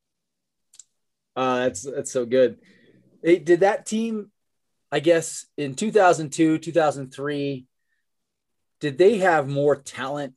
Uh, 1.36 1.64
that's 1.64 1.82
that's 1.82 2.12
so 2.12 2.24
good. 2.24 2.58
Hey, 3.22 3.38
did 3.38 3.60
that 3.60 3.86
team, 3.86 4.30
I 4.90 5.00
guess, 5.00 5.46
in 5.56 5.74
2002, 5.74 6.58
2003, 6.58 7.66
did 8.80 8.98
they 8.98 9.18
have 9.18 9.48
more 9.48 9.76
talent, 9.76 10.34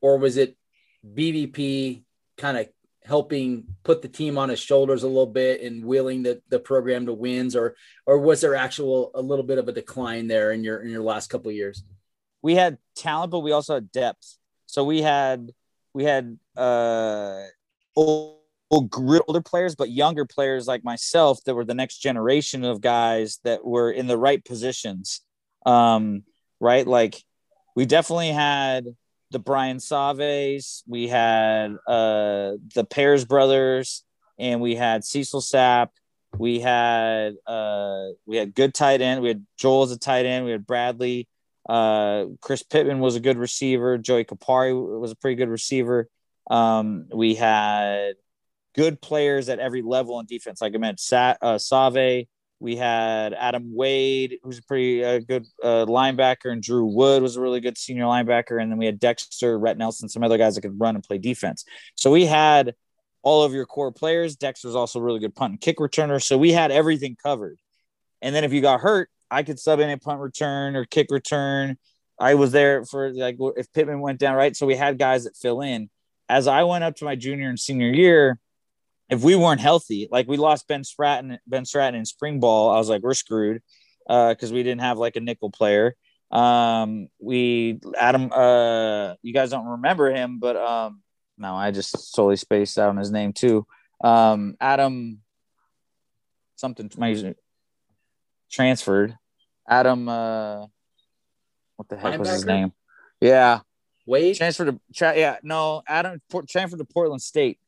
or 0.00 0.18
was 0.18 0.36
it 0.36 0.56
BVP 1.06 2.02
kind 2.36 2.56
of 2.56 2.68
helping 3.04 3.64
put 3.84 4.02
the 4.02 4.08
team 4.08 4.36
on 4.36 4.50
his 4.50 4.60
shoulders 4.60 5.02
a 5.02 5.06
little 5.06 5.26
bit 5.26 5.62
and 5.62 5.82
willing 5.84 6.22
the, 6.22 6.42
the 6.50 6.58
program 6.58 7.06
to 7.06 7.12
wins, 7.12 7.56
or 7.56 7.74
or 8.06 8.18
was 8.18 8.40
there 8.40 8.54
actual 8.54 9.10
a 9.14 9.22
little 9.22 9.44
bit 9.44 9.58
of 9.58 9.68
a 9.68 9.72
decline 9.72 10.28
there 10.28 10.52
in 10.52 10.62
your 10.62 10.80
in 10.80 10.90
your 10.90 11.02
last 11.02 11.28
couple 11.28 11.48
of 11.48 11.56
years? 11.56 11.82
We 12.42 12.54
had 12.54 12.78
talent, 12.94 13.30
but 13.30 13.40
we 13.40 13.52
also 13.52 13.74
had 13.74 13.90
depth. 13.90 14.36
So 14.66 14.84
we 14.84 15.02
had 15.02 15.50
we 15.94 16.04
had 16.04 16.38
uh 16.56 17.42
old, 17.96 18.38
older 18.70 19.40
players, 19.40 19.74
but 19.74 19.90
younger 19.90 20.24
players 20.24 20.66
like 20.66 20.84
myself 20.84 21.42
that 21.44 21.54
were 21.54 21.64
the 21.64 21.74
next 21.74 21.98
generation 21.98 22.64
of 22.64 22.80
guys 22.80 23.38
that 23.44 23.64
were 23.64 23.90
in 23.90 24.06
the 24.06 24.18
right 24.18 24.44
positions. 24.44 25.22
Um, 25.64 26.24
right, 26.60 26.86
like 26.86 27.22
we 27.74 27.86
definitely 27.86 28.32
had 28.32 28.84
the 29.30 29.38
Brian 29.38 29.80
Saves, 29.80 30.82
we 30.86 31.08
had 31.08 31.76
uh, 31.86 32.52
the 32.74 32.86
Pears 32.88 33.24
brothers, 33.24 34.04
and 34.38 34.60
we 34.60 34.74
had 34.74 35.04
Cecil 35.04 35.40
Sapp. 35.40 35.88
We 36.36 36.60
had 36.60 37.34
uh, 37.46 38.08
we 38.26 38.36
had 38.36 38.54
good 38.54 38.74
tight 38.74 39.00
end. 39.00 39.22
We 39.22 39.28
had 39.28 39.46
Joel 39.56 39.84
as 39.84 39.92
a 39.92 39.98
tight 39.98 40.26
end. 40.26 40.44
We 40.44 40.52
had 40.52 40.66
Bradley. 40.66 41.28
Uh, 41.68 42.26
Chris 42.40 42.62
Pittman 42.62 43.00
was 43.00 43.16
a 43.16 43.20
good 43.20 43.36
receiver. 43.36 43.98
Joey 43.98 44.24
Kapari 44.24 45.00
was 45.00 45.10
a 45.10 45.16
pretty 45.16 45.36
good 45.36 45.50
receiver. 45.50 46.08
Um, 46.50 47.06
we 47.12 47.34
had 47.34 48.14
good 48.74 49.00
players 49.02 49.48
at 49.48 49.58
every 49.58 49.82
level 49.82 50.18
in 50.20 50.26
defense. 50.26 50.62
Like 50.62 50.74
I 50.74 50.78
meant, 50.78 51.00
Sa- 51.00 51.36
uh, 51.42 51.58
Save. 51.58 52.26
We 52.60 52.76
had 52.76 53.34
Adam 53.34 53.74
Wade, 53.74 54.38
who's 54.42 54.58
a 54.58 54.62
pretty 54.62 55.04
uh, 55.04 55.20
good 55.20 55.46
uh, 55.62 55.86
linebacker, 55.86 56.50
and 56.50 56.62
Drew 56.62 56.86
Wood 56.86 57.22
was 57.22 57.36
a 57.36 57.40
really 57.40 57.60
good 57.60 57.78
senior 57.78 58.04
linebacker. 58.04 58.60
And 58.60 58.70
then 58.70 58.78
we 58.78 58.86
had 58.86 58.98
Dexter, 58.98 59.58
Rhett 59.58 59.78
Nelson, 59.78 60.08
some 60.08 60.24
other 60.24 60.38
guys 60.38 60.56
that 60.56 60.62
could 60.62 60.78
run 60.78 60.96
and 60.96 61.04
play 61.04 61.18
defense. 61.18 61.64
So 61.94 62.10
we 62.10 62.26
had 62.26 62.74
all 63.22 63.44
of 63.44 63.52
your 63.52 63.66
core 63.66 63.92
players. 63.92 64.36
Dexter 64.36 64.68
was 64.68 64.74
also 64.74 64.98
a 64.98 65.02
really 65.02 65.20
good 65.20 65.34
punt 65.34 65.52
and 65.52 65.60
kick 65.60 65.78
returner. 65.78 66.22
So 66.22 66.36
we 66.36 66.52
had 66.52 66.72
everything 66.72 67.16
covered. 67.22 67.58
And 68.22 68.34
then 68.34 68.42
if 68.42 68.52
you 68.52 68.60
got 68.60 68.80
hurt, 68.80 69.08
I 69.30 69.42
could 69.44 69.58
sub 69.58 69.80
in 69.80 69.90
a 69.90 69.98
punt 69.98 70.20
return 70.20 70.74
or 70.74 70.84
kick 70.84 71.08
return. 71.10 71.78
I 72.18 72.34
was 72.34 72.50
there 72.50 72.84
for 72.84 73.12
like 73.12 73.36
if 73.56 73.72
Pittman 73.72 74.00
went 74.00 74.18
down, 74.18 74.34
right? 74.34 74.56
So 74.56 74.66
we 74.66 74.74
had 74.74 74.98
guys 74.98 75.24
that 75.24 75.36
fill 75.36 75.60
in. 75.60 75.90
As 76.28 76.46
I 76.46 76.64
went 76.64 76.84
up 76.84 76.96
to 76.96 77.04
my 77.04 77.14
junior 77.14 77.48
and 77.48 77.58
senior 77.58 77.90
year, 77.90 78.38
if 79.08 79.22
we 79.22 79.36
weren't 79.36 79.60
healthy, 79.60 80.08
like 80.10 80.28
we 80.28 80.36
lost 80.36 80.68
Ben 80.68 80.84
Stratton, 80.84 81.38
Ben 81.46 81.64
Stratton 81.64 81.98
in 81.98 82.04
spring 82.04 82.40
ball, 82.40 82.70
I 82.70 82.78
was 82.78 82.88
like, 82.88 83.02
we're 83.02 83.14
screwed 83.14 83.62
because 84.06 84.50
uh, 84.50 84.54
we 84.54 84.62
didn't 84.62 84.80
have 84.80 84.98
like 84.98 85.16
a 85.16 85.20
nickel 85.20 85.50
player. 85.50 85.94
Um, 86.30 87.08
we 87.18 87.80
Adam, 87.98 88.30
uh, 88.32 89.14
you 89.22 89.32
guys 89.32 89.50
don't 89.50 89.66
remember 89.66 90.10
him, 90.10 90.38
but 90.38 90.56
um, 90.56 91.02
no, 91.38 91.54
I 91.54 91.70
just 91.70 92.12
solely 92.12 92.36
spaced 92.36 92.78
out 92.78 92.90
on 92.90 92.96
his 92.96 93.10
name 93.10 93.32
too. 93.32 93.66
Um, 94.02 94.56
Adam, 94.60 95.20
something 96.56 96.90
my 96.98 97.34
transferred. 98.50 99.16
Adam, 99.66 100.08
uh, 100.08 100.66
what 101.76 101.88
the 101.88 101.96
heck 101.96 102.18
was 102.18 102.28
his 102.28 102.44
name? 102.44 102.72
Yeah, 103.20 103.60
Wade 104.06 104.36
transferred 104.36 104.66
to 104.66 104.80
tra- 104.94 105.16
yeah 105.16 105.36
no 105.42 105.82
Adam 105.86 106.20
transferred 106.48 106.78
to 106.78 106.84
Portland 106.84 107.22
State. 107.22 107.58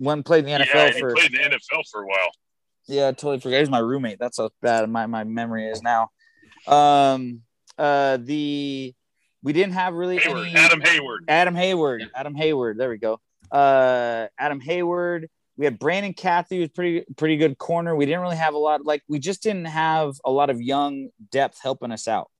One 0.00 0.22
played 0.22 0.46
in 0.46 0.58
the 0.58 0.64
NFL 0.64 0.74
yeah, 0.74 0.98
for 0.98 1.14
played 1.14 1.34
in 1.34 1.50
the 1.50 1.58
NFL 1.58 1.82
for 1.92 2.02
a 2.02 2.06
while. 2.06 2.30
Yeah, 2.88 3.08
I 3.08 3.12
totally 3.12 3.38
forgot. 3.38 3.58
He's 3.58 3.68
my 3.68 3.80
roommate. 3.80 4.18
That's 4.18 4.38
how 4.38 4.48
bad 4.62 4.88
my, 4.88 5.04
my 5.04 5.24
memory 5.24 5.68
is 5.68 5.82
now. 5.82 6.08
Um, 6.66 7.42
uh, 7.76 8.16
the 8.16 8.94
we 9.42 9.52
didn't 9.52 9.74
have 9.74 9.92
really 9.92 10.16
Hayward, 10.16 10.48
any, 10.48 10.56
Adam 10.56 10.80
Hayward. 10.80 11.24
Adam 11.28 11.54
Hayward. 11.54 12.10
Adam 12.14 12.34
Hayward. 12.34 12.78
There 12.78 12.88
we 12.88 12.96
go. 12.96 13.20
Uh, 13.52 14.28
Adam 14.38 14.60
Hayward. 14.60 15.28
We 15.58 15.66
had 15.66 15.78
Brandon 15.78 16.14
Cathy, 16.14 16.60
was 16.60 16.70
pretty 16.70 17.04
pretty 17.18 17.36
good 17.36 17.58
corner. 17.58 17.94
We 17.94 18.06
didn't 18.06 18.22
really 18.22 18.36
have 18.36 18.54
a 18.54 18.58
lot. 18.58 18.86
Like 18.86 19.02
we 19.06 19.18
just 19.18 19.42
didn't 19.42 19.66
have 19.66 20.14
a 20.24 20.30
lot 20.30 20.48
of 20.48 20.62
young 20.62 21.10
depth 21.30 21.58
helping 21.62 21.92
us 21.92 22.08
out, 22.08 22.30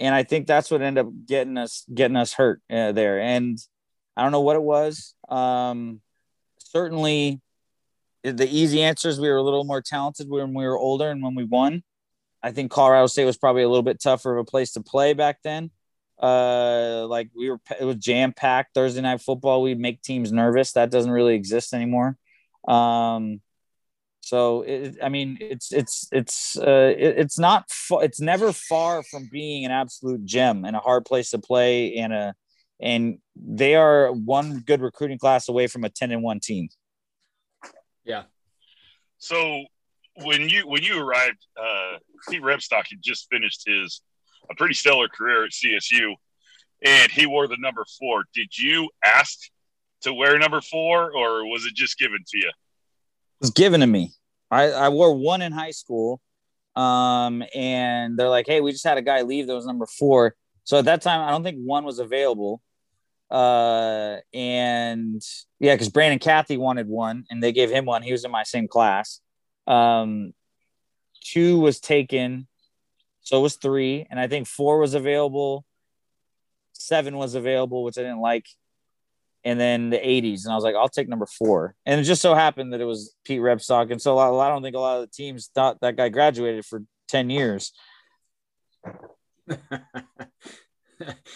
and 0.00 0.12
I 0.12 0.24
think 0.24 0.48
that's 0.48 0.68
what 0.68 0.82
ended 0.82 1.06
up 1.06 1.12
getting 1.26 1.56
us 1.56 1.84
getting 1.94 2.16
us 2.16 2.32
hurt 2.32 2.60
uh, 2.68 2.90
there. 2.90 3.20
And 3.20 3.56
I 4.16 4.24
don't 4.24 4.32
know 4.32 4.40
what 4.40 4.56
it 4.56 4.62
was. 4.62 5.14
Um, 5.28 6.00
certainly, 6.70 7.40
the 8.22 8.48
easy 8.48 8.82
answer 8.82 9.08
is 9.08 9.20
we 9.20 9.28
were 9.28 9.36
a 9.36 9.42
little 9.42 9.64
more 9.64 9.82
talented 9.82 10.28
when 10.28 10.54
we 10.54 10.64
were 10.64 10.78
older 10.78 11.10
and 11.10 11.22
when 11.22 11.34
we 11.34 11.44
won. 11.44 11.82
I 12.42 12.52
think 12.52 12.70
Colorado 12.70 13.06
State 13.06 13.24
was 13.24 13.36
probably 13.36 13.62
a 13.62 13.68
little 13.68 13.82
bit 13.82 14.00
tougher 14.00 14.36
of 14.36 14.42
a 14.42 14.50
place 14.50 14.72
to 14.72 14.80
play 14.80 15.12
back 15.12 15.38
then. 15.42 15.70
Uh, 16.20 17.06
like 17.08 17.30
we 17.36 17.50
were, 17.50 17.60
it 17.78 17.84
was 17.84 17.96
jam 17.96 18.32
packed 18.32 18.74
Thursday 18.74 19.00
night 19.00 19.20
football. 19.20 19.62
We'd 19.62 19.78
make 19.78 20.02
teams 20.02 20.32
nervous. 20.32 20.72
That 20.72 20.90
doesn't 20.90 21.10
really 21.10 21.34
exist 21.34 21.72
anymore. 21.72 22.16
Um, 22.66 23.40
so 24.20 24.62
it, 24.62 24.98
I 25.02 25.08
mean, 25.08 25.38
it's 25.40 25.72
it's 25.72 26.08
it's 26.12 26.58
uh, 26.58 26.92
it, 26.96 27.18
it's 27.18 27.38
not 27.38 27.70
it's 27.90 28.20
never 28.20 28.52
far 28.52 29.02
from 29.02 29.28
being 29.30 29.64
an 29.64 29.70
absolute 29.70 30.24
gem 30.24 30.64
and 30.64 30.76
a 30.76 30.80
hard 30.80 31.04
place 31.04 31.30
to 31.30 31.38
play 31.38 31.94
and 31.96 32.12
a 32.12 32.34
and 32.80 33.18
they 33.36 33.74
are 33.74 34.12
one 34.12 34.60
good 34.60 34.80
recruiting 34.80 35.18
class 35.18 35.48
away 35.48 35.66
from 35.66 35.84
a 35.84 35.88
ten 35.88 36.10
and 36.10 36.22
one 36.22 36.40
team. 36.40 36.68
Yeah. 38.04 38.24
So 39.18 39.64
when 40.22 40.48
you 40.48 40.66
when 40.66 40.82
you 40.82 41.00
arrived, 41.02 41.44
uh, 41.60 41.98
Pete 42.28 42.42
Rebstock 42.42 42.86
had 42.88 43.02
just 43.02 43.28
finished 43.30 43.62
his 43.66 44.02
a 44.50 44.54
pretty 44.54 44.74
stellar 44.74 45.08
career 45.08 45.44
at 45.44 45.50
CSU, 45.50 46.14
and 46.84 47.10
he 47.10 47.26
wore 47.26 47.48
the 47.48 47.56
number 47.58 47.84
four. 47.98 48.24
Did 48.34 48.56
you 48.56 48.88
ask 49.04 49.38
to 50.02 50.14
wear 50.14 50.38
number 50.38 50.60
four, 50.60 51.12
or 51.12 51.44
was 51.46 51.64
it 51.66 51.74
just 51.74 51.98
given 51.98 52.18
to 52.26 52.38
you? 52.38 52.48
It 52.48 53.42
was 53.42 53.50
given 53.50 53.80
to 53.80 53.86
me. 53.86 54.12
I, 54.50 54.70
I 54.70 54.88
wore 54.88 55.14
one 55.14 55.42
in 55.42 55.52
high 55.52 55.72
school, 55.72 56.20
um, 56.76 57.42
and 57.54 58.18
they're 58.18 58.30
like, 58.30 58.46
"Hey, 58.46 58.60
we 58.60 58.72
just 58.72 58.86
had 58.86 58.98
a 58.98 59.02
guy 59.02 59.22
leave 59.22 59.46
that 59.46 59.54
was 59.54 59.66
number 59.66 59.86
four. 59.86 60.34
So 60.64 60.78
at 60.78 60.84
that 60.86 61.02
time, 61.02 61.26
I 61.26 61.30
don't 61.30 61.42
think 61.42 61.58
one 61.58 61.84
was 61.84 61.98
available. 61.98 62.60
Uh, 63.30 64.16
and 64.32 65.22
yeah, 65.60 65.74
because 65.74 65.90
Brandon 65.90 66.18
Cathy 66.18 66.56
wanted 66.56 66.88
one, 66.88 67.24
and 67.30 67.42
they 67.42 67.52
gave 67.52 67.70
him 67.70 67.84
one. 67.84 68.02
He 68.02 68.12
was 68.12 68.24
in 68.24 68.30
my 68.30 68.42
same 68.42 68.68
class. 68.68 69.20
Um, 69.66 70.32
two 71.22 71.60
was 71.60 71.80
taken, 71.80 72.48
so 73.20 73.38
it 73.38 73.42
was 73.42 73.56
three, 73.56 74.06
and 74.10 74.18
I 74.18 74.28
think 74.28 74.46
four 74.46 74.78
was 74.78 74.94
available. 74.94 75.64
Seven 76.72 77.16
was 77.16 77.34
available, 77.34 77.84
which 77.84 77.98
I 77.98 78.02
didn't 78.02 78.20
like, 78.20 78.46
and 79.44 79.60
then 79.60 79.90
the 79.90 79.98
80s, 79.98 80.44
and 80.44 80.52
I 80.52 80.54
was 80.54 80.64
like, 80.64 80.74
I'll 80.74 80.88
take 80.88 81.08
number 81.08 81.26
four. 81.26 81.74
And 81.84 82.00
it 82.00 82.04
just 82.04 82.22
so 82.22 82.34
happened 82.34 82.72
that 82.72 82.80
it 82.80 82.86
was 82.86 83.14
Pete 83.24 83.40
Rebstock, 83.40 83.90
and 83.90 84.00
so 84.00 84.16
I 84.18 84.48
don't 84.48 84.62
think 84.62 84.76
a 84.76 84.80
lot 84.80 85.00
of 85.00 85.02
the 85.02 85.14
teams 85.14 85.50
thought 85.54 85.80
that 85.82 85.96
guy 85.96 86.08
graduated 86.08 86.64
for 86.64 86.82
ten 87.08 87.28
years. 87.28 87.72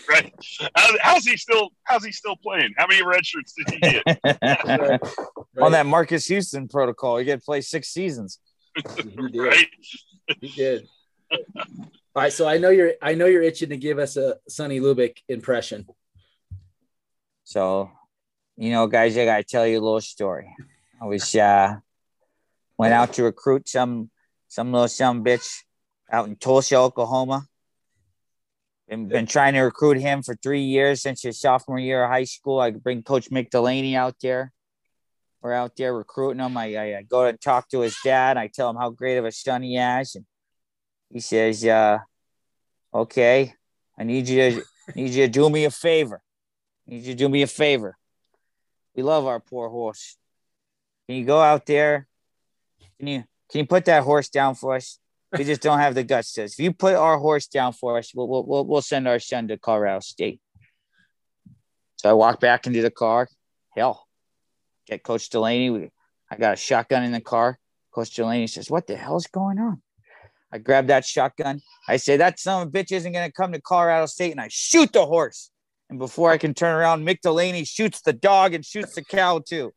right? 0.09 0.33
How's 1.01 1.25
he 1.25 1.37
still? 1.37 1.71
How's 1.85 2.05
he 2.05 2.13
still 2.13 2.37
playing? 2.37 2.75
How 2.77 2.87
many 2.87 3.03
red 3.03 3.25
shirts 3.25 3.55
did 3.55 3.71
he 3.71 3.81
get? 3.81 4.03
right. 4.81 5.01
On 5.63 5.73
that 5.73 5.87
Marcus 5.87 6.27
Houston 6.27 6.69
protocol, 6.69 7.19
he 7.19 7.25
get 7.25 7.41
to 7.41 7.45
play 7.45 7.61
six 7.61 7.89
seasons. 7.89 8.39
he 8.97 9.03
did. 9.03 9.37
Right? 9.37 9.69
He 10.41 10.49
did. 10.49 10.89
All 12.15 12.23
right, 12.23 12.33
so 12.33 12.47
I 12.47 12.59
know 12.59 12.71
you're 12.71 12.93
I 13.01 13.15
know 13.15 13.27
you're 13.27 13.43
itching 13.43 13.71
to 13.71 13.77
give 13.77 13.99
us 13.99 14.17
a 14.17 14.37
Sonny 14.49 14.81
Lubick 14.81 15.19
impression. 15.29 15.87
So, 17.45 17.91
you 18.57 18.71
know, 18.71 18.87
guys, 18.87 19.17
I 19.17 19.25
gotta 19.25 19.45
tell 19.45 19.67
you 19.67 19.79
a 19.79 19.83
little 19.83 20.01
story. 20.01 20.55
I 21.01 21.07
was 21.07 21.35
uh 21.35 21.77
went 22.77 22.93
out 22.93 23.15
to 23.15 23.25
recruit 23.25 23.69
some 23.69 24.11
some 24.49 24.73
little 24.73 24.89
some 24.89 25.25
bitch 25.25 25.63
out 26.11 26.29
in 26.29 26.37
Tulsa, 26.37 26.77
Oklahoma 26.77 27.49
been, 28.89 29.09
been 29.09 29.27
trying 29.27 29.55
to 29.55 29.61
recruit 29.61 29.99
him 29.99 30.23
for 30.23 30.35
three 30.35 30.63
years 30.63 31.03
since 31.03 31.23
his 31.23 31.41
sophomore 31.41 31.79
year 31.79 32.05
of 32.05 32.11
high 32.11 32.25
school. 32.25 32.61
I 32.61 32.71
bring 32.71 33.03
Coach 33.03 33.31
Mick 33.31 33.51
Delaney 33.51 33.97
out 33.97 34.17
there. 34.23 34.53
We're 35.41 35.53
out 35.53 35.77
there 35.77 35.95
recruiting 35.95 36.41
him. 36.41 36.57
I, 36.57 36.77
I, 36.77 36.99
I 36.99 37.03
go 37.03 37.25
and 37.25 37.41
talk 37.41 37.69
to 37.71 37.81
his 37.81 37.97
dad. 38.05 38.37
I 38.37 38.47
tell 38.47 38.71
him 38.71 38.77
how 38.77 38.91
great 38.91 39.19
of 39.19 39.25
a 39.25 39.33
son 39.33 39.63
he 39.63 39.75
has, 39.75 40.15
and 40.15 40.25
he 41.11 41.19
says, 41.19 41.65
uh, 41.65 41.99
"Okay, 42.95 43.55
I 43.99 44.05
need 44.05 44.29
you 44.29 44.51
to 44.51 44.63
need 44.95 45.11
you 45.11 45.27
to 45.27 45.29
do 45.29 45.51
me 45.51 45.65
a 45.65 45.71
favor. 45.71 46.23
I 46.87 46.93
need 46.93 47.05
you 47.05 47.13
to 47.13 47.19
do 47.19 47.29
me 47.29 47.43
a 47.43 47.49
favor. 47.49 47.97
We 48.95 49.03
love 49.03 49.27
our 49.27 49.41
poor 49.41 49.69
horse. 49.69 50.17
Can 51.09 51.17
you 51.17 51.25
go 51.25 51.41
out 51.41 51.67
there? 51.67 52.07
Can 52.99 53.09
you 53.09 53.25
can 53.51 53.61
you 53.61 53.67
put 53.67 53.85
that 53.87 54.05
horse 54.05 54.29
down 54.29 54.55
for 54.55 54.77
us? 54.77 54.99
We 55.37 55.45
just 55.45 55.63
don't 55.63 55.79
have 55.79 55.95
the 55.95 56.05
guts 56.05 56.33
to. 56.35 56.45
If 56.45 56.59
you 56.59 56.73
put 56.73 56.95
our 56.95 57.19
horse 57.19 57.47
down 57.47 57.73
for 57.73 57.99
us, 57.99 58.13
we'll, 58.15 58.45
we'll, 58.45 58.65
we'll 58.65 58.83
send 58.83 59.09
our 59.09 59.19
son 59.19 59.49
to 59.49 59.57
Colorado 59.57 60.01
State. 60.01 60.41
So 61.97 62.11
I 62.11 62.13
walk 62.13 62.41
back 62.41 62.67
into 62.67 62.83
the 62.83 62.91
car. 62.91 63.29
Hell, 63.77 64.07
get 64.87 65.03
Coach 65.03 65.31
Delaney. 65.31 65.71
We, 65.71 65.91
I 66.31 66.37
got 66.37 66.55
a 66.55 66.57
shotgun 66.57 67.05
in 67.05 67.13
the 67.13 67.21
car. 67.21 67.59
Coach 67.93 68.11
Delaney 68.11 68.47
says, 68.47 68.71
What 68.71 68.87
the 68.87 68.97
hell's 68.97 69.27
going 69.27 69.59
on? 69.59 69.83
I 70.53 70.59
grab 70.59 70.89
that 70.89 71.05
shotgun. 71.05 71.61
I 71.89 71.97
say, 71.97 72.17
That 72.17 72.41
son 72.41 72.63
of 72.63 72.69
a 72.69 72.71
bitch 72.71 72.93
isn't 72.93 73.13
going 73.13 73.29
to 73.29 73.33
come 73.33 73.53
to 73.53 73.61
Colorado 73.61 74.07
State. 74.07 74.33
And 74.33 74.41
I 74.41 74.49
shoot 74.51 74.93
the 74.93 75.07
horse. 75.07 75.51
And 75.89 75.99
before 75.99 76.31
I 76.31 76.39
can 76.39 76.55
turn 76.55 76.75
around, 76.75 77.07
Mick 77.07 77.21
Delaney 77.21 77.65
shoots 77.65 78.01
the 78.01 78.13
dog 78.13 78.55
and 78.55 78.65
shoots 78.65 78.95
the 78.95 79.05
cow 79.05 79.41
too. 79.47 79.73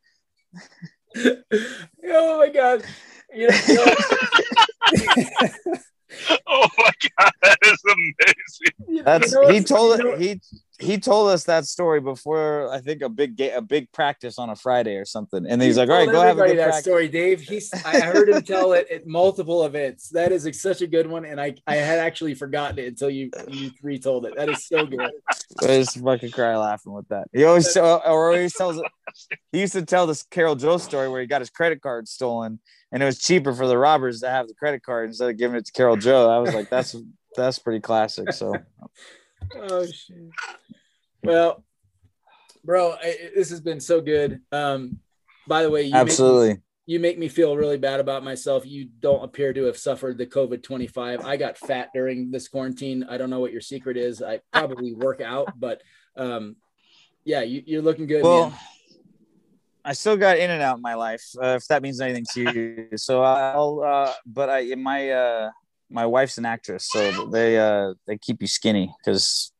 oh 1.18 2.40
my 2.40 2.50
God. 2.50 2.84
You 3.34 3.50
know, 3.50 3.58
you 3.68 3.76
know, 3.76 3.96
oh 6.48 6.68
my 6.78 6.92
god, 7.18 7.32
that 7.42 7.58
is 7.64 7.82
amazing. 7.88 9.04
That's 9.04 9.32
you 9.32 9.42
know, 9.42 9.48
he 9.50 9.64
told 9.64 9.98
you 10.00 10.04
know, 10.04 10.18
he 10.18 10.42
he 10.80 10.98
told 10.98 11.30
us 11.30 11.46
that 11.46 11.66
story 11.66 12.02
before 12.02 12.70
I 12.72 12.82
think 12.82 13.02
a 13.02 13.10
big 13.10 13.36
ga- 13.38 13.54
a 13.54 13.62
big 13.62 13.92
practice 13.92 14.38
on 14.38 14.50
a 14.50 14.56
Friday 14.56 14.96
or 14.96 15.06
something, 15.06 15.46
and 15.48 15.62
he's 15.62 15.78
like, 15.78 15.90
"All 15.90 15.98
right, 15.98 16.10
go 16.10 16.22
have 16.22 16.38
a 16.38 16.48
good 16.48 16.58
that 16.58 16.64
practice. 16.64 16.84
story, 16.84 17.08
Dave." 17.08 17.42
He's 17.42 17.72
I 17.86 18.02
heard 18.02 18.30
him 18.30 18.42
tell 18.44 18.74
it 18.74 18.88
at 18.92 19.08
multiple 19.08 19.66
events. 19.66 20.10
That 20.10 20.32
is 20.32 20.48
such 20.62 20.82
a 20.82 20.88
good 20.88 21.08
one, 21.08 21.26
and 21.26 21.40
I 21.40 21.56
I 21.66 21.76
had 21.76 22.00
actually 22.00 22.36
forgotten 22.36 22.80
it 22.80 22.88
until 22.88 23.10
you 23.10 23.32
you 23.50 23.72
retold 23.82 24.26
it. 24.26 24.36
That 24.36 24.50
is 24.50 24.68
so 24.68 24.86
good. 24.86 25.12
I 25.64 25.68
just 25.68 26.00
fucking 26.00 26.32
cry 26.32 26.58
laughing 26.58 26.94
with 26.94 27.08
that. 27.10 27.28
He 27.34 27.44
always 27.46 27.76
or 27.78 28.06
always 28.06 28.54
tells 28.54 28.78
it. 28.78 28.86
He 29.52 29.62
used 29.62 29.74
to 29.74 29.86
tell 29.86 30.08
this 30.08 30.24
Carol 30.24 30.56
Joe 30.56 30.78
story 30.78 31.10
where 31.10 31.22
he 31.22 31.28
got 31.28 31.42
his 31.42 31.50
credit 31.50 31.82
card 31.82 32.08
stolen, 32.08 32.60
and 32.96 33.04
it 33.04 33.06
was 33.06 33.20
cheaper 33.20 33.54
for 33.54 33.68
the 33.68 33.78
robbers 33.78 34.22
to 34.22 34.30
have 34.30 34.48
the 34.48 34.54
credit 34.54 34.82
card 34.82 35.10
instead 35.10 35.30
of 35.30 35.38
giving 35.38 35.58
it 35.58 35.66
to 35.66 35.72
Carol 35.74 35.98
Joe. 35.98 36.30
I 36.30 36.38
was 36.38 36.54
like, 36.54 36.70
that's 36.70 36.96
that's 37.36 37.60
pretty 37.60 37.82
classic. 37.82 38.32
So. 38.32 38.56
oh 39.54 39.86
shit. 39.86 40.30
Well, 41.22 41.62
bro, 42.64 42.94
I, 42.94 43.32
this 43.36 43.50
has 43.50 43.60
been 43.60 43.82
so 43.82 44.00
good. 44.00 44.40
Um, 44.54 45.00
by 45.46 45.64
the 45.64 45.70
way, 45.70 45.84
you 45.84 45.94
absolutely. 45.94 46.48
Make 46.48 46.58
me, 46.58 46.64
you 46.86 47.00
make 47.02 47.20
me 47.20 47.28
feel 47.28 47.58
really 47.58 47.78
bad 47.78 48.00
about 48.00 48.24
myself. 48.24 48.66
You 48.66 48.88
don't 49.02 49.26
appear 49.26 49.52
to 49.52 49.66
have 49.66 49.78
suffered 49.78 50.18
the 50.18 50.26
COVID 50.26 50.64
25. 50.64 51.26
I 51.26 51.36
got 51.36 51.58
fat 51.58 51.90
during 51.94 52.32
this 52.32 52.48
quarantine. 52.48 53.06
I 53.10 53.18
don't 53.18 53.30
know 53.30 53.42
what 53.42 53.52
your 53.52 53.60
secret 53.60 53.98
is. 53.98 54.22
I 54.22 54.40
probably 54.54 54.94
work 54.94 55.20
out, 55.20 55.60
but 55.60 55.82
um, 56.16 56.56
yeah, 57.26 57.42
you, 57.42 57.78
are 57.78 57.82
looking 57.82 58.08
good. 58.08 58.24
Well, 58.24 58.52
man. 58.52 58.60
I 59.86 59.94
still 59.94 60.18
got 60.18 60.40
in 60.40 60.50
and 60.50 60.64
out 60.64 60.78
in 60.78 60.82
my 60.82 60.96
life, 60.96 61.24
uh, 61.42 61.56
if 61.56 61.68
that 61.68 61.84
means 61.84 62.02
anything 62.02 62.26
to 62.34 62.42
you. 62.42 62.88
So 62.98 63.22
I'll, 63.22 63.84
uh, 63.86 64.14
but 64.26 64.50
I, 64.50 64.74
my, 64.76 65.10
uh, 65.12 65.52
my 65.92 66.06
wife's 66.08 66.40
an 66.40 66.46
actress, 66.46 66.90
so 66.90 67.28
they, 67.28 67.60
uh, 67.60 67.94
they 68.08 68.18
keep 68.18 68.42
you 68.42 68.48
skinny 68.48 68.94
because 68.98 69.52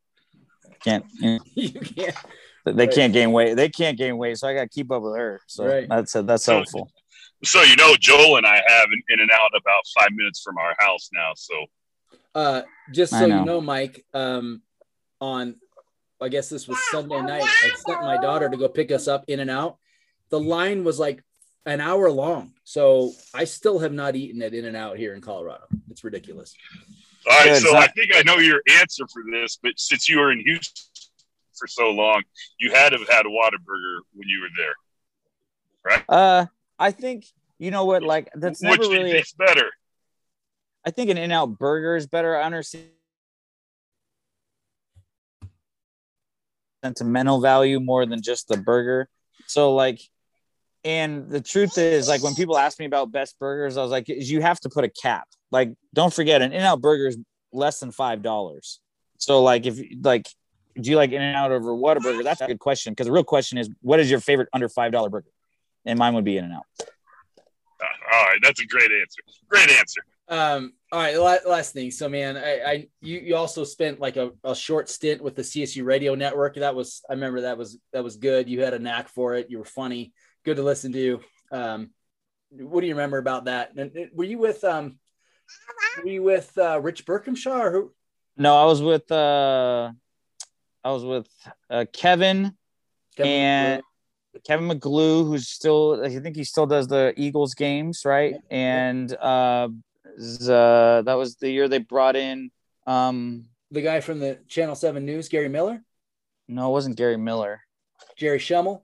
can't, 0.84 1.06
you, 1.20 1.38
know, 1.38 1.40
you 1.54 1.72
can't, 1.72 2.16
they 2.66 2.74
right. 2.74 2.92
can't 2.92 3.14
gain 3.14 3.32
weight. 3.32 3.56
They 3.56 3.70
can't 3.70 3.98
gain 3.98 4.18
weight. 4.18 4.40
So 4.40 4.48
I 4.48 4.56
got 4.56 4.64
to 4.64 4.70
keep 4.70 4.92
up 4.92 5.04
with 5.04 5.16
her. 5.16 5.42
So 5.48 5.66
right. 5.68 5.88
that's, 5.88 6.14
that's 6.14 6.46
so, 6.46 6.56
helpful. 6.56 6.90
So 7.44 7.62
you 7.62 7.76
know, 7.76 7.96
Joel 8.00 8.38
and 8.38 8.48
I 8.48 8.56
have 8.56 8.88
an 8.92 9.04
in 9.10 9.20
and 9.20 9.30
out 9.30 9.52
about 9.56 9.84
five 10.00 10.10
minutes 10.12 10.42
from 10.42 10.58
our 10.58 10.76
house 10.80 11.10
now. 11.14 11.32
So, 11.36 11.66
uh, 12.34 12.62
just 12.92 13.12
so 13.12 13.28
know. 13.28 13.40
you 13.40 13.46
know, 13.46 13.62
Mike, 13.62 14.04
um, 14.14 14.64
on 15.22 15.56
I 16.22 16.30
guess 16.30 16.50
this 16.50 16.68
was 16.68 16.78
Sunday 16.90 17.22
night, 17.22 17.44
I 17.44 17.72
sent 17.76 18.02
my 18.02 18.18
daughter 18.18 18.50
to 18.50 18.58
go 18.58 18.68
pick 18.68 18.92
us 18.92 19.08
up 19.08 19.26
in 19.28 19.42
and 19.42 19.52
out. 19.52 19.78
The 20.30 20.40
line 20.40 20.84
was 20.84 21.00
like 21.00 21.24
an 21.66 21.82
hour 21.82 22.10
long, 22.12 22.54
so 22.64 23.14
I 23.34 23.46
still 23.46 23.80
have 23.80 23.94
not 23.94 24.16
eaten 24.16 24.42
at 24.42 24.54
In 24.54 24.66
and 24.66 24.76
Out 24.76 24.98
here 24.98 25.14
in 25.14 25.22
Colorado. 25.22 25.66
It's 25.90 26.04
ridiculous. 26.04 26.56
All 27.30 27.46
right, 27.46 27.58
so 27.58 27.76
I 27.76 27.88
think 27.88 28.12
I 28.16 28.22
know 28.24 28.38
your 28.38 28.62
answer 28.80 29.06
for 29.12 29.24
this, 29.32 29.58
but 29.62 29.74
since 29.78 30.08
you 30.08 30.20
were 30.20 30.32
in 30.32 30.40
Houston 30.42 30.84
for 31.58 31.68
so 31.68 31.90
long, 31.90 32.22
you 32.60 32.72
had 32.72 32.90
to 32.90 33.00
have 33.00 33.10
had 33.10 33.26
a 33.26 33.30
Whataburger 33.30 34.00
when 34.14 34.28
you 34.28 34.42
were 34.42 34.50
there, 34.58 34.76
right? 35.84 36.04
Uh, 36.08 36.46
I 36.78 36.92
think 36.92 37.26
you 37.58 37.72
know 37.72 37.86
what, 37.86 38.04
like 38.04 38.30
that's 38.36 38.62
Which 38.62 38.80
never 38.80 38.92
really. 38.92 39.14
Which 39.14 39.36
better? 39.38 39.72
I 40.86 40.92
think 40.92 41.10
an 41.10 41.18
In-Out 41.18 41.58
Burger 41.58 41.96
is 41.96 42.06
better. 42.06 42.38
I 42.38 42.44
understand 42.44 42.90
sentimental 46.84 47.42
value 47.42 47.80
more 47.80 48.06
than 48.06 48.22
just 48.22 48.48
the 48.48 48.58
burger. 48.58 49.10
So 49.48 49.74
like, 49.74 50.00
and 50.86 51.28
the 51.28 51.42
truth 51.42 51.80
is, 51.80 52.08
like 52.08 52.22
when 52.22 52.36
people 52.36 52.58
ask 52.58 52.78
me 52.78 52.86
about 52.86 53.12
best 53.12 53.40
burgers, 53.40 53.76
I 53.76 53.82
was 53.82 53.90
like, 53.90 54.08
you 54.08 54.42
have 54.42 54.60
to 54.62 54.70
put 54.70 54.84
a 54.84 54.90
cap. 54.90 55.28
Like, 55.52 55.74
don't 55.96 56.14
forget, 56.14 56.44
an 56.44 56.54
In-Out 56.54 56.80
Burger 56.80 57.08
is 57.08 57.18
less 57.52 57.80
than 57.80 57.92
five 57.92 58.22
dollars. 58.22 58.80
So 59.18 59.42
like, 59.42 59.66
if 59.66 59.80
like, 60.04 60.30
do 60.80 60.92
you 60.92 60.96
like 60.96 61.12
In-N-Out 61.12 61.52
over 61.52 61.74
Whataburger? 61.74 62.24
That's 62.24 62.42
a 62.42 62.48
good 62.48 62.60
question 62.60 62.94
because 62.94 63.08
the 63.08 63.12
real 63.12 63.24
question 63.24 63.58
is, 63.58 63.68
what 63.82 64.00
is 64.00 64.12
your 64.12 64.20
favorite 64.20 64.48
under 64.54 64.70
five 64.70 64.92
dollar 64.92 65.10
burger? 65.10 65.32
And 65.86 65.98
mine 65.98 66.14
would 66.14 66.24
be 66.24 66.38
In-N-Out. 66.38 66.64
Uh, 66.80 67.86
all 68.14 68.26
right, 68.26 68.40
that's 68.44 68.62
a 68.62 68.66
great 68.68 68.92
answer. 68.92 69.22
Great 69.50 69.72
answer. 69.72 70.02
Um, 70.28 70.74
all 70.92 71.00
right, 71.00 71.46
last 71.48 71.74
thing. 71.74 71.90
So, 71.90 72.08
man, 72.08 72.38
I, 72.38 72.60
I 72.62 72.88
you, 73.02 73.20
you 73.20 73.36
also 73.36 73.64
spent 73.64 74.00
like 74.00 74.18
a, 74.18 74.32
a 74.44 74.56
short 74.56 74.90
stint 74.90 75.22
with 75.22 75.36
the 75.36 75.42
CSU 75.42 75.84
Radio 75.84 76.14
Network. 76.14 76.56
That 76.56 76.76
was 76.76 77.02
I 77.10 77.14
remember 77.14 77.42
that 77.42 77.58
was 77.58 77.80
that 77.92 78.04
was 78.04 78.18
good. 78.18 78.48
You 78.48 78.62
had 78.62 78.76
a 78.76 78.80
knack 78.80 79.10
for 79.10 79.34
it. 79.34 79.48
You 79.50 79.58
were 79.58 79.66
funny, 79.66 80.14
good 80.46 80.58
to 80.58 80.64
listen 80.64 80.94
to. 80.94 81.00
You. 81.00 81.20
Um, 81.52 81.90
what 82.52 82.82
do 82.82 82.88
you 82.88 82.94
remember 82.94 83.18
about 83.18 83.46
that? 83.46 83.76
And 83.76 83.92
were 84.14 84.24
you 84.24 84.38
with 84.38 84.64
um, 84.64 84.98
were 86.04 86.10
you 86.10 86.24
with 86.24 86.58
uh, 86.58 86.80
Rich 86.82 87.06
Berkhamshaw 87.06 87.60
or 87.60 87.72
who? 87.72 87.92
No, 88.38 88.56
I 88.56 88.66
was 88.66 88.82
with 88.82 89.12
uh, 89.12 89.92
I 90.84 90.92
was 90.92 91.04
with 91.04 91.28
uh, 91.70 91.86
Kevin, 91.92 92.56
Kevin 93.18 93.32
and. 93.32 93.82
Kevin 94.46 94.68
McGlue, 94.68 95.26
who's 95.26 95.48
still, 95.48 96.04
I 96.04 96.10
think 96.20 96.36
he 96.36 96.44
still 96.44 96.66
does 96.66 96.90
the 96.90 97.14
Eagles 97.16 97.54
games, 97.54 98.02
right? 98.04 98.36
And 98.52 99.10
uh, 99.16 99.70
uh, 99.70 101.02
that 101.02 101.14
was 101.18 101.38
the 101.38 101.50
year 101.50 101.70
they 101.70 101.78
brought 101.78 102.18
in 102.18 102.52
um, 102.86 103.46
the 103.72 103.82
guy 103.82 104.02
from 104.02 104.20
the 104.20 104.40
Channel 104.50 104.76
Seven 104.76 105.06
News, 105.06 105.30
Gary 105.30 105.48
Miller. 105.48 105.82
No, 106.50 106.70
it 106.70 106.72
wasn't 106.74 106.98
Gary 106.98 107.16
Miller. 107.16 107.62
Jerry 108.18 108.40
Schemmel. 108.40 108.82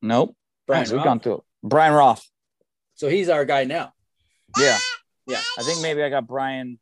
Nope. 0.00 0.34
Brian, 0.66 0.86
we've 0.90 1.02
gone 1.02 1.20
through 1.20 1.36
it. 1.36 1.40
Brian 1.62 1.92
Roth. 1.92 2.26
So 2.94 3.08
he's 3.08 3.28
our 3.28 3.44
guy 3.44 3.64
now. 3.64 3.92
Yeah. 4.58 4.78
Yeah. 5.28 5.40
I 5.58 5.64
think 5.64 5.82
maybe 5.82 6.04
I 6.04 6.08
got 6.08 6.28
Brian. 6.28 6.78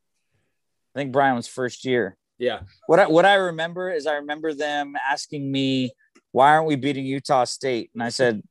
I 0.94 0.98
think 0.98 1.12
Brian 1.12 1.34
was 1.34 1.48
first 1.48 1.86
year. 1.86 2.14
Yeah. 2.36 2.60
What 2.88 3.00
I, 3.00 3.06
what 3.06 3.24
I 3.24 3.36
remember 3.36 3.90
is 3.90 4.06
I 4.06 4.16
remember 4.16 4.52
them 4.52 4.96
asking 5.10 5.50
me, 5.50 5.92
"Why 6.32 6.50
aren't 6.50 6.66
we 6.66 6.76
beating 6.76 7.06
Utah 7.06 7.44
State?" 7.44 7.88
And 7.94 8.02
I 8.02 8.10
said, 8.10 8.42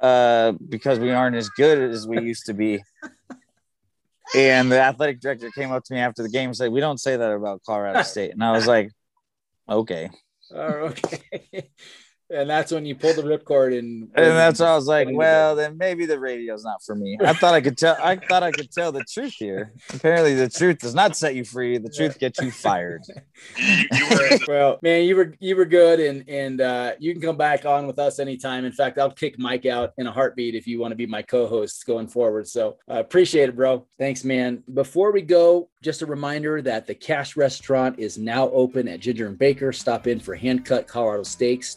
"Uh, 0.00 0.54
because 0.68 0.98
we 0.98 1.12
aren't 1.12 1.36
as 1.36 1.48
good 1.50 1.78
as 1.78 2.04
we 2.08 2.20
used 2.20 2.46
to 2.46 2.52
be." 2.52 2.82
And 4.34 4.70
the 4.70 4.80
athletic 4.80 5.20
director 5.20 5.50
came 5.50 5.72
up 5.72 5.84
to 5.84 5.94
me 5.94 6.00
after 6.00 6.22
the 6.22 6.28
game 6.28 6.50
and 6.50 6.56
said, 6.56 6.70
We 6.70 6.80
don't 6.80 6.98
say 6.98 7.16
that 7.16 7.32
about 7.32 7.62
Colorado 7.64 8.02
State. 8.14 8.32
And 8.32 8.42
I 8.44 8.52
was 8.52 8.66
like, 8.66 8.90
Okay. 9.68 10.10
Oh, 10.54 10.92
okay. 10.92 11.70
And 12.30 12.48
that's 12.48 12.72
when 12.72 12.84
you 12.84 12.94
pulled 12.94 13.16
the 13.16 13.22
ripcord 13.22 13.78
and 13.78 14.02
and 14.14 14.36
that's 14.36 14.60
why 14.60 14.66
I 14.66 14.74
was 14.74 14.86
like, 14.86 15.08
well, 15.10 15.56
then 15.56 15.78
maybe 15.78 16.04
the 16.04 16.18
radio's 16.18 16.62
not 16.62 16.82
for 16.82 16.94
me. 16.94 17.16
I 17.24 17.32
thought 17.32 17.54
I 17.54 17.60
could 17.60 17.78
tell. 17.78 17.96
I 18.02 18.16
thought 18.16 18.42
I 18.42 18.50
could 18.50 18.70
tell 18.70 18.92
the 18.92 19.04
truth 19.04 19.34
here. 19.38 19.72
Apparently, 19.94 20.34
the 20.34 20.48
truth 20.48 20.78
does 20.78 20.94
not 20.94 21.16
set 21.16 21.34
you 21.34 21.44
free. 21.44 21.78
The 21.78 21.88
truth 21.88 22.18
gets 22.18 22.40
you 22.40 22.50
fired. 22.50 23.02
well, 24.48 24.78
man, 24.82 25.04
you 25.04 25.16
were 25.16 25.34
you 25.40 25.56
were 25.56 25.64
good, 25.64 26.00
and 26.00 26.28
and 26.28 26.60
uh, 26.60 26.92
you 26.98 27.12
can 27.12 27.22
come 27.22 27.36
back 27.36 27.64
on 27.64 27.86
with 27.86 27.98
us 27.98 28.18
anytime. 28.18 28.64
In 28.64 28.72
fact, 28.72 28.98
I'll 28.98 29.10
kick 29.10 29.38
Mike 29.38 29.64
out 29.64 29.94
in 29.96 30.06
a 30.06 30.12
heartbeat 30.12 30.54
if 30.54 30.66
you 30.66 30.78
want 30.80 30.92
to 30.92 30.96
be 30.96 31.06
my 31.06 31.22
co-host 31.22 31.86
going 31.86 32.08
forward. 32.08 32.46
So 32.46 32.76
I 32.88 32.96
uh, 32.96 33.00
appreciate 33.00 33.48
it, 33.48 33.56
bro. 33.56 33.86
Thanks, 33.98 34.22
man. 34.22 34.62
Before 34.74 35.12
we 35.12 35.22
go, 35.22 35.70
just 35.82 36.02
a 36.02 36.06
reminder 36.06 36.60
that 36.62 36.86
the 36.86 36.94
Cache 36.94 37.36
Restaurant 37.36 37.98
is 37.98 38.18
now 38.18 38.50
open 38.50 38.88
at 38.88 39.00
Ginger 39.00 39.28
and 39.28 39.38
Baker. 39.38 39.72
Stop 39.72 40.06
in 40.06 40.20
for 40.20 40.34
hand 40.34 40.64
cut 40.64 40.86
Colorado 40.86 41.22
steaks, 41.22 41.76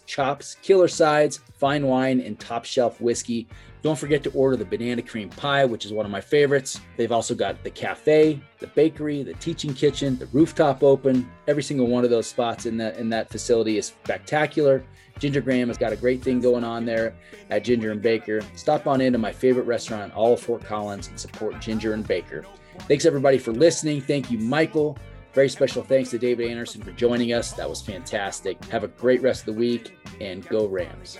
killer 0.62 0.88
sides, 0.88 1.40
fine 1.56 1.86
wine, 1.86 2.20
and 2.20 2.40
top 2.40 2.66
shelf 2.66 3.00
whiskey. 3.00 3.48
Don't 3.84 3.98
forget 3.98 4.24
to 4.24 4.32
order 4.32 4.56
the 4.56 4.66
banana 4.66 5.02
cream 5.02 5.30
pie, 5.30 5.66
which 5.66 5.86
is 5.86 5.94
one 5.94 6.06
of 6.06 6.12
my 6.12 6.22
favorites. 6.22 6.80
They've 6.98 7.12
also 7.12 7.34
got 7.34 7.64
the 7.64 7.72
cafe, 7.72 8.40
the 8.60 8.68
bakery, 8.68 9.24
the 9.24 9.34
teaching 9.36 9.74
kitchen, 9.74 10.18
the 10.18 10.28
rooftop 10.28 10.84
open. 10.84 11.30
Every 11.48 11.64
single 11.64 11.88
one 11.88 12.04
of 12.04 12.12
those 12.12 12.28
spots 12.28 12.68
in 12.68 12.78
that 12.78 12.98
in 12.98 13.10
that 13.10 13.30
facility 13.30 13.78
is 13.78 13.88
spectacular. 13.88 14.84
Ginger 15.18 15.42
Graham 15.42 15.68
has 15.68 15.78
got 15.78 15.94
a 15.94 15.96
great 15.96 16.22
thing 16.22 16.40
going 16.40 16.64
on 16.64 16.86
there 16.86 17.16
at 17.50 17.64
Ginger 17.64 17.92
and 17.92 18.02
Baker. 18.02 18.42
Stop 18.56 18.88
on 18.88 19.02
into 19.02 19.20
my 19.20 19.32
favorite 19.32 19.66
restaurant, 19.66 20.14
all 20.14 20.34
of 20.34 20.40
Fort 20.40 20.64
Collins, 20.64 21.08
and 21.08 21.20
support 21.20 21.60
Ginger 21.60 21.94
and 21.94 22.08
Baker. 22.08 22.46
Thanks 22.88 23.06
everybody 23.06 23.38
for 23.38 23.52
listening. 23.52 24.02
Thank 24.02 24.32
you, 24.32 24.40
Michael. 24.40 24.98
Very 25.34 25.50
special 25.50 25.82
thanks 25.82 26.10
to 26.10 26.18
David 26.18 26.50
Anderson 26.50 26.82
for 26.82 26.92
joining 26.92 27.32
us. 27.34 27.54
That 27.54 27.70
was 27.70 27.82
fantastic. 27.82 28.64
Have 28.66 28.84
a 28.84 28.90
great 28.90 29.22
rest 29.22 29.42
of 29.42 29.54
the 29.54 29.60
week 29.60 29.98
and 30.20 30.48
go 30.50 30.68
Rams. 30.68 31.18